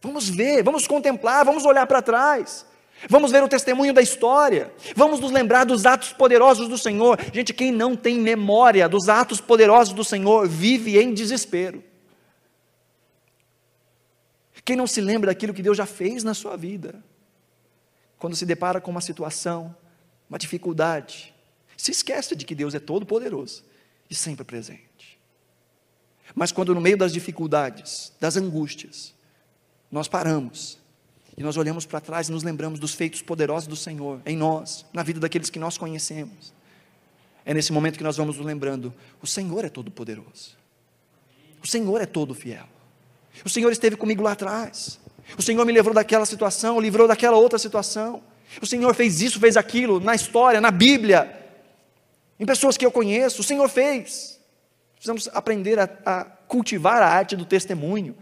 vamos 0.02 0.30
ver, 0.30 0.64
vamos 0.64 0.88
contemplar, 0.88 1.44
vamos 1.44 1.66
olhar 1.66 1.86
para 1.88 2.02
trás, 2.02 2.66
vamos 3.08 3.32
ver 3.32 3.44
o 3.44 3.48
testemunho 3.48 3.94
da 3.94 4.02
história, 4.02 4.74
vamos 4.96 5.20
nos 5.20 5.32
lembrar 5.32 5.66
dos 5.66 5.86
atos 5.86 6.12
poderosos 6.12 6.68
do 6.68 6.78
Senhor. 6.78 7.20
Gente, 7.34 7.54
quem 7.54 7.72
não 7.72 7.96
tem 7.96 8.20
memória 8.20 8.90
dos 8.90 9.08
atos 9.08 9.40
poderosos 9.40 9.94
do 9.94 10.04
Senhor 10.04 10.48
vive 10.48 10.98
em 10.98 11.14
desespero. 11.14 11.84
Quem 14.66 14.76
não 14.76 14.88
se 14.88 15.02
lembra 15.02 15.32
daquilo 15.32 15.54
que 15.54 15.64
Deus 15.64 15.78
já 15.78 15.86
fez 15.86 16.24
na 16.24 16.34
sua 16.34 16.56
vida, 16.56 17.04
quando 18.18 18.36
se 18.36 18.46
depara 18.46 18.82
com 18.82 18.92
uma 18.92 19.02
situação, 19.02 19.76
uma 20.30 20.38
dificuldade, 20.38 21.34
se 21.78 21.92
esquece 21.92 22.36
de 22.36 22.46
que 22.46 22.54
Deus 22.54 22.76
é 22.76 22.80
todo 22.80 23.06
poderoso 23.06 23.64
e 24.10 24.16
sempre 24.16 24.44
presente. 24.44 25.20
Mas 26.36 26.52
quando 26.52 26.76
no 26.76 26.82
meio 26.82 26.98
das 26.98 27.14
dificuldades, 27.14 28.14
das 28.20 28.38
angústias, 28.38 29.14
nós 29.92 30.08
paramos 30.08 30.79
e 31.40 31.42
nós 31.42 31.56
olhamos 31.56 31.86
para 31.86 32.02
trás 32.02 32.28
e 32.28 32.34
nos 32.34 32.44
lembramos 32.44 32.82
dos 32.82 32.94
feitos 32.94 33.22
poderosos 33.22 33.66
do 33.66 33.76
Senhor 33.78 34.20
em 34.26 34.36
nós, 34.36 34.86
na 34.92 35.02
vida 35.02 35.22
daqueles 35.22 35.50
que 35.50 35.58
nós 35.58 35.78
conhecemos. 35.78 36.54
É 37.46 37.54
nesse 37.54 37.72
momento 37.72 37.98
que 37.98 38.04
nós 38.04 38.18
vamos 38.18 38.36
nos 38.36 38.46
lembrando: 38.46 38.94
o 39.22 39.26
Senhor 39.26 39.64
é 39.64 39.70
todo 39.70 39.90
poderoso, 39.90 40.58
o 41.64 41.68
Senhor 41.68 42.02
é 42.02 42.06
todo 42.06 42.36
fiel, 42.36 42.68
o 43.46 43.50
Senhor 43.50 43.72
esteve 43.72 43.96
comigo 43.96 44.22
lá 44.22 44.34
atrás, 44.34 45.00
o 45.38 45.42
Senhor 45.42 45.66
me 45.66 45.72
livrou 45.72 45.94
daquela 45.94 46.26
situação, 46.26 46.78
livrou 46.78 47.08
daquela 47.08 47.38
outra 47.38 47.58
situação. 47.58 48.22
O 48.62 48.66
Senhor 48.66 48.94
fez 48.94 49.22
isso, 49.22 49.40
fez 49.40 49.56
aquilo, 49.56 50.00
na 50.00 50.16
história, 50.16 50.60
na 50.60 50.72
Bíblia, 50.72 51.40
em 52.38 52.46
pessoas 52.46 52.76
que 52.76 52.86
eu 52.86 52.92
conheço, 52.92 53.40
o 53.40 53.44
Senhor 53.46 53.70
fez. 53.70 54.42
Precisamos 54.96 55.30
aprender 55.32 55.80
a, 55.80 55.88
a 56.06 56.26
cultivar 56.26 57.02
a 57.02 57.08
arte 57.08 57.38
do 57.38 57.46
testemunho, 57.46 58.18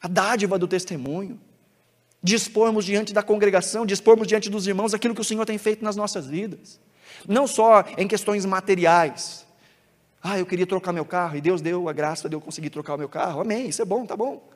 a 0.00 0.06
dádiva 0.06 0.56
do 0.56 0.68
testemunho, 0.68 1.40
dispormos 2.22 2.84
diante 2.84 3.12
da 3.12 3.22
congregação, 3.22 3.86
dispormos 3.86 4.26
diante 4.26 4.50
dos 4.50 4.66
irmãos 4.66 4.94
aquilo 4.94 5.14
que 5.14 5.20
o 5.20 5.24
Senhor 5.24 5.44
tem 5.46 5.58
feito 5.58 5.84
nas 5.84 5.96
nossas 5.96 6.26
vidas, 6.26 6.80
não 7.26 7.46
só 7.46 7.84
em 7.96 8.08
questões 8.08 8.44
materiais. 8.44 9.46
Ah, 10.22 10.38
eu 10.38 10.44
queria 10.46 10.66
trocar 10.66 10.92
meu 10.92 11.04
carro 11.04 11.36
e 11.36 11.40
Deus 11.40 11.60
deu 11.60 11.88
a 11.88 11.92
graça 11.92 12.28
de 12.28 12.34
eu 12.34 12.40
conseguir 12.40 12.70
trocar 12.70 12.94
o 12.94 12.98
meu 12.98 13.08
carro, 13.08 13.40
amém, 13.40 13.68
isso 13.68 13.80
é 13.80 13.84
bom, 13.84 14.04
tá 14.04 14.16
bom. 14.16 14.48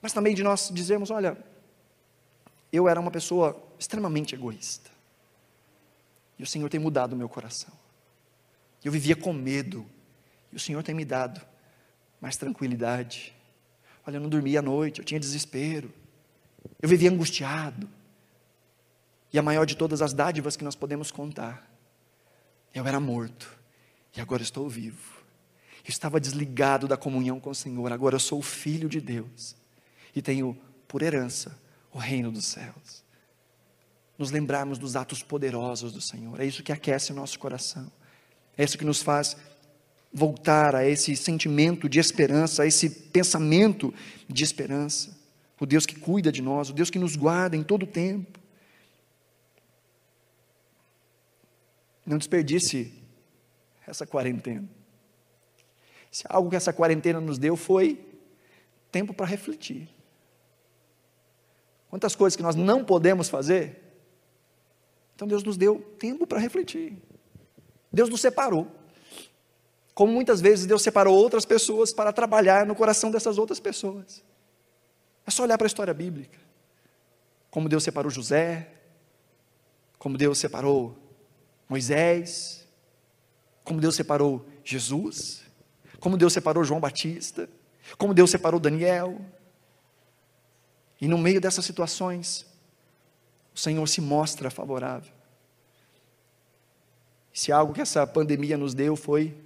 Mas 0.00 0.12
também 0.12 0.34
de 0.34 0.42
nós 0.42 0.70
dizermos: 0.72 1.10
olha, 1.10 1.36
eu 2.72 2.88
era 2.88 3.00
uma 3.00 3.10
pessoa 3.10 3.60
extremamente 3.78 4.34
egoísta. 4.34 4.90
E 6.38 6.42
o 6.42 6.46
Senhor 6.46 6.68
tem 6.68 6.78
mudado 6.78 7.14
o 7.14 7.16
meu 7.16 7.28
coração. 7.28 7.72
Eu 8.84 8.92
vivia 8.92 9.16
com 9.16 9.32
medo. 9.32 9.84
E 10.52 10.56
o 10.56 10.60
Senhor 10.60 10.82
tem 10.82 10.94
me 10.94 11.04
dado 11.04 11.40
mais 12.20 12.36
tranquilidade. 12.36 13.34
Olha, 14.06 14.16
eu 14.16 14.20
não 14.20 14.28
dormia 14.28 14.60
à 14.60 14.62
noite, 14.62 15.00
eu 15.00 15.04
tinha 15.04 15.18
desespero. 15.18 15.92
Eu 16.80 16.88
vivia 16.88 17.10
angustiado. 17.10 17.88
E 19.32 19.38
a 19.38 19.42
maior 19.42 19.66
de 19.66 19.76
todas 19.76 20.00
as 20.00 20.12
dádivas 20.12 20.56
que 20.56 20.64
nós 20.64 20.74
podemos 20.74 21.10
contar, 21.10 21.68
eu 22.74 22.86
era 22.86 22.98
morto 22.98 23.58
e 24.16 24.20
agora 24.20 24.42
estou 24.42 24.68
vivo. 24.68 25.18
Eu 25.84 25.90
estava 25.90 26.20
desligado 26.20 26.88
da 26.88 26.96
comunhão 26.96 27.38
com 27.38 27.50
o 27.50 27.54
Senhor, 27.54 27.92
agora 27.92 28.16
eu 28.16 28.20
sou 28.20 28.40
filho 28.42 28.88
de 28.88 29.00
Deus 29.00 29.54
e 30.14 30.22
tenho 30.22 30.56
por 30.86 31.02
herança 31.02 31.58
o 31.92 31.98
reino 31.98 32.30
dos 32.30 32.46
céus. 32.46 33.04
Nos 34.16 34.30
lembrarmos 34.30 34.78
dos 34.78 34.96
atos 34.96 35.22
poderosos 35.22 35.92
do 35.92 36.00
Senhor, 36.00 36.40
é 36.40 36.44
isso 36.44 36.62
que 36.62 36.72
aquece 36.72 37.12
o 37.12 37.14
nosso 37.14 37.38
coração, 37.38 37.90
é 38.56 38.64
isso 38.64 38.78
que 38.78 38.84
nos 38.84 39.02
faz 39.02 39.36
voltar 40.12 40.74
a 40.74 40.88
esse 40.88 41.14
sentimento 41.16 41.88
de 41.88 41.98
esperança, 41.98 42.62
a 42.62 42.66
esse 42.66 42.88
pensamento 42.88 43.92
de 44.28 44.42
esperança. 44.42 45.17
O 45.60 45.66
Deus 45.66 45.84
que 45.84 45.98
cuida 45.98 46.30
de 46.30 46.40
nós, 46.40 46.70
o 46.70 46.72
Deus 46.72 46.90
que 46.90 46.98
nos 46.98 47.16
guarda 47.16 47.56
em 47.56 47.62
todo 47.62 47.82
o 47.82 47.86
tempo. 47.86 48.38
Não 52.06 52.16
desperdice 52.16 52.92
essa 53.86 54.06
quarentena. 54.06 54.68
Se 56.10 56.24
algo 56.28 56.48
que 56.48 56.56
essa 56.56 56.72
quarentena 56.72 57.20
nos 57.20 57.38
deu 57.38 57.56
foi 57.56 58.02
tempo 58.90 59.12
para 59.12 59.26
refletir. 59.26 59.88
Quantas 61.90 62.14
coisas 62.14 62.36
que 62.36 62.42
nós 62.42 62.54
não 62.54 62.84
podemos 62.84 63.28
fazer. 63.28 63.82
Então 65.14 65.26
Deus 65.26 65.42
nos 65.42 65.56
deu 65.56 65.80
tempo 65.98 66.26
para 66.26 66.38
refletir. 66.38 66.96
Deus 67.92 68.08
nos 68.08 68.20
separou. 68.20 68.70
Como 69.94 70.12
muitas 70.12 70.40
vezes 70.40 70.66
Deus 70.66 70.82
separou 70.82 71.16
outras 71.16 71.44
pessoas 71.44 71.92
para 71.92 72.12
trabalhar 72.12 72.64
no 72.64 72.74
coração 72.74 73.10
dessas 73.10 73.36
outras 73.36 73.58
pessoas. 73.58 74.22
É 75.28 75.30
só 75.30 75.42
olhar 75.42 75.58
para 75.58 75.66
a 75.66 75.68
história 75.68 75.92
bíblica. 75.92 76.38
Como 77.50 77.68
Deus 77.68 77.84
separou 77.84 78.10
José, 78.10 78.66
como 79.98 80.16
Deus 80.16 80.38
separou 80.38 80.96
Moisés, 81.68 82.66
como 83.62 83.78
Deus 83.78 83.94
separou 83.94 84.48
Jesus, 84.64 85.42
como 86.00 86.16
Deus 86.16 86.32
separou 86.32 86.64
João 86.64 86.80
Batista, 86.80 87.46
como 87.98 88.14
Deus 88.14 88.30
separou 88.30 88.58
Daniel, 88.58 89.20
e 90.98 91.06
no 91.06 91.18
meio 91.18 91.42
dessas 91.42 91.66
situações, 91.66 92.46
o 93.54 93.58
Senhor 93.58 93.86
se 93.86 94.00
mostra 94.00 94.50
favorável. 94.50 95.12
Se 97.34 97.52
algo 97.52 97.74
que 97.74 97.82
essa 97.82 98.06
pandemia 98.06 98.56
nos 98.56 98.72
deu 98.72 98.96
foi 98.96 99.36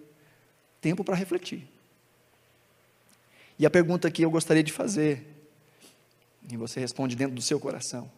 tempo 0.80 1.02
para 1.02 1.16
refletir. 1.16 1.68
E 3.58 3.66
a 3.66 3.70
pergunta 3.70 4.08
que 4.12 4.24
eu 4.24 4.30
gostaria 4.30 4.62
de 4.62 4.72
fazer, 4.72 5.31
e 6.51 6.57
você 6.57 6.80
responde 6.80 7.16
dentro 7.16 7.34
do 7.34 7.43
seu 7.43 7.59
coração, 7.61 8.11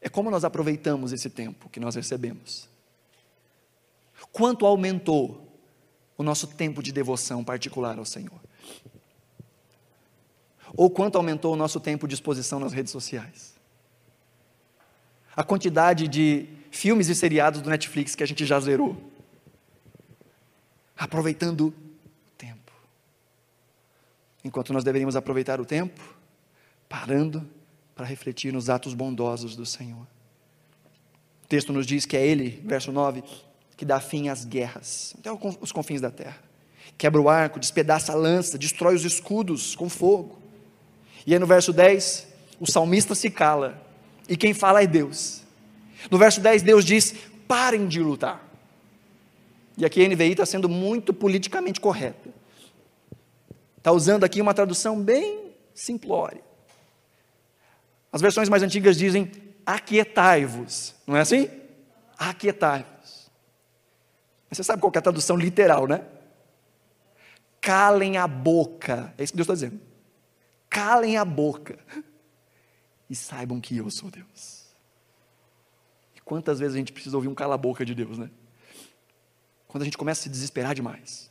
é 0.00 0.08
como 0.08 0.30
nós 0.30 0.44
aproveitamos 0.44 1.12
esse 1.12 1.30
tempo 1.30 1.68
que 1.68 1.78
nós 1.78 1.94
recebemos? 1.94 2.68
Quanto 4.32 4.66
aumentou 4.66 5.48
o 6.16 6.22
nosso 6.22 6.46
tempo 6.46 6.82
de 6.82 6.92
devoção 6.92 7.44
particular 7.44 7.98
ao 7.98 8.04
Senhor? 8.04 8.40
ou 10.74 10.90
quanto 10.90 11.16
aumentou 11.16 11.52
o 11.52 11.56
nosso 11.56 11.78
tempo 11.78 12.08
de 12.08 12.14
exposição 12.14 12.58
nas 12.58 12.72
redes 12.72 12.92
sociais. 12.92 13.54
A 15.34 15.44
quantidade 15.44 16.08
de 16.08 16.48
filmes 16.70 17.08
e 17.08 17.14
seriados 17.14 17.60
do 17.60 17.70
Netflix 17.70 18.14
que 18.14 18.22
a 18.22 18.26
gente 18.26 18.44
já 18.44 18.58
zerou. 18.60 18.96
Aproveitando 20.96 21.68
o 21.68 22.30
tempo. 22.36 22.72
Enquanto 24.44 24.72
nós 24.72 24.84
deveríamos 24.84 25.16
aproveitar 25.16 25.60
o 25.60 25.64
tempo, 25.64 26.16
parando 26.92 27.48
para 27.94 28.04
refletir 28.04 28.52
nos 28.52 28.68
atos 28.68 28.92
bondosos 28.92 29.56
do 29.56 29.64
Senhor. 29.64 30.06
O 31.42 31.48
texto 31.48 31.72
nos 31.72 31.86
diz 31.86 32.04
que 32.04 32.18
é 32.18 32.26
Ele, 32.26 32.62
verso 32.66 32.92
9, 32.92 33.24
que 33.78 33.86
dá 33.86 33.98
fim 33.98 34.28
às 34.28 34.44
guerras, 34.44 35.14
até 35.18 35.32
os 35.32 35.72
confins 35.72 36.02
da 36.02 36.10
terra. 36.10 36.36
Quebra 36.98 37.18
o 37.18 37.30
arco, 37.30 37.58
despedaça 37.58 38.12
a 38.12 38.14
lança, 38.14 38.58
destrói 38.58 38.94
os 38.94 39.06
escudos 39.06 39.74
com 39.74 39.88
fogo. 39.88 40.38
E 41.26 41.32
aí 41.32 41.38
no 41.38 41.46
verso 41.46 41.72
10, 41.72 42.26
o 42.60 42.70
salmista 42.70 43.14
se 43.14 43.30
cala, 43.30 43.82
e 44.28 44.36
quem 44.36 44.52
fala 44.52 44.82
é 44.82 44.86
Deus. 44.86 45.42
No 46.10 46.18
verso 46.18 46.42
10, 46.42 46.60
Deus 46.60 46.84
diz: 46.84 47.14
parem 47.48 47.88
de 47.88 48.00
lutar. 48.00 48.46
E 49.78 49.86
aqui 49.86 50.04
a 50.04 50.08
NVI 50.08 50.32
está 50.32 50.44
sendo 50.44 50.68
muito 50.68 51.14
politicamente 51.14 51.80
correta. 51.80 52.28
Está 53.78 53.92
usando 53.92 54.24
aqui 54.24 54.42
uma 54.42 54.52
tradução 54.52 55.00
bem 55.00 55.52
simplória. 55.74 56.51
As 58.12 58.20
versões 58.20 58.48
mais 58.48 58.62
antigas 58.62 58.96
dizem: 58.96 59.32
aquietai-vos. 59.66 60.94
Não 61.06 61.16
é 61.16 61.20
assim? 61.20 61.48
Aquietai-vos. 62.18 63.30
Você 64.50 64.62
sabe 64.62 64.80
qual 64.80 64.92
é 64.94 64.98
a 64.98 65.02
tradução 65.02 65.36
literal, 65.36 65.88
né? 65.88 66.04
Calem 67.60 68.18
a 68.18 68.28
boca. 68.28 69.14
É 69.16 69.24
isso 69.24 69.32
que 69.32 69.36
Deus 69.38 69.46
está 69.48 69.54
dizendo 69.54 69.92
calem 70.72 71.18
a 71.18 71.24
boca 71.24 71.78
e 73.10 73.14
saibam 73.14 73.60
que 73.60 73.76
eu 73.76 73.90
sou 73.90 74.10
Deus. 74.10 74.64
E 76.16 76.20
quantas 76.22 76.58
vezes 76.58 76.74
a 76.74 76.78
gente 76.78 76.94
precisa 76.94 77.14
ouvir 77.14 77.28
um 77.28 77.34
cala-boca 77.34 77.84
de 77.84 77.94
Deus, 77.94 78.16
né? 78.16 78.30
Quando 79.68 79.82
a 79.82 79.84
gente 79.84 79.98
começa 79.98 80.20
a 80.20 80.22
se 80.24 80.28
desesperar 80.30 80.74
demais, 80.74 81.30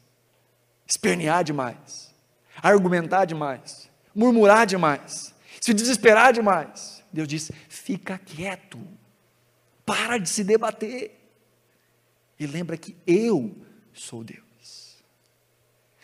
espernear 0.85 1.43
demais, 1.43 2.13
argumentar 2.61 3.25
demais, 3.25 3.89
murmurar 4.13 4.67
demais, 4.67 5.30
se 5.61 5.75
desesperar 5.75 6.33
demais, 6.33 7.03
Deus 7.13 7.27
diz: 7.27 7.51
fica 7.69 8.17
quieto, 8.17 8.79
para 9.85 10.17
de 10.17 10.27
se 10.27 10.43
debater, 10.43 11.15
e 12.39 12.47
lembra 12.47 12.75
que 12.75 12.97
eu 13.05 13.55
sou 13.93 14.23
Deus. 14.23 14.41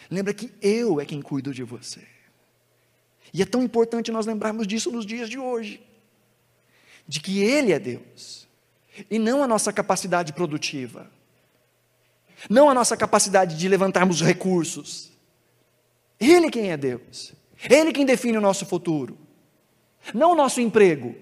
Lembra 0.09 0.33
que 0.33 0.53
eu 0.61 1.01
é 1.01 1.05
quem 1.05 1.21
cuido 1.21 1.51
de 1.53 1.63
você. 1.63 2.07
E 3.33 3.41
é 3.41 3.45
tão 3.45 3.63
importante 3.63 4.11
nós 4.11 4.27
lembrarmos 4.27 4.67
disso 4.67 4.91
nos 4.91 5.05
dias 5.05 5.27
de 5.27 5.39
hoje, 5.39 5.83
de 7.07 7.19
que 7.19 7.39
Ele 7.39 7.73
é 7.73 7.79
Deus, 7.79 8.47
e 9.09 9.17
não 9.17 9.43
a 9.43 9.47
nossa 9.47 9.73
capacidade 9.73 10.33
produtiva, 10.33 11.11
não 12.47 12.69
a 12.69 12.73
nossa 12.75 12.95
capacidade 12.95 13.57
de 13.57 13.67
levantarmos 13.67 14.21
recursos. 14.21 15.11
Ele 16.19 16.51
quem 16.51 16.71
é 16.71 16.77
Deus, 16.77 17.33
Ele 17.67 17.91
quem 17.91 18.05
define 18.05 18.37
o 18.37 18.41
nosso 18.41 18.65
futuro, 18.65 19.26
não 20.13 20.31
o 20.31 20.35
nosso 20.35 20.61
emprego. 20.61 21.15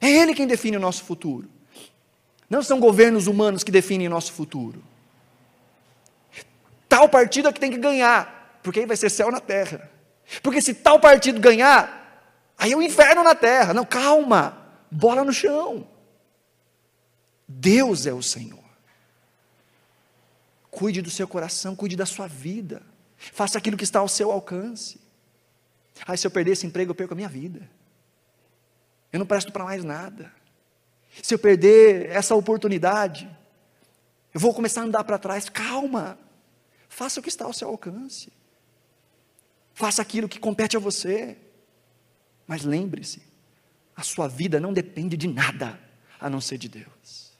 É 0.00 0.10
Ele 0.10 0.34
quem 0.34 0.46
define 0.46 0.76
o 0.76 0.80
nosso 0.80 1.04
futuro. 1.04 1.48
Não 2.48 2.62
são 2.62 2.78
governos 2.78 3.26
humanos 3.26 3.64
que 3.64 3.72
definem 3.72 4.06
o 4.06 4.10
nosso 4.10 4.32
futuro. 4.32 4.82
Tal 6.88 7.08
partido 7.08 7.48
é 7.48 7.52
que 7.52 7.60
tem 7.60 7.70
que 7.70 7.78
ganhar, 7.78 8.60
porque 8.62 8.80
aí 8.80 8.86
vai 8.86 8.96
ser 8.96 9.10
céu 9.10 9.30
na 9.30 9.40
terra. 9.40 9.90
Porque 10.42 10.60
se 10.60 10.74
tal 10.74 11.00
partido 11.00 11.40
ganhar, 11.40 12.32
aí 12.56 12.72
é 12.72 12.76
o 12.76 12.82
inferno 12.82 13.22
na 13.22 13.34
terra. 13.34 13.74
Não, 13.74 13.84
calma, 13.84 14.66
bola 14.90 15.24
no 15.24 15.32
chão. 15.32 15.86
Deus 17.48 18.06
é 18.06 18.12
o 18.12 18.22
Senhor. 18.22 18.64
Cuide 20.70 21.00
do 21.00 21.10
seu 21.10 21.26
coração, 21.26 21.74
cuide 21.74 21.96
da 21.96 22.06
sua 22.06 22.26
vida. 22.26 22.82
Faça 23.16 23.58
aquilo 23.58 23.76
que 23.76 23.84
está 23.84 24.00
ao 24.00 24.08
seu 24.08 24.30
alcance. 24.30 25.00
Aí, 26.06 26.18
se 26.18 26.26
eu 26.26 26.30
perder 26.30 26.52
esse 26.52 26.66
emprego, 26.66 26.90
eu 26.90 26.94
perco 26.94 27.14
a 27.14 27.16
minha 27.16 27.28
vida. 27.28 27.68
Eu 29.12 29.18
não 29.18 29.26
presto 29.26 29.52
para 29.52 29.64
mais 29.64 29.84
nada. 29.84 30.32
Se 31.22 31.34
eu 31.34 31.38
perder 31.38 32.10
essa 32.10 32.34
oportunidade, 32.34 33.28
eu 34.34 34.40
vou 34.40 34.52
começar 34.52 34.82
a 34.82 34.84
andar 34.84 35.04
para 35.04 35.18
trás. 35.18 35.48
Calma. 35.48 36.18
Faça 36.88 37.20
o 37.20 37.22
que 37.22 37.28
está 37.28 37.44
ao 37.44 37.52
seu 37.52 37.68
alcance. 37.68 38.32
Faça 39.72 40.02
aquilo 40.02 40.28
que 40.28 40.38
compete 40.38 40.76
a 40.76 40.80
você. 40.80 41.36
Mas 42.46 42.62
lembre-se, 42.62 43.22
a 43.94 44.02
sua 44.02 44.28
vida 44.28 44.60
não 44.60 44.72
depende 44.72 45.16
de 45.16 45.26
nada 45.26 45.78
a 46.20 46.28
não 46.28 46.40
ser 46.40 46.58
de 46.58 46.68
Deus. 46.68 47.32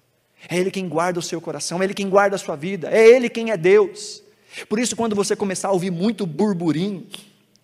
É 0.48 0.56
Ele 0.56 0.70
quem 0.70 0.88
guarda 0.88 1.18
o 1.18 1.22
seu 1.22 1.40
coração, 1.40 1.80
é 1.80 1.84
Ele 1.84 1.94
quem 1.94 2.08
guarda 2.08 2.36
a 2.36 2.38
sua 2.38 2.56
vida, 2.56 2.90
é 2.90 3.06
Ele 3.06 3.28
quem 3.28 3.50
é 3.50 3.56
Deus. 3.56 4.22
Por 4.68 4.78
isso, 4.78 4.96
quando 4.96 5.14
você 5.14 5.36
começar 5.36 5.68
a 5.68 5.72
ouvir 5.72 5.90
muito 5.90 6.26
burburinho, 6.26 7.06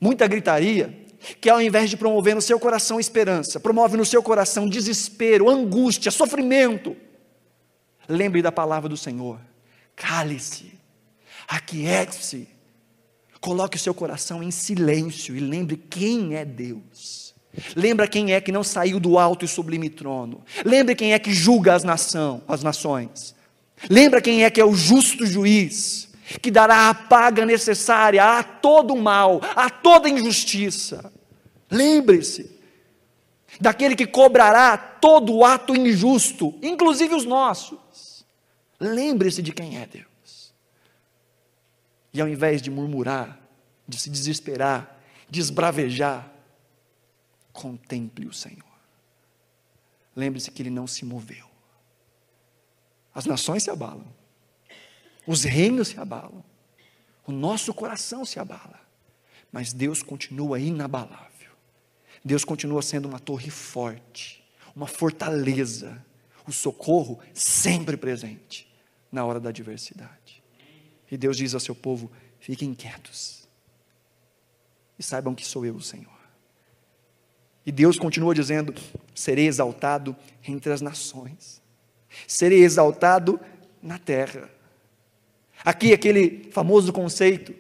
muita 0.03 0.27
gritaria, 0.27 0.93
que 1.41 1.49
ao 1.49 1.63
invés 1.63 1.89
de 1.89 1.97
promover 1.97 2.35
no 2.35 2.43
seu 2.43 2.59
coração 2.59 2.99
esperança, 2.99 3.61
promove 3.61 3.97
no 3.97 4.05
seu 4.05 4.21
coração 4.21 4.69
desespero, 4.69 5.49
angústia, 5.49 6.11
sofrimento. 6.11 6.97
Lembre 8.09 8.43
da 8.43 8.51
palavra 8.51 8.89
do 8.89 8.97
Senhor. 8.97 9.39
Cale-se, 9.95 10.73
aquiete-se, 11.47 12.49
coloque 13.41 13.77
o 13.77 13.81
seu 13.81 13.95
coração 13.95 14.43
em 14.43 14.51
silêncio 14.51 15.37
e 15.37 15.41
lembre 15.41 15.77
quem 15.77 16.35
é 16.35 16.45
Deus. 16.45 17.33
Lembra 17.77 18.09
quem 18.09 18.33
é 18.33 18.41
que 18.41 18.51
não 18.51 18.65
saiu 18.65 18.99
do 18.99 19.21
alto 19.21 19.45
e 19.45 19.49
sublime 19.49 19.89
trono. 19.89 20.43
Lembre 20.65 20.97
quem 20.97 21.13
é 21.13 21.19
que 21.19 21.33
julga 21.33 21.75
as, 21.75 21.85
nação, 21.85 22.43
as 22.49 22.65
nações. 22.65 23.37
Lembra 23.89 24.21
quem 24.21 24.43
é 24.43 24.51
que 24.51 24.61
é 24.61 24.65
o 24.65 24.75
justo 24.75 25.25
juiz 25.25 26.12
que 26.41 26.51
dará 26.51 26.89
a 26.89 26.95
paga 26.95 27.45
necessária 27.45 28.39
a 28.39 28.43
todo 28.43 28.97
mal, 28.97 29.41
a 29.57 29.69
toda 29.69 30.09
injustiça. 30.09 31.13
Lembre-se 31.71 32.59
daquele 33.61 33.97
que 33.97 34.07
cobrará 34.07 34.77
todo 34.77 35.45
ato 35.45 35.75
injusto, 35.75 36.55
inclusive 36.63 37.15
os 37.15 37.25
nossos. 37.25 38.25
Lembre-se 38.79 39.43
de 39.43 39.53
quem 39.53 39.79
é 39.79 39.87
Deus. 39.87 40.53
E 42.13 42.21
ao 42.21 42.29
invés 42.29 42.61
de 42.61 42.71
murmurar, 42.71 43.39
de 43.87 43.99
se 43.99 44.11
desesperar, 44.11 45.01
de 45.29 45.41
esbravejar, 45.41 46.31
contemple 47.53 48.27
o 48.27 48.33
Senhor. 48.33 48.63
Lembre-se 50.15 50.51
que 50.51 50.63
ele 50.63 50.71
não 50.71 50.87
se 50.87 51.05
moveu. 51.05 51.47
As 53.15 53.25
nações 53.25 53.63
se 53.63 53.71
abalam 53.71 54.22
os 55.27 55.45
reinos 55.45 55.89
se 55.89 56.01
abalam, 56.01 56.45
o 57.27 57.33
nosso 57.33 57.73
coração 57.73 58.25
se 58.25 58.39
abala, 58.39 58.81
mas 59.51 59.73
Deus 59.73 60.03
continua 60.03 60.59
inabalável. 60.59 61.53
Deus 62.25 62.45
continua 62.45 62.83
sendo 62.83 63.09
uma 63.09 63.19
torre 63.19 63.51
forte, 63.51 64.45
uma 64.75 64.87
fortaleza, 64.87 66.05
o 66.47 66.53
socorro 66.53 67.21
sempre 67.35 67.97
presente 67.97 68.73
na 69.11 69.25
hora 69.25 69.39
da 69.39 69.51
adversidade. 69.51 70.43
E 71.11 71.17
Deus 71.17 71.37
diz 71.37 71.55
ao 71.55 71.61
seu 71.61 71.75
povo: 71.75 72.11
fiquem 72.41 72.75
quietos 72.75 73.47
e 74.99 75.03
saibam 75.03 75.35
que 75.35 75.45
sou 75.45 75.67
eu 75.67 75.75
o 75.75 75.83
Senhor. 75.83 76.11
E 77.67 77.71
Deus 77.71 77.99
continua 77.99 78.35
dizendo: 78.35 78.75
serei 79.15 79.47
exaltado 79.47 80.17
entre 80.47 80.73
as 80.73 80.81
nações, 80.81 81.61
serei 82.27 82.63
exaltado 82.65 83.41
na 83.83 83.99
terra. 83.99 84.49
Aqui 85.65 85.93
aquele 85.93 86.49
famoso 86.51 86.93
conceito 86.93 87.55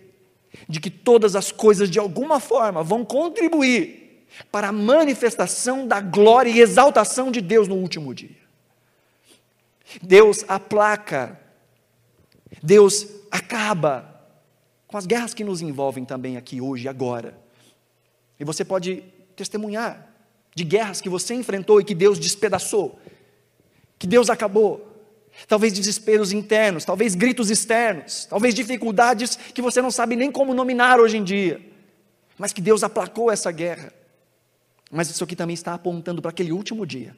de 0.69 0.81
que 0.81 0.91
todas 0.91 1.35
as 1.37 1.51
coisas 1.51 1.89
de 1.89 1.99
alguma 1.99 2.41
forma 2.41 2.83
vão 2.83 3.05
contribuir 3.05 4.27
para 4.51 4.69
a 4.69 4.73
manifestação 4.73 5.87
da 5.87 6.01
glória 6.01 6.51
e 6.51 6.61
exaltação 6.61 7.31
de 7.31 7.41
Deus 7.41 7.69
no 7.69 7.77
último 7.77 8.15
dia. 8.15 8.43
Deus 10.01 10.45
aplaca, 10.49 11.39
Deus 12.63 13.07
acaba 13.31 14.09
com 14.87 14.97
as 14.97 15.07
guerras 15.07 15.35
que 15.35 15.45
nos 15.45 15.61
envolvem 15.61 16.05
também 16.05 16.37
aqui 16.37 16.61
hoje, 16.61 16.89
agora. 16.89 17.39
E 18.39 18.45
você 18.45 18.65
pode 18.65 19.03
testemunhar 19.37 20.11
de 20.55 20.65
guerras 20.65 21.01
que 21.01 21.09
você 21.09 21.35
enfrentou 21.35 21.81
e 21.81 21.85
que 21.85 21.95
Deus 21.95 22.19
despedaçou, 22.19 22.99
que 23.99 24.07
Deus 24.07 24.29
acabou 24.29 24.92
talvez 25.47 25.73
desesperos 25.73 26.33
internos, 26.33 26.85
talvez 26.85 27.15
gritos 27.15 27.51
externos, 27.51 28.27
talvez 28.27 28.55
dificuldades 28.55 29.37
que 29.37 29.63
você 29.63 29.81
não 29.81 29.91
sabe 29.91 30.17
nem 30.17 30.31
como 30.31 30.55
nominar 30.55 31.01
hoje 31.01 31.17
em 31.17 31.25
dia, 31.25 31.61
mas 32.39 32.53
que 32.53 32.61
Deus 32.61 32.83
aplacou 32.83 33.31
essa 33.31 33.51
guerra. 33.51 33.93
Mas 34.91 35.09
isso 35.09 35.25
aqui 35.25 35.35
também 35.35 35.55
está 35.55 35.75
apontando 35.75 36.21
para 36.21 36.31
aquele 36.31 36.53
último 36.53 36.87
dia, 36.87 37.17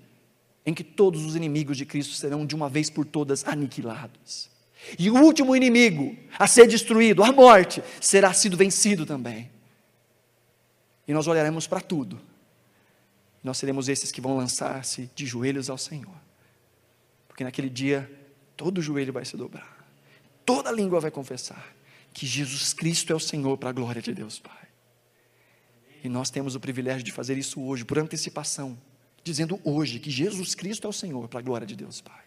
em 0.65 0.73
que 0.73 0.85
todos 0.85 1.25
os 1.25 1.35
inimigos 1.35 1.77
de 1.77 1.85
Cristo 1.85 2.15
serão 2.15 2.47
de 2.47 2.55
uma 2.55 2.69
vez 2.69 2.89
por 2.89 3.05
todas 3.05 3.47
aniquilados. 3.47 4.51
E 4.99 5.11
o 5.11 5.17
último 5.17 5.57
inimigo 5.57 6.17
a 6.39 6.47
ser 6.47 6.69
destruído, 6.69 7.25
a 7.25 7.33
morte, 7.33 7.83
será 8.01 8.33
sido 8.33 8.57
vencido 8.57 9.05
também. 9.05 9.51
E 11.09 11.13
nós 11.13 11.27
olharemos 11.27 11.67
para 11.67 11.81
tudo. 11.81 12.21
Nós 13.43 13.59
seremos 13.59 13.89
esses 13.89 14.13
que 14.13 14.21
vão 14.21 14.37
lançar-se 14.37 15.11
de 15.15 15.27
joelhos 15.27 15.69
ao 15.69 15.77
Senhor 15.77 16.24
porque 17.35 17.43
naquele 17.43 17.69
dia 17.69 18.09
todo 18.57 18.81
joelho 18.81 19.13
vai 19.13 19.25
se 19.25 19.37
dobrar, 19.37 19.85
toda 20.47 20.71
língua 20.71 21.01
vai 21.01 21.11
confessar 21.11 21.75
que 22.13 22.25
Jesus 22.29 22.73
Cristo 22.73 23.13
é 23.13 23.17
o 23.17 23.19
Senhor 23.19 23.59
para 23.59 23.71
a 23.71 23.73
glória 23.73 24.01
de 24.01 24.15
Deus 24.15 24.39
Pai. 24.39 24.69
E 26.05 26.09
nós 26.09 26.31
temos 26.31 26.55
o 26.55 26.61
privilégio 26.61 27.03
de 27.03 27.11
fazer 27.11 27.37
isso 27.37 27.61
hoje, 27.61 27.85
por 27.85 27.99
antecipação, 27.99 28.79
dizendo 29.25 29.61
hoje 29.65 29.99
que 29.99 30.13
Jesus 30.13 30.55
Cristo 30.55 30.87
é 30.87 30.91
o 30.91 30.93
Senhor 30.93 31.27
para 31.27 31.41
a 31.41 31.43
glória 31.43 31.67
de 31.67 31.75
Deus 31.75 32.01
Pai. 32.01 32.23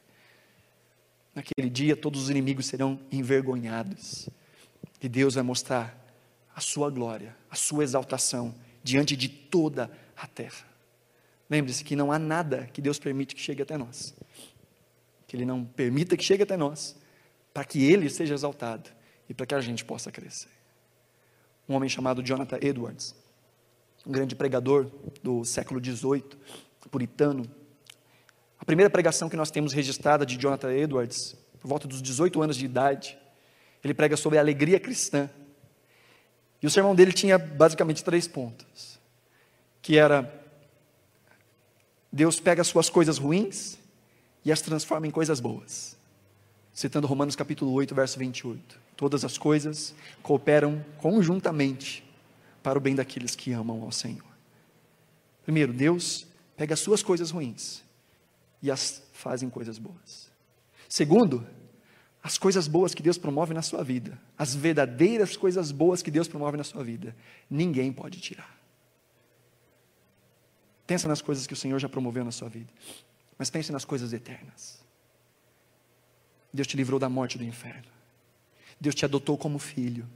Naquele 1.33 1.69
dia 1.69 1.95
todos 1.95 2.23
os 2.23 2.29
inimigos 2.29 2.65
serão 2.65 2.99
envergonhados, 3.09 4.27
e 5.01 5.07
Deus 5.07 5.35
vai 5.35 5.43
mostrar 5.43 5.97
a 6.53 6.59
sua 6.59 6.89
glória, 6.89 7.33
a 7.49 7.55
sua 7.55 7.85
exaltação 7.85 8.53
diante 8.83 9.15
de 9.15 9.29
toda 9.29 9.89
a 10.17 10.27
terra. 10.27 10.67
Lembre-se 11.49 11.81
que 11.81 11.95
não 11.95 12.11
há 12.11 12.19
nada 12.19 12.69
que 12.73 12.81
Deus 12.81 12.99
permite 12.99 13.33
que 13.33 13.41
chegue 13.41 13.61
até 13.61 13.77
nós 13.77 14.13
que 15.27 15.35
Ele 15.35 15.45
não 15.45 15.65
permita 15.65 16.15
que 16.15 16.23
chegue 16.23 16.43
até 16.43 16.55
nós, 16.55 16.95
para 17.53 17.65
que 17.65 17.83
Ele 17.83 18.09
seja 18.09 18.33
exaltado 18.33 18.89
e 19.29 19.33
para 19.33 19.45
que 19.45 19.53
a 19.53 19.59
gente 19.59 19.83
possa 19.83 20.11
crescer. 20.11 20.49
Um 21.67 21.75
homem 21.75 21.89
chamado 21.89 22.23
Jonathan 22.23 22.57
Edwards, 22.61 23.13
um 24.05 24.11
grande 24.11 24.35
pregador 24.35 24.89
do 25.21 25.43
século 25.43 25.83
XVIII, 25.83 26.23
puritano. 26.89 27.43
A 28.57 28.63
primeira 28.63 28.89
pregação 28.89 29.27
que 29.27 29.35
nós 29.35 29.51
temos 29.51 29.73
registrada 29.73 30.25
de 30.25 30.37
Jonathan 30.37 30.71
Edwards, 30.71 31.35
por 31.59 31.67
volta 31.67 31.87
dos 31.87 32.01
18 32.01 32.41
anos 32.41 32.55
de 32.55 32.63
idade, 32.63 33.17
ele 33.83 33.93
prega 33.93 34.15
sobre 34.15 34.37
a 34.37 34.41
alegria 34.41 34.79
cristã. 34.79 35.29
E 36.61 36.65
o 36.65 36.69
sermão 36.69 36.95
dele 36.95 37.11
tinha 37.11 37.37
basicamente 37.37 38.03
três 38.03 38.27
pontos, 38.27 38.97
que 39.81 39.97
era 39.97 40.33
Deus 42.11 42.39
pega 42.39 42.61
as 42.61 42.67
suas 42.67 42.89
coisas 42.89 43.17
ruins 43.17 43.77
e 44.47 44.51
as 44.51 44.61
transforma 44.61 45.05
em 45.05 45.11
coisas 45.11 45.41
boas. 45.41 45.97
Citando 46.71 47.05
Romanos 47.05 47.35
capítulo 47.35 47.73
8, 47.73 47.93
verso 47.93 48.17
28. 48.17 48.79
Todas 48.95 49.25
as 49.25 49.37
coisas 49.37 49.93
cooperam 50.23 50.85
conjuntamente 50.99 52.01
para 52.63 52.77
o 52.77 52.81
bem 52.81 52.95
daqueles 52.95 53.35
que 53.35 53.51
amam 53.51 53.81
ao 53.81 53.91
Senhor. 53.91 54.23
Primeiro, 55.43 55.73
Deus 55.73 56.25
pega 56.55 56.75
as 56.75 56.79
suas 56.79 57.03
coisas 57.03 57.29
ruins 57.29 57.83
e 58.63 58.71
as 58.71 59.03
faz 59.11 59.43
em 59.43 59.49
coisas 59.49 59.77
boas. 59.77 60.31
Segundo, 60.87 61.45
as 62.23 62.37
coisas 62.37 62.69
boas 62.69 62.93
que 62.93 63.03
Deus 63.03 63.17
promove 63.17 63.53
na 63.53 63.61
sua 63.61 63.83
vida, 63.83 64.17
as 64.37 64.55
verdadeiras 64.55 65.35
coisas 65.35 65.73
boas 65.73 66.01
que 66.01 66.09
Deus 66.09 66.29
promove 66.29 66.55
na 66.55 66.63
sua 66.63 66.85
vida, 66.85 67.13
ninguém 67.49 67.91
pode 67.91 68.21
tirar. 68.21 68.57
Pensa 70.85 71.05
nas 71.05 71.21
coisas 71.21 71.45
que 71.45 71.53
o 71.53 71.57
Senhor 71.57 71.77
já 71.79 71.89
promoveu 71.89 72.23
na 72.23 72.31
sua 72.31 72.47
vida. 72.47 72.71
Mas 73.37 73.49
pense 73.49 73.71
nas 73.71 73.85
coisas 73.85 74.13
eternas. 74.13 74.79
Deus 76.51 76.67
te 76.67 76.77
livrou 76.77 76.99
da 76.99 77.09
morte 77.09 77.37
do 77.37 77.43
inferno. 77.43 77.91
Deus 78.79 78.95
te 78.95 79.05
adotou 79.05 79.37
como 79.37 79.59
filho. 79.59 80.07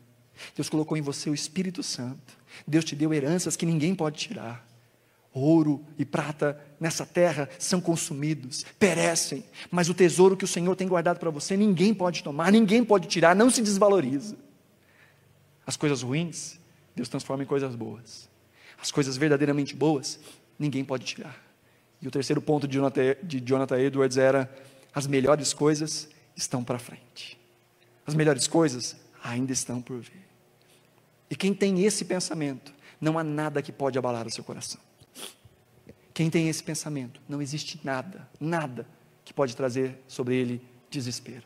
Deus 0.55 0.69
colocou 0.69 0.97
em 0.97 1.01
você 1.01 1.29
o 1.29 1.33
Espírito 1.33 1.83
Santo. 1.83 2.37
Deus 2.65 2.85
te 2.85 2.95
deu 2.95 3.13
heranças 3.13 3.55
que 3.55 3.65
ninguém 3.65 3.93
pode 3.93 4.17
tirar. 4.17 4.67
Ouro 5.33 5.85
e 5.97 6.03
prata 6.03 6.59
nessa 6.79 7.05
terra 7.05 7.49
são 7.57 7.79
consumidos, 7.79 8.65
perecem, 8.77 9.45
mas 9.69 9.87
o 9.87 9.93
tesouro 9.93 10.35
que 10.35 10.43
o 10.43 10.47
Senhor 10.47 10.75
tem 10.75 10.89
guardado 10.89 11.19
para 11.19 11.29
você, 11.29 11.55
ninguém 11.55 11.93
pode 11.93 12.21
tomar, 12.21 12.51
ninguém 12.51 12.83
pode 12.83 13.07
tirar, 13.07 13.33
não 13.33 13.49
se 13.49 13.61
desvaloriza. 13.61 14.35
As 15.65 15.77
coisas 15.77 16.01
ruins, 16.01 16.59
Deus 16.93 17.07
transforma 17.07 17.43
em 17.43 17.47
coisas 17.47 17.75
boas. 17.75 18.29
As 18.81 18.91
coisas 18.91 19.15
verdadeiramente 19.15 19.73
boas, 19.73 20.19
ninguém 20.59 20.83
pode 20.83 21.05
tirar. 21.05 21.50
E 22.01 22.07
o 22.07 22.11
terceiro 22.11 22.41
ponto 22.41 22.67
de 22.67 22.75
Jonathan, 22.75 23.15
de 23.21 23.39
Jonathan 23.39 23.79
Edwards 23.79 24.17
era: 24.17 24.51
as 24.93 25.07
melhores 25.07 25.53
coisas 25.53 26.09
estão 26.35 26.63
para 26.63 26.79
frente. 26.79 27.39
As 28.05 28.15
melhores 28.15 28.47
coisas 28.47 28.95
ainda 29.23 29.53
estão 29.53 29.81
por 29.81 29.99
vir. 29.99 30.25
E 31.29 31.35
quem 31.35 31.53
tem 31.53 31.83
esse 31.83 32.03
pensamento, 32.03 32.73
não 32.99 33.17
há 33.17 33.23
nada 33.23 33.61
que 33.61 33.71
pode 33.71 33.97
abalar 33.97 34.27
o 34.27 34.31
seu 34.31 34.43
coração. 34.43 34.81
Quem 36.13 36.29
tem 36.29 36.49
esse 36.49 36.61
pensamento, 36.61 37.21
não 37.27 37.41
existe 37.41 37.79
nada, 37.83 38.27
nada 38.39 38.85
que 39.23 39.33
pode 39.33 39.55
trazer 39.55 39.97
sobre 40.07 40.35
ele 40.35 40.61
desespero. 40.89 41.43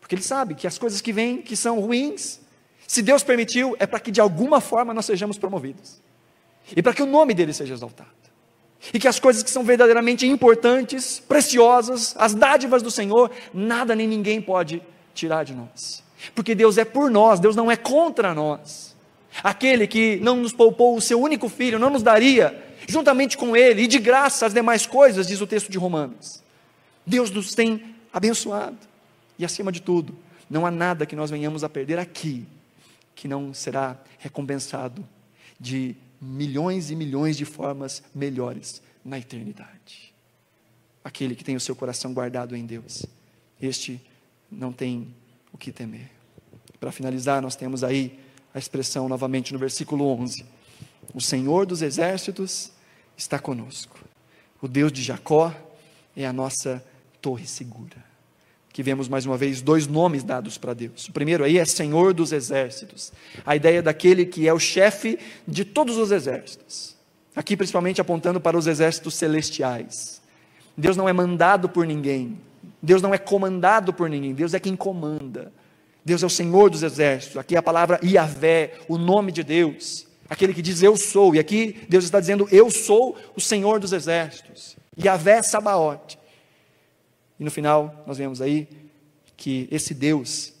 Porque 0.00 0.14
ele 0.14 0.22
sabe 0.22 0.54
que 0.54 0.66
as 0.66 0.78
coisas 0.78 1.00
que 1.00 1.12
vêm, 1.12 1.42
que 1.42 1.54
são 1.54 1.78
ruins, 1.80 2.40
se 2.86 3.02
Deus 3.02 3.22
permitiu, 3.22 3.76
é 3.78 3.86
para 3.86 4.00
que 4.00 4.10
de 4.10 4.20
alguma 4.20 4.60
forma 4.60 4.94
nós 4.94 5.04
sejamos 5.04 5.36
promovidos. 5.36 6.00
E 6.74 6.82
para 6.82 6.94
que 6.94 7.02
o 7.02 7.06
nome 7.06 7.34
dele 7.34 7.52
seja 7.52 7.74
exaltado. 7.74 8.10
E 8.94 8.98
que 8.98 9.06
as 9.06 9.20
coisas 9.20 9.42
que 9.42 9.50
são 9.50 9.62
verdadeiramente 9.62 10.26
importantes, 10.26 11.20
preciosas, 11.20 12.14
as 12.18 12.34
dádivas 12.34 12.82
do 12.82 12.90
Senhor, 12.90 13.30
nada 13.52 13.94
nem 13.94 14.08
ninguém 14.08 14.40
pode 14.40 14.82
tirar 15.14 15.44
de 15.44 15.54
nós. 15.54 16.02
Porque 16.34 16.54
Deus 16.54 16.78
é 16.78 16.84
por 16.84 17.10
nós, 17.10 17.40
Deus 17.40 17.54
não 17.54 17.70
é 17.70 17.76
contra 17.76 18.34
nós. 18.34 18.96
Aquele 19.42 19.86
que 19.86 20.18
não 20.22 20.36
nos 20.36 20.52
poupou 20.52 20.96
o 20.96 21.00
seu 21.00 21.20
único 21.20 21.48
filho, 21.48 21.78
não 21.78 21.90
nos 21.90 22.02
daria, 22.02 22.62
juntamente 22.88 23.36
com 23.36 23.56
ele, 23.56 23.82
e 23.82 23.86
de 23.86 23.98
graça 23.98 24.46
as 24.46 24.54
demais 24.54 24.86
coisas, 24.86 25.26
diz 25.26 25.40
o 25.40 25.46
texto 25.46 25.70
de 25.70 25.78
Romanos. 25.78 26.42
Deus 27.06 27.30
nos 27.30 27.54
tem 27.54 27.94
abençoado. 28.12 28.78
E 29.38 29.44
acima 29.44 29.70
de 29.70 29.80
tudo, 29.80 30.16
não 30.48 30.66
há 30.66 30.70
nada 30.70 31.06
que 31.06 31.16
nós 31.16 31.30
venhamos 31.30 31.62
a 31.62 31.68
perder 31.68 31.98
aqui 31.98 32.46
que 33.14 33.28
não 33.28 33.52
será 33.52 33.98
recompensado 34.18 35.06
de 35.58 35.94
milhões 36.20 36.90
e 36.90 36.96
milhões 36.96 37.36
de 37.36 37.44
formas 37.44 38.02
melhores 38.14 38.82
na 39.04 39.18
eternidade. 39.18 40.12
Aquele 41.02 41.34
que 41.34 41.44
tem 41.44 41.56
o 41.56 41.60
seu 41.60 41.74
coração 41.74 42.12
guardado 42.12 42.54
em 42.54 42.66
Deus, 42.66 43.06
este 43.60 44.00
não 44.50 44.72
tem 44.72 45.14
o 45.52 45.56
que 45.56 45.72
temer. 45.72 46.10
Para 46.78 46.92
finalizar, 46.92 47.40
nós 47.40 47.56
temos 47.56 47.82
aí 47.82 48.18
a 48.52 48.58
expressão 48.58 49.08
novamente 49.08 49.52
no 49.52 49.58
versículo 49.58 50.04
11: 50.06 50.44
O 51.14 51.20
Senhor 51.20 51.64
dos 51.64 51.82
exércitos 51.82 52.70
está 53.16 53.38
conosco, 53.38 53.98
o 54.60 54.68
Deus 54.68 54.92
de 54.92 55.02
Jacó 55.02 55.54
é 56.16 56.26
a 56.26 56.32
nossa 56.32 56.84
torre 57.20 57.46
segura 57.46 58.09
que 58.72 58.82
vemos 58.82 59.08
mais 59.08 59.26
uma 59.26 59.36
vez 59.36 59.60
dois 59.60 59.86
nomes 59.86 60.22
dados 60.22 60.56
para 60.56 60.74
Deus. 60.74 61.08
O 61.08 61.12
primeiro 61.12 61.44
aí 61.44 61.58
é 61.58 61.64
Senhor 61.64 62.14
dos 62.14 62.32
Exércitos, 62.32 63.12
a 63.44 63.56
ideia 63.56 63.82
daquele 63.82 64.24
que 64.24 64.46
é 64.48 64.52
o 64.52 64.58
chefe 64.58 65.18
de 65.46 65.64
todos 65.64 65.96
os 65.96 66.10
exércitos. 66.10 66.96
Aqui, 67.34 67.56
principalmente, 67.56 68.00
apontando 68.00 68.40
para 68.40 68.56
os 68.56 68.66
exércitos 68.66 69.14
celestiais. 69.14 70.20
Deus 70.76 70.96
não 70.96 71.08
é 71.08 71.12
mandado 71.12 71.68
por 71.68 71.86
ninguém, 71.86 72.38
Deus 72.82 73.02
não 73.02 73.12
é 73.12 73.18
comandado 73.18 73.92
por 73.92 74.08
ninguém, 74.08 74.34
Deus 74.34 74.54
é 74.54 74.60
quem 74.60 74.76
comanda. 74.76 75.52
Deus 76.04 76.22
é 76.22 76.26
o 76.26 76.30
Senhor 76.30 76.70
dos 76.70 76.82
exércitos. 76.82 77.36
Aqui 77.36 77.54
é 77.54 77.58
a 77.58 77.62
palavra 77.62 78.00
Iavé, 78.02 78.74
o 78.88 78.96
nome 78.96 79.32
de 79.32 79.42
Deus, 79.42 80.06
aquele 80.28 80.54
que 80.54 80.62
diz 80.62 80.82
eu 80.82 80.96
sou. 80.96 81.34
E 81.34 81.38
aqui 81.38 81.86
Deus 81.88 82.04
está 82.04 82.18
dizendo 82.18 82.48
eu 82.50 82.70
sou 82.70 83.16
o 83.36 83.40
Senhor 83.40 83.78
dos 83.78 83.92
exércitos. 83.92 84.76
Iavé 84.98 85.42
Sabaote. 85.42 86.19
E 87.40 87.44
no 87.44 87.50
final, 87.50 88.04
nós 88.06 88.18
vemos 88.18 88.42
aí 88.42 88.68
que 89.34 89.66
esse 89.70 89.94
Deus, 89.94 90.52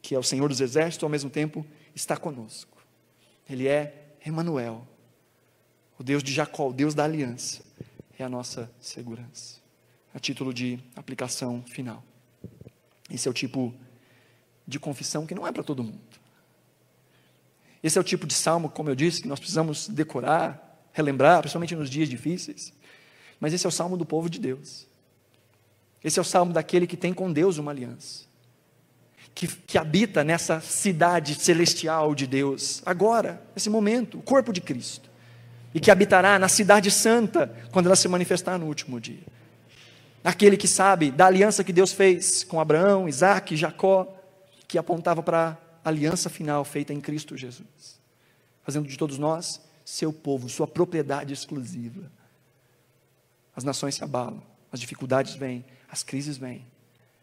que 0.00 0.14
é 0.14 0.18
o 0.18 0.22
Senhor 0.22 0.48
dos 0.48 0.60
exércitos, 0.60 1.02
ao 1.02 1.10
mesmo 1.10 1.28
tempo 1.28 1.66
está 1.92 2.16
conosco. 2.16 2.78
Ele 3.48 3.66
é 3.66 4.14
Emanuel, 4.24 4.86
o 5.98 6.04
Deus 6.04 6.22
de 6.22 6.32
Jacó, 6.32 6.68
o 6.68 6.72
Deus 6.72 6.94
da 6.94 7.02
aliança, 7.02 7.62
é 8.16 8.22
a 8.22 8.28
nossa 8.28 8.70
segurança. 8.80 9.58
A 10.14 10.20
título 10.20 10.54
de 10.54 10.78
aplicação 10.94 11.62
final. 11.62 12.02
Esse 13.10 13.26
é 13.26 13.30
o 13.30 13.34
tipo 13.34 13.74
de 14.66 14.78
confissão 14.78 15.26
que 15.26 15.34
não 15.34 15.46
é 15.46 15.50
para 15.50 15.64
todo 15.64 15.82
mundo. 15.82 16.00
Esse 17.82 17.98
é 17.98 18.00
o 18.00 18.04
tipo 18.04 18.24
de 18.24 18.34
salmo, 18.34 18.70
como 18.70 18.88
eu 18.88 18.94
disse, 18.94 19.22
que 19.22 19.28
nós 19.28 19.40
precisamos 19.40 19.88
decorar, 19.88 20.80
relembrar, 20.92 21.40
principalmente 21.40 21.74
nos 21.74 21.90
dias 21.90 22.08
difíceis. 22.08 22.72
Mas 23.40 23.52
esse 23.52 23.66
é 23.66 23.68
o 23.68 23.72
salmo 23.72 23.96
do 23.96 24.06
povo 24.06 24.30
de 24.30 24.38
Deus. 24.38 24.86
Esse 26.02 26.18
é 26.18 26.22
o 26.22 26.24
salmo 26.24 26.52
daquele 26.52 26.86
que 26.86 26.96
tem 26.96 27.12
com 27.12 27.32
Deus 27.32 27.58
uma 27.58 27.70
aliança, 27.70 28.24
que, 29.34 29.46
que 29.46 29.76
habita 29.76 30.24
nessa 30.24 30.60
cidade 30.60 31.34
celestial 31.34 32.14
de 32.14 32.26
Deus, 32.26 32.82
agora, 32.86 33.42
nesse 33.54 33.68
momento, 33.68 34.18
o 34.18 34.22
corpo 34.22 34.52
de 34.52 34.60
Cristo, 34.60 35.10
e 35.74 35.80
que 35.80 35.90
habitará 35.90 36.38
na 36.38 36.48
cidade 36.48 36.90
santa 36.90 37.54
quando 37.70 37.86
ela 37.86 37.96
se 37.96 38.08
manifestar 38.08 38.58
no 38.58 38.66
último 38.66 39.00
dia. 39.00 39.22
Aquele 40.24 40.56
que 40.56 40.68
sabe 40.68 41.10
da 41.10 41.26
aliança 41.26 41.64
que 41.64 41.72
Deus 41.72 41.92
fez 41.92 42.44
com 42.44 42.60
Abraão, 42.60 43.08
Isaac, 43.08 43.56
Jacó, 43.56 44.06
que 44.66 44.78
apontava 44.78 45.22
para 45.22 45.58
a 45.84 45.88
aliança 45.88 46.28
final 46.28 46.64
feita 46.64 46.92
em 46.92 47.00
Cristo 47.00 47.36
Jesus, 47.36 48.00
fazendo 48.62 48.88
de 48.88 48.96
todos 48.96 49.18
nós 49.18 49.60
seu 49.84 50.12
povo, 50.12 50.48
sua 50.48 50.66
propriedade 50.66 51.32
exclusiva. 51.32 52.10
As 53.56 53.64
nações 53.64 53.96
se 53.96 54.04
abalam, 54.04 54.42
as 54.70 54.78
dificuldades 54.78 55.34
vêm, 55.34 55.64
as 55.90 56.02
crises 56.02 56.36
vêm, 56.36 56.66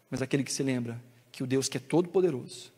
mas 0.10 0.22
aquele 0.22 0.44
que 0.44 0.52
se 0.52 0.62
lembra 0.62 1.02
que 1.32 1.44
o 1.44 1.48
Deus 1.48 1.70
que 1.70 1.78
é 1.78 1.80
todo 1.80 2.10
poderoso, 2.10 2.74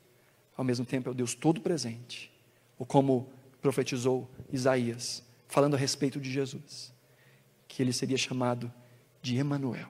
ao 0.56 0.64
mesmo 0.64 0.86
tempo 0.86 1.10
é 1.10 1.12
o 1.12 1.16
Deus 1.16 1.34
todo 1.34 1.62
presente, 1.62 2.32
ou 2.78 2.86
como 2.86 3.30
profetizou 3.62 4.30
Isaías, 4.52 5.24
falando 5.48 5.76
a 5.76 5.78
respeito 5.78 6.20
de 6.20 6.32
Jesus, 6.32 6.94
que 7.68 7.82
ele 7.82 7.92
seria 7.92 8.18
chamado 8.18 8.72
de 9.22 9.38
Emanuel, 9.38 9.90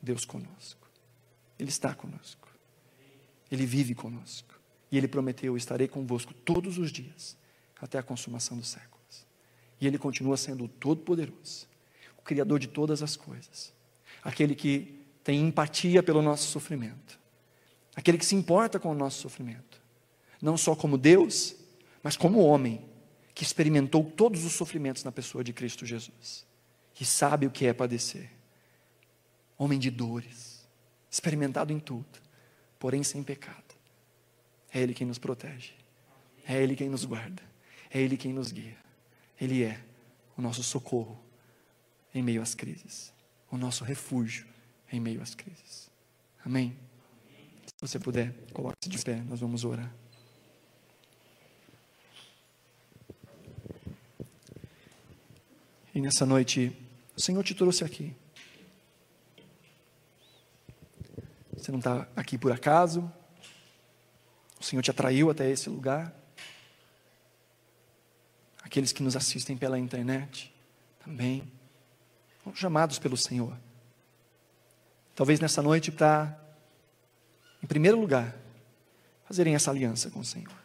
Deus 0.00 0.24
conosco. 0.24 0.88
Ele 1.58 1.68
está 1.68 1.94
conosco. 1.94 2.48
Ele 3.50 3.66
vive 3.66 3.94
conosco. 3.94 4.58
E 4.90 4.96
ele 4.96 5.08
prometeu: 5.08 5.56
estarei 5.56 5.88
convosco 5.88 6.32
todos 6.32 6.78
os 6.78 6.90
dias, 6.90 7.36
até 7.80 7.98
a 7.98 8.02
consumação 8.02 8.56
dos 8.56 8.68
séculos. 8.68 9.26
E 9.80 9.86
ele 9.86 9.98
continua 9.98 10.36
sendo 10.36 10.64
o 10.64 10.68
Todo-Poderoso, 10.68 11.66
o 12.18 12.22
Criador 12.22 12.58
de 12.58 12.68
todas 12.68 13.02
as 13.02 13.16
coisas, 13.16 13.72
aquele 14.22 14.54
que 14.54 14.97
tem 15.28 15.46
empatia 15.46 16.02
pelo 16.02 16.22
nosso 16.22 16.50
sofrimento, 16.50 17.20
aquele 17.94 18.16
que 18.16 18.24
se 18.24 18.34
importa 18.34 18.80
com 18.80 18.90
o 18.90 18.94
nosso 18.94 19.20
sofrimento, 19.20 19.78
não 20.40 20.56
só 20.56 20.74
como 20.74 20.96
Deus, 20.96 21.54
mas 22.02 22.16
como 22.16 22.38
homem, 22.38 22.88
que 23.34 23.44
experimentou 23.44 24.02
todos 24.02 24.46
os 24.46 24.54
sofrimentos 24.54 25.04
na 25.04 25.12
pessoa 25.12 25.44
de 25.44 25.52
Cristo 25.52 25.84
Jesus, 25.84 26.46
que 26.94 27.04
sabe 27.04 27.46
o 27.46 27.50
que 27.50 27.66
é 27.66 27.74
padecer, 27.74 28.30
homem 29.58 29.78
de 29.78 29.90
dores, 29.90 30.66
experimentado 31.10 31.74
em 31.74 31.78
tudo, 31.78 32.06
porém 32.78 33.02
sem 33.02 33.22
pecado. 33.22 33.74
É 34.72 34.80
Ele 34.80 34.94
quem 34.94 35.06
nos 35.06 35.18
protege, 35.18 35.74
é 36.46 36.56
Ele 36.56 36.74
quem 36.74 36.88
nos 36.88 37.04
guarda, 37.04 37.42
é 37.90 38.00
Ele 38.00 38.16
quem 38.16 38.32
nos 38.32 38.50
guia, 38.50 38.78
Ele 39.38 39.62
é 39.62 39.78
o 40.38 40.40
nosso 40.40 40.62
socorro 40.62 41.22
em 42.14 42.22
meio 42.22 42.40
às 42.40 42.54
crises, 42.54 43.12
o 43.50 43.58
nosso 43.58 43.84
refúgio 43.84 44.56
em 44.90 45.00
meio 45.00 45.22
às 45.22 45.34
crises. 45.34 45.90
Amém? 46.44 46.76
Se 47.66 47.74
você 47.80 47.98
puder, 47.98 48.34
coloque-se 48.52 48.88
de 48.88 48.98
pé, 48.98 49.22
nós 49.22 49.40
vamos 49.40 49.64
orar. 49.64 49.92
E 55.94 56.00
nessa 56.00 56.24
noite, 56.24 56.76
o 57.16 57.20
Senhor 57.20 57.42
te 57.42 57.54
trouxe 57.54 57.84
aqui. 57.84 58.14
Você 61.56 61.72
não 61.72 61.78
está 61.78 62.08
aqui 62.14 62.38
por 62.38 62.52
acaso. 62.52 63.12
O 64.60 64.64
Senhor 64.64 64.82
te 64.82 64.90
atraiu 64.90 65.28
até 65.28 65.50
esse 65.50 65.68
lugar. 65.68 66.14
Aqueles 68.62 68.92
que 68.92 69.02
nos 69.02 69.16
assistem 69.16 69.56
pela 69.56 69.78
internet 69.78 70.54
também. 71.04 71.50
São 72.44 72.54
chamados 72.54 72.98
pelo 72.98 73.16
Senhor. 73.16 73.58
Talvez 75.18 75.40
nessa 75.40 75.60
noite 75.60 75.90
para, 75.90 76.40
em 77.60 77.66
primeiro 77.66 78.00
lugar, 78.00 78.36
fazerem 79.24 79.52
essa 79.52 79.68
aliança 79.68 80.12
com 80.12 80.20
o 80.20 80.24
Senhor. 80.24 80.56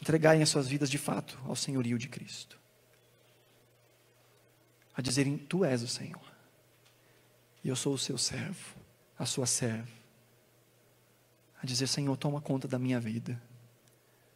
Entregarem 0.00 0.42
as 0.42 0.48
suas 0.48 0.68
vidas 0.68 0.88
de 0.88 0.96
fato 0.96 1.38
ao 1.44 1.54
senhorio 1.54 1.98
de 1.98 2.08
Cristo. 2.08 2.58
A 4.96 5.02
dizerem: 5.02 5.36
Tu 5.36 5.66
és 5.66 5.82
o 5.82 5.86
Senhor. 5.86 6.24
E 7.62 7.68
eu 7.68 7.76
sou 7.76 7.92
o 7.92 7.98
seu 7.98 8.16
servo, 8.16 8.74
a 9.18 9.26
sua 9.26 9.44
serva. 9.44 9.92
A 11.62 11.66
dizer: 11.66 11.86
Senhor, 11.88 12.16
toma 12.16 12.40
conta 12.40 12.66
da 12.66 12.78
minha 12.78 12.98
vida. 12.98 13.38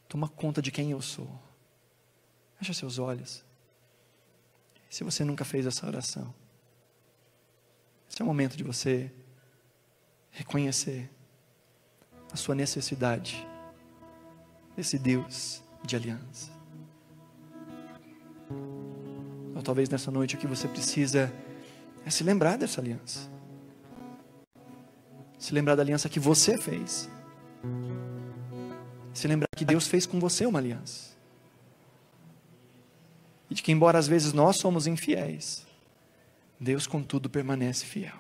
Toma 0.06 0.28
conta 0.28 0.60
de 0.60 0.70
quem 0.70 0.90
eu 0.90 1.00
sou. 1.00 1.42
Feche 2.58 2.74
seus 2.74 2.98
olhos. 2.98 3.42
Se 4.90 5.02
você 5.04 5.24
nunca 5.24 5.42
fez 5.42 5.64
essa 5.64 5.86
oração, 5.86 6.34
esse 8.16 8.22
é 8.22 8.24
o 8.24 8.28
momento 8.28 8.56
de 8.56 8.64
você 8.64 9.12
reconhecer 10.30 11.10
a 12.32 12.36
sua 12.36 12.54
necessidade 12.54 13.46
desse 14.74 14.98
Deus 14.98 15.62
de 15.84 15.96
aliança. 15.96 16.50
Ou 19.54 19.62
talvez 19.62 19.90
nessa 19.90 20.10
noite 20.10 20.34
o 20.34 20.38
que 20.38 20.46
você 20.46 20.66
precisa 20.66 21.30
é 22.06 22.08
se 22.08 22.24
lembrar 22.24 22.56
dessa 22.56 22.80
aliança. 22.80 23.30
Se 25.38 25.52
lembrar 25.52 25.74
da 25.74 25.82
aliança 25.82 26.08
que 26.08 26.18
você 26.18 26.56
fez. 26.56 27.10
Se 29.12 29.28
lembrar 29.28 29.48
que 29.54 29.64
Deus 29.66 29.86
fez 29.86 30.06
com 30.06 30.18
você 30.18 30.46
uma 30.46 30.58
aliança. 30.58 31.10
E 33.50 33.54
de 33.54 33.62
que, 33.62 33.72
embora 33.72 33.98
às 33.98 34.08
vezes 34.08 34.32
nós 34.32 34.56
somos 34.56 34.86
infiéis, 34.86 35.66
Deus, 36.58 36.86
contudo, 36.86 37.28
permanece 37.28 37.84
fiel. 37.84 38.14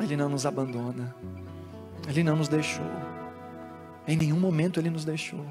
Ele 0.00 0.16
não 0.16 0.28
nos 0.28 0.46
abandona. 0.46 1.14
Ele 2.08 2.24
não 2.24 2.36
nos 2.36 2.48
deixou. 2.48 2.86
Em 4.06 4.16
nenhum 4.16 4.40
momento 4.40 4.80
ele 4.80 4.90
nos 4.90 5.04
deixou. 5.04 5.44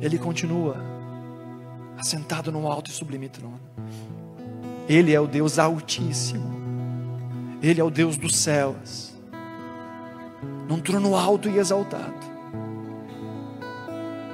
Ele 0.00 0.18
continua 0.18 0.76
assentado 1.98 2.52
no 2.52 2.68
alto 2.68 2.90
e 2.90 2.94
sublime 2.94 3.28
trono. 3.28 3.60
Ele 4.88 5.12
é 5.12 5.20
o 5.20 5.26
Deus 5.26 5.58
Altíssimo. 5.58 6.54
Ele 7.62 7.80
é 7.80 7.84
o 7.84 7.90
Deus 7.90 8.16
dos 8.16 8.36
céus. 8.36 9.14
Num 10.68 10.78
trono 10.78 11.16
alto 11.16 11.48
e 11.48 11.58
exaltado. 11.58 12.34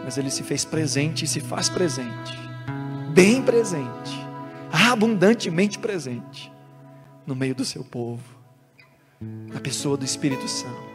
Mas 0.04 0.18
ele 0.18 0.30
se 0.30 0.42
fez 0.42 0.64
presente 0.64 1.24
e 1.24 1.28
se 1.28 1.40
faz 1.40 1.68
presente. 1.68 2.36
Bem 3.14 3.42
presente. 3.42 4.29
Abundantemente 4.72 5.78
presente. 5.78 6.52
No 7.26 7.34
meio 7.34 7.54
do 7.54 7.64
seu 7.64 7.84
povo. 7.84 8.22
Na 9.20 9.60
pessoa 9.60 9.96
do 9.96 10.04
Espírito 10.04 10.48
Santo. 10.48 10.90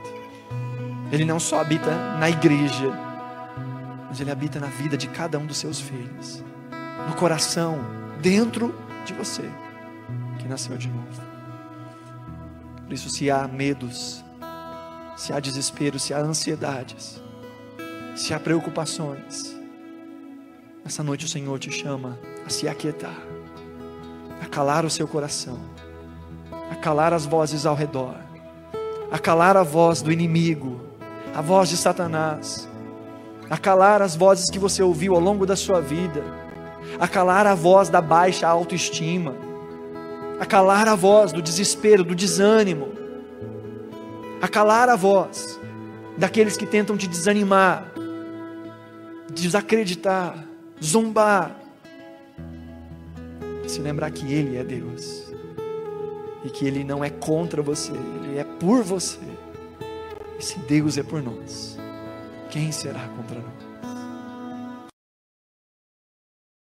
Ele 1.12 1.26
não 1.26 1.40
só 1.40 1.62
habita 1.62 2.18
na 2.18 2.30
igreja, 2.30 2.92
mas 4.10 4.20
ele 4.20 4.32
habita 4.32 4.60
na 4.60 4.68
vida 4.68 4.98
de 4.98 5.08
cada 5.08 5.38
um 5.38 5.46
dos 5.46 5.58
seus 5.58 5.80
filhos, 5.80 6.44
no 7.08 7.16
coração, 7.16 7.80
dentro 8.22 8.74
de 9.06 9.14
você, 9.14 9.44
que 10.40 10.48
nasceu 10.48 10.78
de 10.78 10.88
novo. 10.88 11.22
Por 12.84 12.94
isso, 12.94 13.10
se 13.10 13.30
há 13.30 13.48
medos, 13.48 14.24
se 15.16 15.32
há 15.32 15.40
desespero, 15.40 16.00
se 16.00 16.14
há 16.14 16.20
ansiedades, 16.20 17.22
se 18.16 18.34
há 18.34 18.40
preocupações, 18.40 19.56
essa 20.84 21.04
noite 21.04 21.26
o 21.26 21.30
Senhor 21.30 21.58
te 21.60 21.72
chama 21.72 22.18
a 22.46 22.50
se 22.50 22.68
aquietar, 22.68 23.22
a 24.42 24.46
calar 24.46 24.86
o 24.86 24.90
seu 24.90 25.08
coração, 25.08 25.60
a 26.72 26.76
calar 26.76 27.14
as 27.14 27.26
vozes 27.26 27.66
ao 27.66 27.76
redor, 27.76 28.16
a 29.12 29.20
calar 29.20 29.56
a 29.58 29.64
voz 29.64 30.02
do 30.02 30.12
inimigo, 30.12 30.82
a 31.34 31.42
voz 31.42 31.70
de 31.70 31.78
Satanás, 31.78 32.68
a 33.50 33.58
calar 33.58 34.02
as 34.02 34.16
vozes 34.16 34.50
que 34.50 34.60
você 34.60 34.82
ouviu 34.82 35.16
ao 35.16 35.22
longo 35.22 35.46
da 35.46 35.56
sua 35.56 35.82
vida, 35.82 36.24
a 37.00 37.08
calar 37.08 37.46
a 37.46 37.56
voz 37.56 37.90
da 37.90 38.02
baixa 38.02 38.48
autoestima, 38.48 39.36
a 40.40 40.46
calar 40.46 40.88
a 40.88 40.96
voz 40.96 41.32
do 41.32 41.42
desespero, 41.42 42.04
do 42.04 42.16
desânimo, 42.16 42.92
a 44.42 44.48
calar 44.48 44.90
a 44.90 44.96
voz 44.96 45.60
daqueles 46.18 46.58
que 46.58 46.66
tentam 46.66 46.98
te 46.98 47.08
desanimar, 47.08 47.92
desacreditar, 49.34 50.46
zombar. 50.84 51.65
Se 53.68 53.82
lembrar 53.82 54.12
que 54.12 54.32
Ele 54.32 54.58
é 54.58 54.64
Deus 54.64 55.34
e 56.44 56.50
que 56.50 56.66
Ele 56.66 56.84
não 56.84 57.04
é 57.04 57.10
contra 57.10 57.62
você, 57.62 57.92
Ele 57.92 58.38
é 58.38 58.44
por 58.44 58.84
você. 58.84 59.20
E 60.40 60.44
se 60.44 60.60
Deus 60.60 60.98
é 60.98 61.04
por 61.04 61.22
nós, 61.22 61.78
quem 62.50 62.72
será 62.72 63.08
contra? 63.08 63.25